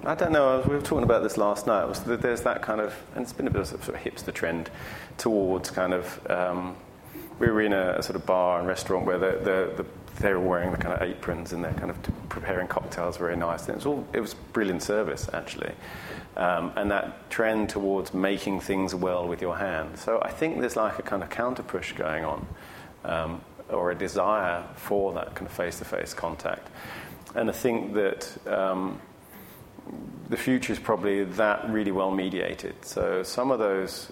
I 0.04 0.14
don't 0.14 0.32
know. 0.32 0.62
We 0.66 0.74
were 0.74 0.82
talking 0.82 1.04
about 1.04 1.22
this 1.22 1.36
last 1.36 1.66
night. 1.66 1.84
Was 1.84 2.00
that 2.00 2.22
there's 2.22 2.42
that 2.42 2.62
kind 2.62 2.80
of, 2.80 2.94
and 3.14 3.22
it's 3.22 3.32
been 3.32 3.46
a 3.46 3.50
bit 3.50 3.60
of 3.62 3.74
a 3.74 3.84
sort 3.84 3.88
of 3.88 3.94
hipster 4.02 4.32
trend 4.32 4.70
towards 5.16 5.70
kind 5.70 5.92
of. 5.92 6.30
Um, 6.30 6.76
we 7.38 7.48
were 7.48 7.60
in 7.60 7.72
a, 7.72 7.94
a, 7.98 8.02
sort 8.02 8.16
of 8.16 8.26
bar 8.26 8.58
and 8.58 8.66
restaurant 8.66 9.06
where 9.06 9.18
the, 9.18 9.38
the, 9.38 9.82
the, 9.82 9.86
they 10.20 10.32
were 10.32 10.40
wearing 10.40 10.72
the 10.72 10.76
kind 10.76 10.92
of 10.92 11.02
aprons 11.02 11.52
and 11.52 11.62
they're 11.62 11.72
kind 11.74 11.88
of 11.90 11.96
preparing 12.28 12.66
cocktails 12.66 13.16
very 13.16 13.36
nice. 13.36 13.62
And 13.62 13.70
it 13.70 13.76
was 13.76 13.86
all 13.86 14.06
it 14.12 14.20
was 14.20 14.34
brilliant 14.34 14.82
service 14.82 15.28
actually, 15.32 15.72
um, 16.36 16.72
and 16.76 16.90
that 16.90 17.30
trend 17.30 17.70
towards 17.70 18.12
making 18.12 18.60
things 18.60 18.94
well 18.94 19.28
with 19.28 19.40
your 19.40 19.56
hand. 19.56 19.98
So 19.98 20.20
I 20.22 20.30
think 20.30 20.60
there's 20.60 20.76
like 20.76 20.98
a 20.98 21.02
kind 21.02 21.22
of 21.22 21.30
counter 21.30 21.62
push 21.62 21.92
going 21.92 22.24
on, 22.24 22.46
um, 23.04 23.40
or 23.70 23.92
a 23.92 23.94
desire 23.94 24.64
for 24.74 25.12
that 25.12 25.34
kind 25.34 25.46
of 25.46 25.52
face-to-face 25.52 26.14
contact 26.14 26.68
and 27.34 27.48
I 27.48 27.52
think 27.52 27.94
that 27.94 28.36
um, 28.46 29.00
the 30.28 30.36
future 30.36 30.72
is 30.72 30.78
probably 30.78 31.24
that 31.24 31.68
really 31.70 31.92
well 31.92 32.10
mediated. 32.10 32.84
So 32.84 33.22
some 33.22 33.50
of 33.50 33.58
those 33.58 34.10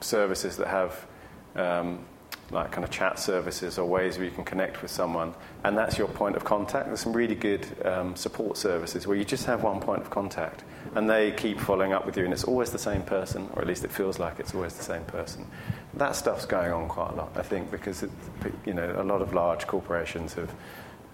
services 0.00 0.56
that 0.56 0.68
have 0.68 1.06
um, 1.54 2.04
like 2.50 2.70
kind 2.70 2.84
of 2.84 2.90
chat 2.90 3.18
services 3.18 3.76
or 3.76 3.88
ways 3.88 4.18
where 4.18 4.24
you 4.24 4.30
can 4.30 4.44
connect 4.44 4.80
with 4.80 4.90
someone, 4.90 5.34
and 5.64 5.76
that's 5.76 5.98
your 5.98 6.06
point 6.08 6.36
of 6.36 6.44
contact. 6.44 6.86
There's 6.86 7.00
some 7.00 7.12
really 7.12 7.34
good 7.34 7.66
um, 7.84 8.14
support 8.14 8.56
services 8.56 9.06
where 9.06 9.16
you 9.16 9.24
just 9.24 9.46
have 9.46 9.62
one 9.62 9.80
point 9.80 10.02
of 10.02 10.10
contact, 10.10 10.62
and 10.94 11.10
they 11.10 11.32
keep 11.32 11.58
following 11.58 11.92
up 11.92 12.06
with 12.06 12.16
you, 12.16 12.24
and 12.24 12.32
it's 12.32 12.44
always 12.44 12.70
the 12.70 12.78
same 12.78 13.02
person, 13.02 13.48
or 13.54 13.62
at 13.62 13.68
least 13.68 13.84
it 13.84 13.90
feels 13.90 14.18
like 14.18 14.38
it's 14.38 14.54
always 14.54 14.74
the 14.74 14.84
same 14.84 15.04
person. 15.04 15.44
That 15.94 16.14
stuff's 16.14 16.46
going 16.46 16.72
on 16.72 16.88
quite 16.88 17.12
a 17.12 17.16
lot, 17.16 17.32
I 17.34 17.42
think, 17.42 17.70
because 17.70 18.04
it, 18.04 18.10
you 18.64 18.74
know 18.74 18.94
a 18.96 19.02
lot 19.02 19.22
of 19.22 19.34
large 19.34 19.66
corporations 19.66 20.34
have 20.34 20.54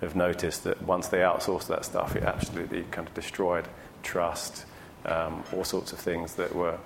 have 0.03 0.15
noticed 0.15 0.65
that 0.65 0.83
once 0.83 1.09
they 1.09 1.19
outsourced 1.19 1.69
that 1.69 1.85
stuff, 1.85 2.15
it 2.17 2.23
absolutely 2.25 2.83
kind 2.91 3.09
of 3.09 3.15
destroyed 3.15 3.67
trust, 4.03 4.67
um, 5.07 5.43
all 5.55 5.65
sorts 5.65 5.93
of 5.93 5.99
things 5.99 6.35
that 6.35 6.55
were 6.55 6.79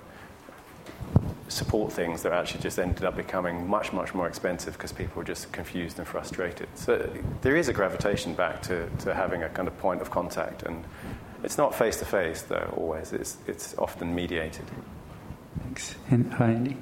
support 1.49 1.93
things 1.93 2.23
that 2.23 2.33
actually 2.33 2.61
just 2.61 2.77
ended 2.77 3.03
up 3.03 3.15
becoming 3.15 3.67
much, 3.67 3.93
much 3.93 4.13
more 4.13 4.27
expensive 4.27 4.73
because 4.73 4.91
people 4.91 5.17
were 5.17 5.23
just 5.23 5.51
confused 5.51 5.97
and 5.97 6.07
frustrated. 6.07 6.67
So 6.75 7.09
there 7.41 7.55
is 7.55 7.69
a 7.69 7.73
gravitation 7.73 8.33
back 8.33 8.61
to, 8.63 8.89
to 8.99 9.13
having 9.13 9.43
a 9.43 9.49
kind 9.49 9.67
of 9.67 9.77
point 9.79 10.01
of 10.01 10.11
contact, 10.11 10.63
and 10.63 10.83
it's 11.43 11.57
not 11.57 11.73
face 11.73 11.97
to 11.97 12.05
face, 12.05 12.41
though, 12.43 12.73
always. 12.75 13.13
It's, 13.13 13.37
it's 13.47 13.77
often 13.77 14.13
mediated. 14.13 14.65
Thanks. 15.59 15.95
And, 16.09 16.33
hi, 16.33 16.51
Andy. 16.51 16.77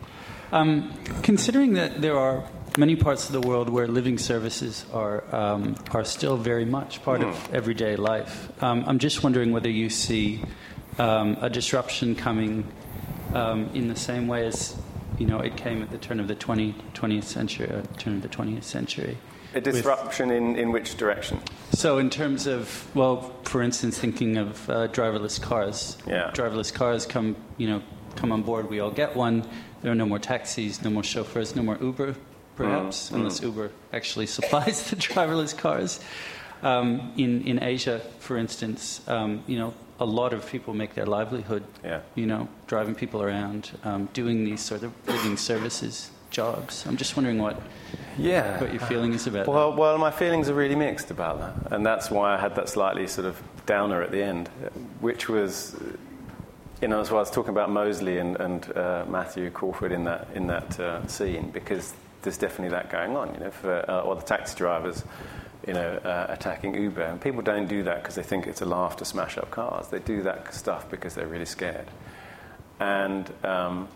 Um, 0.51 0.93
considering 1.21 1.73
that 1.73 2.01
there 2.01 2.17
are 2.17 2.43
many 2.77 2.95
parts 2.95 3.27
of 3.27 3.31
the 3.31 3.47
world 3.47 3.69
where 3.69 3.87
living 3.87 4.17
services 4.17 4.85
are 4.93 5.23
um, 5.33 5.75
are 5.91 6.03
still 6.03 6.37
very 6.37 6.65
much 6.65 7.03
part 7.03 7.21
mm. 7.21 7.29
of 7.29 7.35
hmm. 7.35 7.55
everyday 7.55 7.95
life. 7.95 8.51
Um, 8.63 8.83
I'm 8.87 8.99
just 8.99 9.23
wondering 9.23 9.51
whether 9.51 9.69
you 9.69 9.89
see 9.89 10.41
um, 10.99 11.37
a 11.41 11.49
disruption 11.49 12.15
coming 12.15 12.65
um, 13.33 13.69
in 13.73 13.87
the 13.87 13.95
same 13.95 14.27
way 14.27 14.45
as 14.45 14.75
you 15.17 15.25
know 15.25 15.39
it 15.39 15.55
came 15.57 15.81
at 15.81 15.91
the 15.91 15.97
turn 15.97 16.19
of 16.19 16.27
the 16.27 16.35
20, 16.35 16.73
20th 16.93 17.23
century, 17.23 17.69
uh, 17.69 17.81
turn 17.97 18.15
of 18.15 18.21
the 18.21 18.29
20th 18.29 18.63
century. 18.63 19.17
A 19.53 19.61
disruption 19.61 20.27
with, 20.27 20.37
in, 20.37 20.55
in 20.57 20.71
which 20.73 20.97
direction? 20.97 21.39
So, 21.71 21.97
in 21.97 22.09
terms 22.09 22.45
of, 22.45 22.93
well, 22.93 23.33
for 23.43 23.61
instance, 23.61 23.97
thinking 23.97 24.35
of 24.35 24.69
uh, 24.69 24.89
driverless 24.89 25.41
cars. 25.41 25.97
Yeah. 26.05 26.31
Driverless 26.33 26.73
cars 26.73 27.05
come, 27.05 27.37
you 27.57 27.69
know, 27.69 27.81
come 28.17 28.33
on 28.33 28.41
board, 28.41 28.69
we 28.69 28.81
all 28.81 28.91
get 28.91 29.15
one. 29.15 29.47
There 29.81 29.93
are 29.93 29.95
no 29.95 30.05
more 30.05 30.19
taxis, 30.19 30.83
no 30.83 30.89
more 30.89 31.03
chauffeurs, 31.03 31.55
no 31.55 31.63
more 31.63 31.77
Uber, 31.79 32.15
perhaps, 32.55 33.09
mm. 33.09 33.15
unless 33.15 33.41
Uber 33.41 33.71
actually 33.93 34.25
supplies 34.37 34.89
the 34.89 34.95
driverless 34.95 35.57
cars. 35.57 35.99
Um, 36.63 37.13
in 37.17 37.43
in 37.43 37.61
Asia, 37.61 37.99
for 38.19 38.37
instance, 38.37 39.01
um, 39.07 39.43
you 39.45 39.59
know, 39.59 39.73
a 39.99 40.05
lot 40.05 40.33
of 40.33 40.49
people 40.49 40.73
make 40.73 40.95
their 40.95 41.05
livelihood, 41.05 41.63
yeah. 41.83 42.01
you 42.15 42.25
know, 42.25 42.47
driving 42.67 42.95
people 42.95 43.21
around, 43.21 43.71
um, 43.83 44.09
doing 44.13 44.43
these 44.43 44.61
sort 44.61 44.83
of 44.83 44.91
living 45.07 45.37
services 45.37 46.11
jobs. 46.29 46.85
I'm 46.85 46.97
just 46.97 47.15
wondering 47.15 47.37
what 47.37 47.61
yeah 48.17 48.59
what 48.59 48.71
your 48.73 48.81
feeling 48.81 49.13
is 49.13 49.25
about 49.25 49.47
well, 49.47 49.71
that. 49.71 49.77
Well, 49.77 49.97
my 49.97 50.11
feelings 50.11 50.49
are 50.49 50.53
really 50.53 50.75
mixed 50.75 51.11
about 51.11 51.39
that, 51.39 51.71
and 51.71 51.85
that's 51.85 52.11
why 52.11 52.33
I 52.33 52.37
had 52.37 52.55
that 52.55 52.67
slightly 52.67 53.07
sort 53.07 53.25
of 53.25 53.41
downer 53.65 54.01
at 54.01 54.11
the 54.11 54.23
end, 54.23 54.49
which 54.99 55.29
was. 55.29 55.75
You 56.81 56.89
know, 56.89 56.99
as 56.99 57.09
well, 57.09 57.19
I 57.19 57.21
was 57.21 57.31
talking 57.31 57.51
about 57.51 57.69
Molesley 57.69 58.19
and, 58.19 58.35
and 58.35 58.77
uh, 58.77 59.05
Matthew 59.07 59.49
Crawford 59.49 59.93
in 59.93 60.03
that 60.03 60.27
in 60.35 60.47
that 60.47 60.77
uh, 60.77 61.07
scene 61.07 61.49
because 61.51 61.93
there's 62.25 62.37
definitely 62.37 62.75
that 62.75 62.89
going 62.89 63.15
on. 63.15 63.33
You 63.33 63.39
know, 63.39 63.51
for 63.51 63.89
uh, 63.89 64.01
or 64.01 64.15
the 64.15 64.21
taxi 64.21 64.57
drivers, 64.57 65.03
you 65.65 65.73
know, 65.73 65.97
uh, 65.97 66.27
attacking 66.29 66.75
Uber. 66.75 67.01
And 67.01 67.21
people 67.21 67.41
don't 67.41 67.67
do 67.67 67.83
that 67.83 68.01
because 68.01 68.15
they 68.15 68.23
think 68.23 68.47
it's 68.47 68.61
a 68.61 68.65
laugh 68.65 68.97
to 68.97 69.05
smash 69.05 69.37
up 69.37 69.49
cars. 69.51 69.87
They 69.87 69.99
do 69.99 70.23
that 70.23 70.53
stuff 70.53 70.89
because 70.89 71.15
they're 71.15 71.27
really 71.27 71.45
scared. 71.45 71.87
And 72.79 73.31
um, 73.43 73.87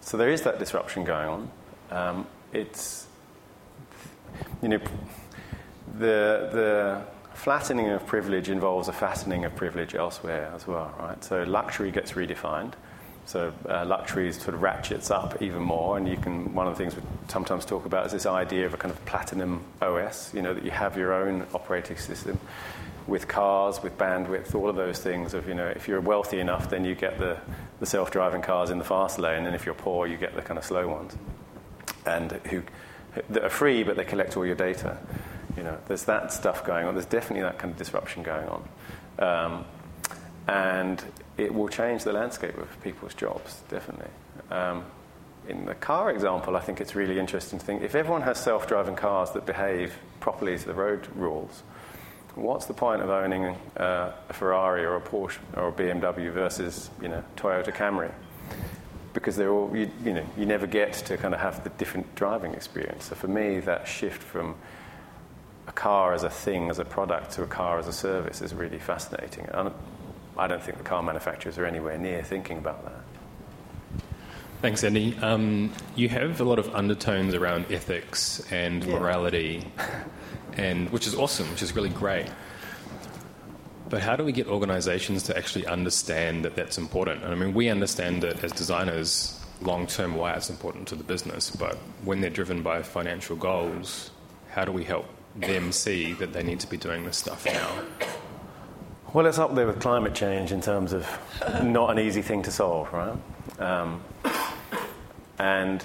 so 0.00 0.16
there 0.16 0.30
is 0.30 0.42
that 0.42 0.58
disruption 0.58 1.04
going 1.04 1.28
on. 1.28 1.50
Um, 1.90 2.26
it's, 2.52 3.06
you 4.62 4.68
know, 4.68 4.80
the, 5.98 6.48
the 6.52 7.02
flattening 7.34 7.90
of 7.90 8.06
privilege 8.06 8.48
involves 8.48 8.88
a 8.88 8.92
fattening 8.92 9.44
of 9.44 9.54
privilege 9.54 9.94
elsewhere 9.94 10.50
as 10.54 10.66
well, 10.66 10.94
right? 10.98 11.22
So 11.22 11.42
luxury 11.44 11.90
gets 11.90 12.12
redefined. 12.12 12.72
So 13.30 13.52
uh, 13.68 13.84
luxury 13.86 14.32
sort 14.32 14.54
of 14.54 14.62
ratchets 14.62 15.08
up 15.08 15.40
even 15.40 15.62
more, 15.62 15.96
and 15.96 16.08
you 16.08 16.16
can. 16.16 16.52
One 16.52 16.66
of 16.66 16.76
the 16.76 16.82
things 16.82 16.96
we 16.96 17.02
sometimes 17.28 17.64
talk 17.64 17.86
about 17.86 18.06
is 18.06 18.10
this 18.10 18.26
idea 18.26 18.66
of 18.66 18.74
a 18.74 18.76
kind 18.76 18.92
of 18.92 19.04
platinum 19.06 19.62
OS. 19.80 20.34
You 20.34 20.42
know 20.42 20.52
that 20.52 20.64
you 20.64 20.72
have 20.72 20.96
your 20.96 21.12
own 21.12 21.46
operating 21.54 21.96
system 21.96 22.40
with 23.06 23.28
cars, 23.28 23.84
with 23.84 23.96
bandwidth, 23.96 24.52
all 24.56 24.68
of 24.68 24.74
those 24.74 24.98
things. 24.98 25.32
Of 25.32 25.46
you 25.46 25.54
know, 25.54 25.68
if 25.68 25.86
you're 25.86 26.00
wealthy 26.00 26.40
enough, 26.40 26.70
then 26.70 26.84
you 26.84 26.96
get 26.96 27.20
the, 27.20 27.38
the 27.78 27.86
self-driving 27.86 28.42
cars 28.42 28.70
in 28.70 28.78
the 28.78 28.84
fast 28.84 29.16
lane, 29.20 29.46
and 29.46 29.54
if 29.54 29.64
you're 29.64 29.76
poor, 29.76 30.08
you 30.08 30.16
get 30.16 30.34
the 30.34 30.42
kind 30.42 30.58
of 30.58 30.64
slow 30.64 30.88
ones, 30.88 31.16
and 32.04 32.32
who 32.50 32.64
that 33.28 33.44
are 33.44 33.48
free, 33.48 33.84
but 33.84 33.94
they 33.94 34.04
collect 34.04 34.36
all 34.36 34.44
your 34.44 34.56
data. 34.56 34.98
You 35.56 35.62
know, 35.62 35.78
there's 35.86 36.04
that 36.06 36.32
stuff 36.32 36.64
going 36.64 36.84
on. 36.84 36.94
There's 36.94 37.06
definitely 37.06 37.42
that 37.42 37.60
kind 37.60 37.70
of 37.70 37.78
disruption 37.78 38.24
going 38.24 38.48
on. 38.48 38.68
Um, 39.20 39.64
and 40.48 41.00
it 41.40 41.54
will 41.54 41.68
change 41.68 42.04
the 42.04 42.12
landscape 42.12 42.56
of 42.58 42.68
people's 42.82 43.14
jobs, 43.14 43.62
definitely. 43.68 44.10
Um, 44.50 44.84
in 45.48 45.64
the 45.64 45.74
car 45.74 46.10
example, 46.10 46.54
I 46.54 46.60
think 46.60 46.80
it's 46.80 46.94
really 46.94 47.18
interesting 47.18 47.58
to 47.58 47.64
think 47.64 47.82
if 47.82 47.94
everyone 47.94 48.22
has 48.22 48.38
self 48.38 48.68
driving 48.68 48.94
cars 48.94 49.30
that 49.32 49.46
behave 49.46 49.94
properly 50.20 50.58
to 50.58 50.66
the 50.66 50.74
road 50.74 51.08
rules, 51.16 51.62
what's 52.34 52.66
the 52.66 52.74
point 52.74 53.00
of 53.02 53.08
owning 53.08 53.56
uh, 53.76 54.12
a 54.28 54.32
Ferrari 54.32 54.84
or 54.84 54.96
a 54.96 55.00
Porsche 55.00 55.38
or 55.56 55.68
a 55.68 55.72
BMW 55.72 56.30
versus 56.30 56.90
you 57.00 57.08
know 57.08 57.24
Toyota 57.36 57.74
Camry? 57.74 58.12
Because 59.14 59.34
they're 59.36 59.50
all 59.50 59.74
you, 59.74 59.90
you 60.04 60.12
know 60.12 60.26
you 60.36 60.44
never 60.44 60.66
get 60.66 60.92
to 60.92 61.16
kind 61.16 61.32
of 61.32 61.40
have 61.40 61.64
the 61.64 61.70
different 61.70 62.14
driving 62.14 62.52
experience. 62.52 63.06
So 63.06 63.14
for 63.14 63.28
me, 63.28 63.60
that 63.60 63.88
shift 63.88 64.22
from 64.22 64.56
a 65.66 65.72
car 65.72 66.12
as 66.12 66.22
a 66.22 66.30
thing, 66.30 66.68
as 66.68 66.78
a 66.78 66.84
product, 66.84 67.32
to 67.32 67.42
a 67.42 67.46
car 67.46 67.78
as 67.78 67.88
a 67.88 67.92
service 67.92 68.42
is 68.42 68.52
really 68.52 68.78
fascinating. 68.78 69.48
And 69.52 69.72
I 70.36 70.46
don't 70.46 70.62
think 70.62 70.78
the 70.78 70.84
car 70.84 71.02
manufacturers 71.02 71.58
are 71.58 71.66
anywhere 71.66 71.98
near 71.98 72.22
thinking 72.22 72.58
about 72.58 72.84
that. 72.84 74.02
Thanks, 74.62 74.84
Andy. 74.84 75.16
Um, 75.22 75.72
you 75.96 76.10
have 76.10 76.40
a 76.40 76.44
lot 76.44 76.58
of 76.58 76.74
undertones 76.74 77.34
around 77.34 77.72
ethics 77.72 78.42
and 78.50 78.84
yeah. 78.84 78.98
morality, 78.98 79.66
and 80.54 80.90
which 80.90 81.06
is 81.06 81.14
awesome, 81.14 81.50
which 81.50 81.62
is 81.62 81.74
really 81.74 81.88
great. 81.88 82.26
But 83.88 84.02
how 84.02 84.16
do 84.16 84.24
we 84.24 84.32
get 84.32 84.46
organisations 84.46 85.22
to 85.24 85.36
actually 85.36 85.66
understand 85.66 86.44
that 86.44 86.56
that's 86.56 86.78
important? 86.78 87.24
I 87.24 87.34
mean, 87.34 87.54
we 87.54 87.70
understand 87.70 88.22
it 88.22 88.44
as 88.44 88.52
designers 88.52 89.40
long 89.62 89.86
term 89.86 90.14
why 90.14 90.34
it's 90.34 90.50
important 90.50 90.88
to 90.88 90.94
the 90.94 91.04
business, 91.04 91.50
but 91.50 91.76
when 92.04 92.20
they're 92.20 92.30
driven 92.30 92.62
by 92.62 92.82
financial 92.82 93.36
goals, 93.36 94.10
how 94.50 94.64
do 94.64 94.72
we 94.72 94.84
help 94.84 95.06
them 95.36 95.72
see 95.72 96.12
that 96.14 96.32
they 96.32 96.42
need 96.42 96.60
to 96.60 96.66
be 96.66 96.76
doing 96.76 97.04
this 97.04 97.16
stuff 97.16 97.46
now? 97.46 97.82
Well, 99.12 99.26
it's 99.26 99.38
up 99.38 99.56
there 99.56 99.66
with 99.66 99.80
climate 99.80 100.14
change 100.14 100.52
in 100.52 100.60
terms 100.60 100.92
of 100.92 101.04
not 101.64 101.90
an 101.90 101.98
easy 101.98 102.22
thing 102.22 102.42
to 102.42 102.52
solve, 102.52 102.92
right? 102.92 103.16
Um, 103.58 104.00
and 105.36 105.84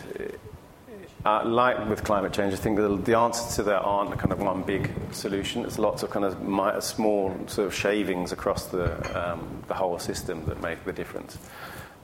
uh, 1.26 1.44
like 1.44 1.90
with 1.90 2.04
climate 2.04 2.34
change, 2.34 2.54
I 2.54 2.58
think 2.58 2.78
the, 2.78 2.96
the 2.98 3.18
answers 3.18 3.56
to 3.56 3.64
that 3.64 3.82
aren't 3.82 4.16
kind 4.20 4.32
of 4.32 4.40
one 4.40 4.62
big 4.62 4.92
solution. 5.12 5.66
It's 5.66 5.80
lots 5.80 6.04
of 6.04 6.12
kind 6.12 6.24
of 6.24 6.84
small 6.84 7.36
sort 7.48 7.66
of 7.66 7.74
shavings 7.74 8.32
across 8.32 8.68
the, 8.68 8.94
um, 9.20 9.64
the 9.68 9.74
whole 9.74 9.98
system 9.98 10.46
that 10.46 10.62
make 10.62 10.86
the 10.86 10.94
difference. 10.94 11.40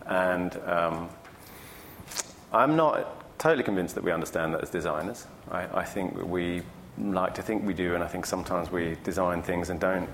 And 0.07 0.57
um, 0.65 1.07
I'm 2.51 2.75
not 2.75 3.37
totally 3.37 3.63
convinced 3.63 3.93
that 3.93 4.03
we 4.03 4.11
understand 4.11 4.55
that 4.55 4.61
as 4.61 4.71
designers. 4.71 5.27
I, 5.51 5.81
I 5.81 5.85
think 5.85 6.19
we 6.23 6.63
like 6.97 7.35
to 7.35 7.43
think 7.43 7.63
we 7.63 7.75
do, 7.75 7.93
and 7.93 8.03
I 8.03 8.07
think 8.07 8.25
sometimes 8.25 8.71
we 8.71 8.97
design 9.03 9.43
things 9.43 9.69
and 9.69 9.79
don't 9.79 10.09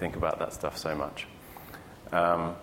think 0.00 0.16
about 0.16 0.38
that 0.38 0.54
stuff 0.54 0.78
so 0.78 0.94
much. 0.96 1.26
Um, 2.10 2.56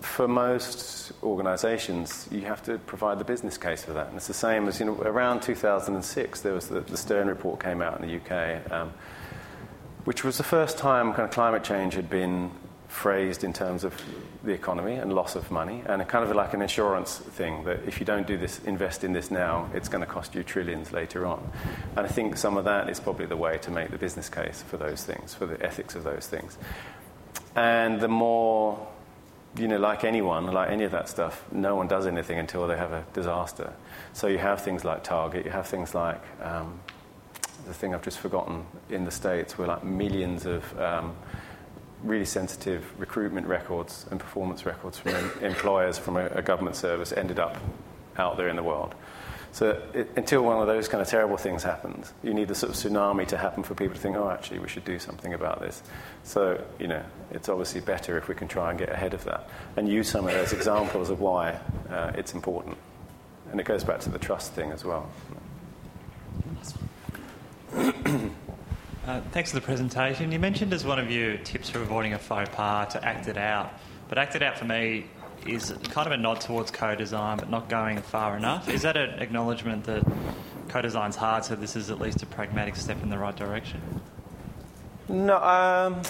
for 0.00 0.26
most 0.26 1.12
organisations, 1.22 2.26
you 2.30 2.40
have 2.46 2.62
to 2.62 2.78
provide 2.78 3.18
the 3.18 3.24
business 3.24 3.58
case 3.58 3.84
for 3.84 3.92
that. 3.92 4.08
And 4.08 4.16
it's 4.16 4.26
the 4.26 4.32
same 4.32 4.66
as, 4.66 4.80
you 4.80 4.86
know, 4.86 4.94
around 5.02 5.42
2006, 5.42 6.40
there 6.40 6.54
was 6.54 6.68
the, 6.68 6.80
the 6.80 6.96
Stern 6.96 7.28
report 7.28 7.62
came 7.62 7.82
out 7.82 8.00
in 8.00 8.08
the 8.08 8.16
UK, 8.16 8.72
um, 8.72 8.94
which 10.04 10.24
was 10.24 10.38
the 10.38 10.42
first 10.42 10.78
time 10.78 11.12
kind 11.12 11.24
of 11.24 11.30
climate 11.30 11.62
change 11.62 11.92
had 11.92 12.08
been 12.08 12.50
phrased 12.90 13.44
in 13.44 13.52
terms 13.52 13.84
of 13.84 13.94
the 14.42 14.50
economy 14.50 14.94
and 14.94 15.12
loss 15.12 15.36
of 15.36 15.50
money, 15.50 15.82
and 15.86 16.06
kind 16.08 16.28
of 16.28 16.34
like 16.34 16.52
an 16.54 16.60
insurance 16.60 17.18
thing 17.18 17.64
that 17.64 17.78
if 17.86 18.00
you 18.00 18.04
don't 18.04 18.26
do 18.26 18.36
this, 18.36 18.58
invest 18.64 19.04
in 19.04 19.12
this 19.12 19.30
now, 19.30 19.70
it's 19.72 19.88
going 19.88 20.04
to 20.04 20.10
cost 20.10 20.34
you 20.34 20.42
trillions 20.42 20.92
later 20.92 21.24
on. 21.24 21.40
And 21.96 22.04
I 22.04 22.08
think 22.08 22.36
some 22.36 22.56
of 22.56 22.64
that 22.64 22.90
is 22.90 22.98
probably 22.98 23.26
the 23.26 23.36
way 23.36 23.58
to 23.58 23.70
make 23.70 23.90
the 23.90 23.98
business 23.98 24.28
case 24.28 24.62
for 24.62 24.76
those 24.76 25.04
things, 25.04 25.32
for 25.34 25.46
the 25.46 25.64
ethics 25.64 25.94
of 25.94 26.02
those 26.02 26.26
things. 26.26 26.58
And 27.54 28.00
the 28.00 28.08
more, 28.08 28.88
you 29.56 29.68
know, 29.68 29.78
like 29.78 30.02
anyone, 30.02 30.46
like 30.46 30.70
any 30.70 30.84
of 30.84 30.90
that 30.90 31.08
stuff, 31.08 31.44
no 31.52 31.76
one 31.76 31.86
does 31.86 32.06
anything 32.06 32.38
until 32.38 32.66
they 32.66 32.76
have 32.76 32.92
a 32.92 33.04
disaster. 33.12 33.72
So 34.14 34.26
you 34.26 34.38
have 34.38 34.62
things 34.62 34.84
like 34.84 35.04
Target, 35.04 35.44
you 35.44 35.52
have 35.52 35.68
things 35.68 35.94
like 35.94 36.20
um, 36.42 36.80
the 37.66 37.74
thing 37.74 37.94
I've 37.94 38.02
just 38.02 38.18
forgotten 38.18 38.66
in 38.88 39.04
the 39.04 39.12
States, 39.12 39.56
where 39.56 39.68
like 39.68 39.84
millions 39.84 40.44
of 40.44 40.80
um, 40.80 41.14
really 42.02 42.24
sensitive 42.24 42.84
recruitment 42.98 43.46
records 43.46 44.06
and 44.10 44.18
performance 44.18 44.64
records 44.64 44.98
from 44.98 45.14
employers 45.42 45.98
from 45.98 46.16
a, 46.16 46.26
a, 46.26 46.42
government 46.42 46.76
service 46.76 47.12
ended 47.12 47.38
up 47.38 47.58
out 48.16 48.36
there 48.36 48.48
in 48.48 48.56
the 48.56 48.62
world. 48.62 48.94
So 49.52 49.82
it, 49.94 50.10
until 50.16 50.42
one 50.42 50.60
of 50.60 50.66
those 50.68 50.86
kind 50.86 51.02
of 51.02 51.08
terrible 51.08 51.36
things 51.36 51.62
happens, 51.62 52.12
you 52.22 52.32
need 52.32 52.50
a 52.50 52.54
sort 52.54 52.70
of 52.70 52.76
tsunami 52.76 53.26
to 53.28 53.36
happen 53.36 53.62
for 53.64 53.74
people 53.74 53.96
to 53.96 54.00
think, 54.00 54.16
oh, 54.16 54.30
actually, 54.30 54.60
we 54.60 54.68
should 54.68 54.84
do 54.84 54.98
something 54.98 55.34
about 55.34 55.60
this. 55.60 55.82
So, 56.22 56.62
you 56.78 56.86
know, 56.86 57.02
it's 57.32 57.48
obviously 57.48 57.80
better 57.80 58.16
if 58.16 58.28
we 58.28 58.34
can 58.34 58.46
try 58.46 58.70
and 58.70 58.78
get 58.78 58.90
ahead 58.90 59.12
of 59.12 59.24
that 59.24 59.48
and 59.76 59.88
use 59.88 60.08
some 60.08 60.26
of 60.26 60.32
those 60.32 60.52
examples 60.52 61.10
of 61.10 61.20
why 61.20 61.58
uh, 61.90 62.12
it's 62.14 62.32
important. 62.34 62.76
And 63.50 63.60
it 63.60 63.64
goes 63.64 63.82
back 63.82 63.98
to 64.00 64.10
the 64.10 64.18
trust 64.18 64.52
thing 64.52 64.70
as 64.70 64.84
well. 64.84 65.10
Uh, 69.10 69.20
thanks 69.32 69.50
for 69.50 69.56
the 69.56 69.66
presentation. 69.66 70.30
You 70.30 70.38
mentioned 70.38 70.72
as 70.72 70.84
one 70.84 71.00
of 71.00 71.10
your 71.10 71.36
tips 71.38 71.68
for 71.68 71.80
avoiding 71.80 72.12
a 72.12 72.18
faux 72.18 72.48
pas 72.50 72.92
to 72.92 73.04
act 73.04 73.26
it 73.26 73.36
out. 73.36 73.72
But 74.08 74.18
act 74.18 74.36
it 74.36 74.42
out 74.42 74.56
for 74.56 74.66
me 74.66 75.06
is 75.44 75.74
kind 75.88 76.06
of 76.06 76.12
a 76.12 76.16
nod 76.16 76.40
towards 76.40 76.70
co-design, 76.70 77.38
but 77.38 77.50
not 77.50 77.68
going 77.68 78.00
far 78.02 78.36
enough. 78.36 78.68
Is 78.68 78.82
that 78.82 78.96
an 78.96 79.18
acknowledgement 79.18 79.82
that 79.86 80.04
co-design's 80.68 81.16
hard, 81.16 81.44
so 81.44 81.56
this 81.56 81.74
is 81.74 81.90
at 81.90 82.00
least 82.00 82.22
a 82.22 82.26
pragmatic 82.26 82.76
step 82.76 83.02
in 83.02 83.10
the 83.10 83.18
right 83.18 83.34
direction? 83.34 83.80
No, 85.08 85.38
um, 85.38 86.02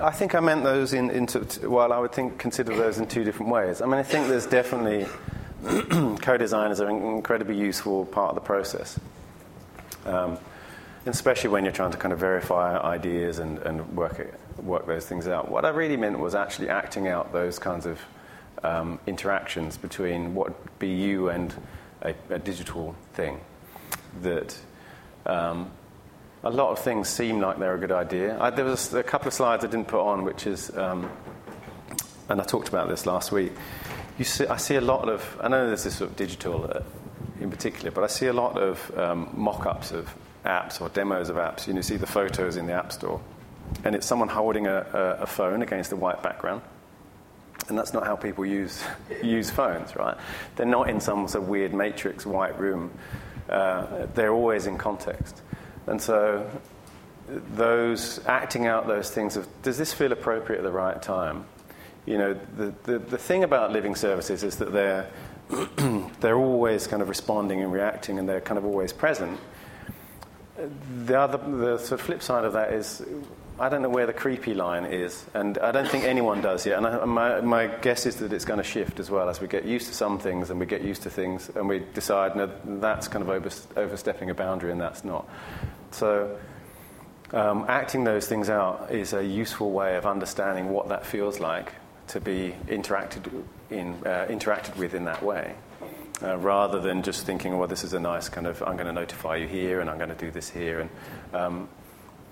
I 0.00 0.10
think 0.12 0.34
I 0.34 0.40
meant 0.40 0.64
those 0.64 0.94
in, 0.94 1.10
into. 1.10 1.68
Well, 1.68 1.92
I 1.92 1.98
would 1.98 2.12
think 2.12 2.38
consider 2.38 2.74
those 2.74 2.96
in 2.96 3.06
two 3.06 3.22
different 3.22 3.52
ways. 3.52 3.82
I 3.82 3.84
mean, 3.84 3.96
I 3.96 4.02
think 4.02 4.28
there's 4.28 4.46
definitely 4.46 5.04
co-designers 6.22 6.80
are 6.80 6.88
an 6.88 7.04
incredibly 7.04 7.58
useful 7.58 8.06
part 8.06 8.30
of 8.30 8.34
the 8.34 8.40
process. 8.40 8.98
Um, 10.06 10.38
especially 11.06 11.50
when 11.50 11.64
you're 11.64 11.72
trying 11.72 11.92
to 11.92 11.96
kind 11.96 12.12
of 12.12 12.18
verify 12.18 12.78
ideas 12.78 13.38
and, 13.38 13.58
and 13.58 13.96
work, 13.96 14.18
it, 14.18 14.34
work 14.58 14.86
those 14.86 15.06
things 15.06 15.26
out. 15.28 15.50
What 15.50 15.64
I 15.64 15.70
really 15.70 15.96
meant 15.96 16.18
was 16.18 16.34
actually 16.34 16.68
acting 16.68 17.08
out 17.08 17.32
those 17.32 17.58
kinds 17.58 17.86
of 17.86 18.00
um, 18.62 18.98
interactions 19.06 19.76
between 19.76 20.34
what 20.34 20.78
be 20.78 20.88
you 20.88 21.28
and 21.28 21.54
a, 22.02 22.14
a 22.30 22.38
digital 22.38 22.94
thing. 23.14 23.40
That 24.22 24.56
um, 25.24 25.70
a 26.42 26.50
lot 26.50 26.70
of 26.70 26.78
things 26.78 27.08
seem 27.08 27.40
like 27.40 27.58
they're 27.58 27.74
a 27.74 27.78
good 27.78 27.92
idea. 27.92 28.38
I, 28.40 28.50
there 28.50 28.64
was 28.64 28.92
a 28.92 29.02
couple 29.02 29.28
of 29.28 29.34
slides 29.34 29.64
I 29.64 29.68
didn't 29.68 29.88
put 29.88 30.00
on, 30.00 30.24
which 30.24 30.46
is 30.46 30.76
um, 30.76 31.10
and 32.28 32.40
I 32.40 32.44
talked 32.44 32.68
about 32.68 32.88
this 32.88 33.06
last 33.06 33.30
week. 33.32 33.52
You 34.18 34.24
see, 34.24 34.46
I 34.46 34.56
see 34.56 34.76
a 34.76 34.80
lot 34.80 35.08
of, 35.08 35.38
I 35.40 35.48
know 35.48 35.66
there's 35.66 35.84
this 35.84 35.96
sort 35.96 36.10
of 36.10 36.16
digital 36.16 36.64
uh, 36.64 36.82
in 37.40 37.50
particular, 37.50 37.90
but 37.90 38.02
I 38.02 38.08
see 38.08 38.26
a 38.26 38.32
lot 38.32 38.58
of 38.58 38.98
um, 38.98 39.30
mock 39.34 39.66
ups 39.66 39.92
of 39.92 40.12
apps 40.46 40.80
or 40.80 40.88
demos 40.88 41.28
of 41.28 41.36
apps. 41.36 41.66
You 41.66 41.74
you 41.74 41.82
see 41.82 41.96
the 41.96 42.06
photos 42.06 42.56
in 42.56 42.66
the 42.66 42.72
App 42.72 42.92
Store, 42.92 43.20
and 43.84 43.94
it's 43.94 44.06
someone 44.06 44.28
holding 44.28 44.66
a, 44.66 44.86
a, 44.92 45.22
a 45.22 45.26
phone 45.26 45.62
against 45.62 45.92
a 45.92 45.96
white 45.96 46.22
background. 46.22 46.62
And 47.68 47.76
that's 47.76 47.92
not 47.92 48.04
how 48.04 48.16
people 48.16 48.46
use, 48.46 48.82
use 49.22 49.50
phones, 49.50 49.96
right? 49.96 50.16
They're 50.56 50.66
not 50.66 50.88
in 50.88 51.00
some 51.00 51.26
sort 51.28 51.44
of 51.44 51.48
weird 51.48 51.74
matrix 51.74 52.24
white 52.24 52.58
room. 52.58 52.90
Uh, 53.48 54.06
they're 54.14 54.32
always 54.32 54.66
in 54.66 54.78
context. 54.78 55.42
And 55.86 56.00
so, 56.00 56.48
those 57.28 58.24
acting 58.26 58.66
out 58.66 58.86
those 58.86 59.10
things 59.10 59.36
of, 59.36 59.48
does 59.62 59.78
this 59.78 59.92
feel 59.92 60.12
appropriate 60.12 60.58
at 60.58 60.64
the 60.64 60.70
right 60.70 61.00
time? 61.00 61.44
You 62.04 62.18
know, 62.18 62.34
the, 62.56 62.72
the, 62.84 62.98
the 62.98 63.18
thing 63.18 63.42
about 63.42 63.72
living 63.72 63.96
services 63.96 64.44
is 64.44 64.56
that 64.56 64.72
they're, 64.72 65.10
they're 66.20 66.38
always 66.38 66.86
kind 66.86 67.02
of 67.02 67.08
responding 67.08 67.62
and 67.62 67.72
reacting 67.72 68.18
and 68.18 68.28
they're 68.28 68.40
kind 68.40 68.58
of 68.58 68.64
always 68.64 68.92
present. 68.92 69.40
The 71.04 71.18
other, 71.18 71.38
the 71.38 71.78
sort 71.78 72.00
of 72.00 72.06
flip 72.06 72.22
side 72.22 72.44
of 72.44 72.54
that 72.54 72.72
is, 72.72 73.02
I 73.58 73.68
don't 73.68 73.82
know 73.82 73.88
where 73.88 74.06
the 74.06 74.12
creepy 74.12 74.54
line 74.54 74.84
is, 74.84 75.24
and 75.34 75.58
I 75.58 75.72
don't 75.72 75.88
think 75.88 76.04
anyone 76.04 76.40
does 76.40 76.66
yet. 76.66 76.78
And 76.78 76.86
I, 76.86 77.04
my, 77.04 77.40
my 77.40 77.66
guess 77.66 78.06
is 78.06 78.16
that 78.16 78.32
it's 78.32 78.44
going 78.44 78.58
to 78.58 78.64
shift 78.64 79.00
as 79.00 79.10
well 79.10 79.28
as 79.28 79.40
we 79.40 79.48
get 79.48 79.64
used 79.64 79.88
to 79.88 79.94
some 79.94 80.18
things 80.18 80.50
and 80.50 80.60
we 80.60 80.66
get 80.66 80.82
used 80.82 81.02
to 81.02 81.10
things 81.10 81.50
and 81.54 81.68
we 81.68 81.80
decide, 81.94 82.36
no, 82.36 82.50
that's 82.80 83.08
kind 83.08 83.22
of 83.22 83.28
over, 83.28 83.50
overstepping 83.76 84.30
a 84.30 84.34
boundary 84.34 84.72
and 84.72 84.80
that's 84.80 85.04
not. 85.04 85.28
So, 85.90 86.38
um, 87.32 87.64
acting 87.68 88.04
those 88.04 88.26
things 88.26 88.48
out 88.48 88.90
is 88.90 89.12
a 89.12 89.24
useful 89.24 89.72
way 89.72 89.96
of 89.96 90.06
understanding 90.06 90.68
what 90.70 90.88
that 90.88 91.04
feels 91.04 91.40
like 91.40 91.72
to 92.08 92.20
be 92.20 92.54
interacted, 92.68 93.42
in, 93.70 93.94
uh, 94.06 94.26
interacted 94.28 94.76
with 94.76 94.94
in 94.94 95.04
that 95.06 95.22
way. 95.22 95.54
Uh, 96.22 96.36
rather 96.38 96.80
than 96.80 97.02
just 97.02 97.26
thinking, 97.26 97.58
well, 97.58 97.68
this 97.68 97.84
is 97.84 97.92
a 97.92 98.00
nice 98.00 98.30
kind 98.30 98.46
of, 98.46 98.62
I'm 98.62 98.76
going 98.76 98.86
to 98.86 98.92
notify 98.92 99.36
you 99.36 99.46
here 99.46 99.80
and 99.80 99.90
I'm 99.90 99.98
going 99.98 100.08
to 100.08 100.14
do 100.14 100.30
this 100.30 100.48
here. 100.48 100.80
And, 100.80 100.90
um, 101.34 101.68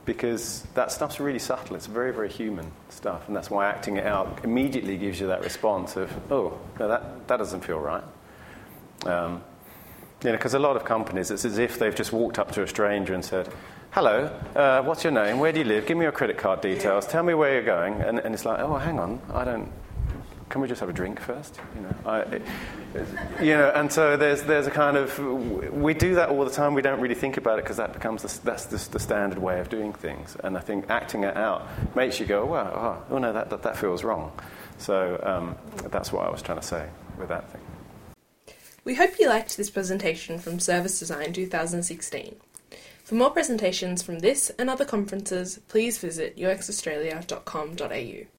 because 0.07 0.67
that 0.75 0.91
stuff's 0.91 1.21
really 1.21 1.39
subtle. 1.39 1.77
It's 1.77 1.87
very, 1.87 2.13
very 2.13 2.31
human 2.31 2.71
stuff. 2.89 3.27
And 3.27 3.37
that's 3.37 3.51
why 3.51 3.67
acting 3.67 3.97
it 3.97 4.07
out 4.07 4.41
immediately 4.45 4.97
gives 4.97 5.21
you 5.21 5.27
that 5.29 5.43
response 5.43 5.97
of, 5.97 6.11
oh, 6.31 6.59
no, 6.79 6.89
that, 6.89 7.29
that 7.29 7.37
doesn't 7.37 7.63
feel 7.63 7.79
right. 7.79 8.05
Um, 9.07 9.43
you 10.23 10.31
know, 10.31 10.37
because 10.37 10.55
a 10.55 10.59
lot 10.59 10.77
of 10.77 10.85
companies, 10.85 11.31
it's 11.31 11.45
as 11.45 11.59
if 11.59 11.79
they've 11.79 11.95
just 11.95 12.13
walked 12.13 12.39
up 12.39 12.53
to 12.53 12.63
a 12.63 12.67
stranger 12.67 13.13
and 13.13 13.25
said, 13.25 13.49
hello, 13.91 14.25
uh, 14.57 14.83
what's 14.83 15.05
your 15.05 15.13
name? 15.13 15.39
Where 15.39 15.53
do 15.53 15.59
you 15.59 15.65
live? 15.65 15.87
Give 15.87 15.97
me 15.97 16.05
your 16.05 16.13
credit 16.13 16.39
card 16.39 16.61
details. 16.61 17.07
Tell 17.07 17.23
me 17.23 17.35
where 17.35 17.53
you're 17.53 17.63
going. 17.63 18.01
And, 18.01 18.19
and 18.19 18.35
it's 18.35 18.45
like, 18.45 18.61
oh, 18.61 18.77
hang 18.77 18.99
on, 18.99 19.21
I 19.33 19.45
don't. 19.45 19.71
Can 20.49 20.61
we 20.61 20.69
just 20.69 20.81
have 20.81 20.89
a 20.89 20.93
drink 20.93 21.21
first? 21.21 21.59
You 21.75 21.83
know, 21.83 21.95
I, 22.07 23.43
you 23.43 23.55
know. 23.55 23.73
And 23.75 23.91
so 23.91 24.17
there's 24.17 24.43
there's 24.43 24.67
a 24.67 24.71
kind 24.71 24.97
of 24.97 25.19
we 25.73 25.95
do 25.95 26.15
that 26.17 26.29
all 26.29 26.45
the 26.45 26.51
time. 26.51 26.75
We 26.75 26.83
don't 26.83 27.01
really 27.01 27.15
think 27.15 27.37
about 27.37 27.59
it 27.59 27.65
because 27.65 27.79
that 27.79 27.93
becomes 27.93 28.23
the, 28.23 28.41
that's 28.45 28.67
the, 28.67 28.91
the, 28.91 29.01
standard 29.01 29.39
way 29.39 29.59
of 29.61 29.69
doing 29.69 29.93
things. 29.93 30.37
And 30.45 30.57
I 30.57 30.61
think 30.61 30.91
acting 30.91 31.25
it 31.25 31.37
out 31.37 31.67
makes 31.97 32.21
you 32.21 32.27
go, 32.27 32.45
well, 32.45 32.71
oh, 33.11 33.15
oh 33.15 33.19
no, 33.19 33.33
that, 33.33 33.51
that, 33.51 33.63
that 33.63 33.77
feels 33.77 34.05
wrong. 34.05 34.33
So 34.79 35.21
um, 35.23 35.57
that's 35.91 36.13
what 36.13 36.27
I 36.27 36.31
was 36.31 36.43
trying 36.43 36.61
to 36.61 36.67
say 36.67 36.89
with 37.19 37.29
that 37.29 37.51
thing. 37.51 37.63
We 38.85 38.97
hope 38.97 39.19
you 39.19 39.29
liked 39.29 39.57
this 39.57 39.71
presentation 39.71 40.39
from 40.39 40.61
Service 40.61 40.99
Design 40.99 41.33
2016. 41.33 42.37
For 43.03 43.15
more 43.15 43.31
presentations 43.31 44.03
from 44.03 44.19
this 44.19 44.51
and 44.59 44.69
other 44.69 44.85
conferences, 44.85 45.59
please 45.69 45.99
visit 45.99 46.37
uxaustralia.com.au. 46.37 48.27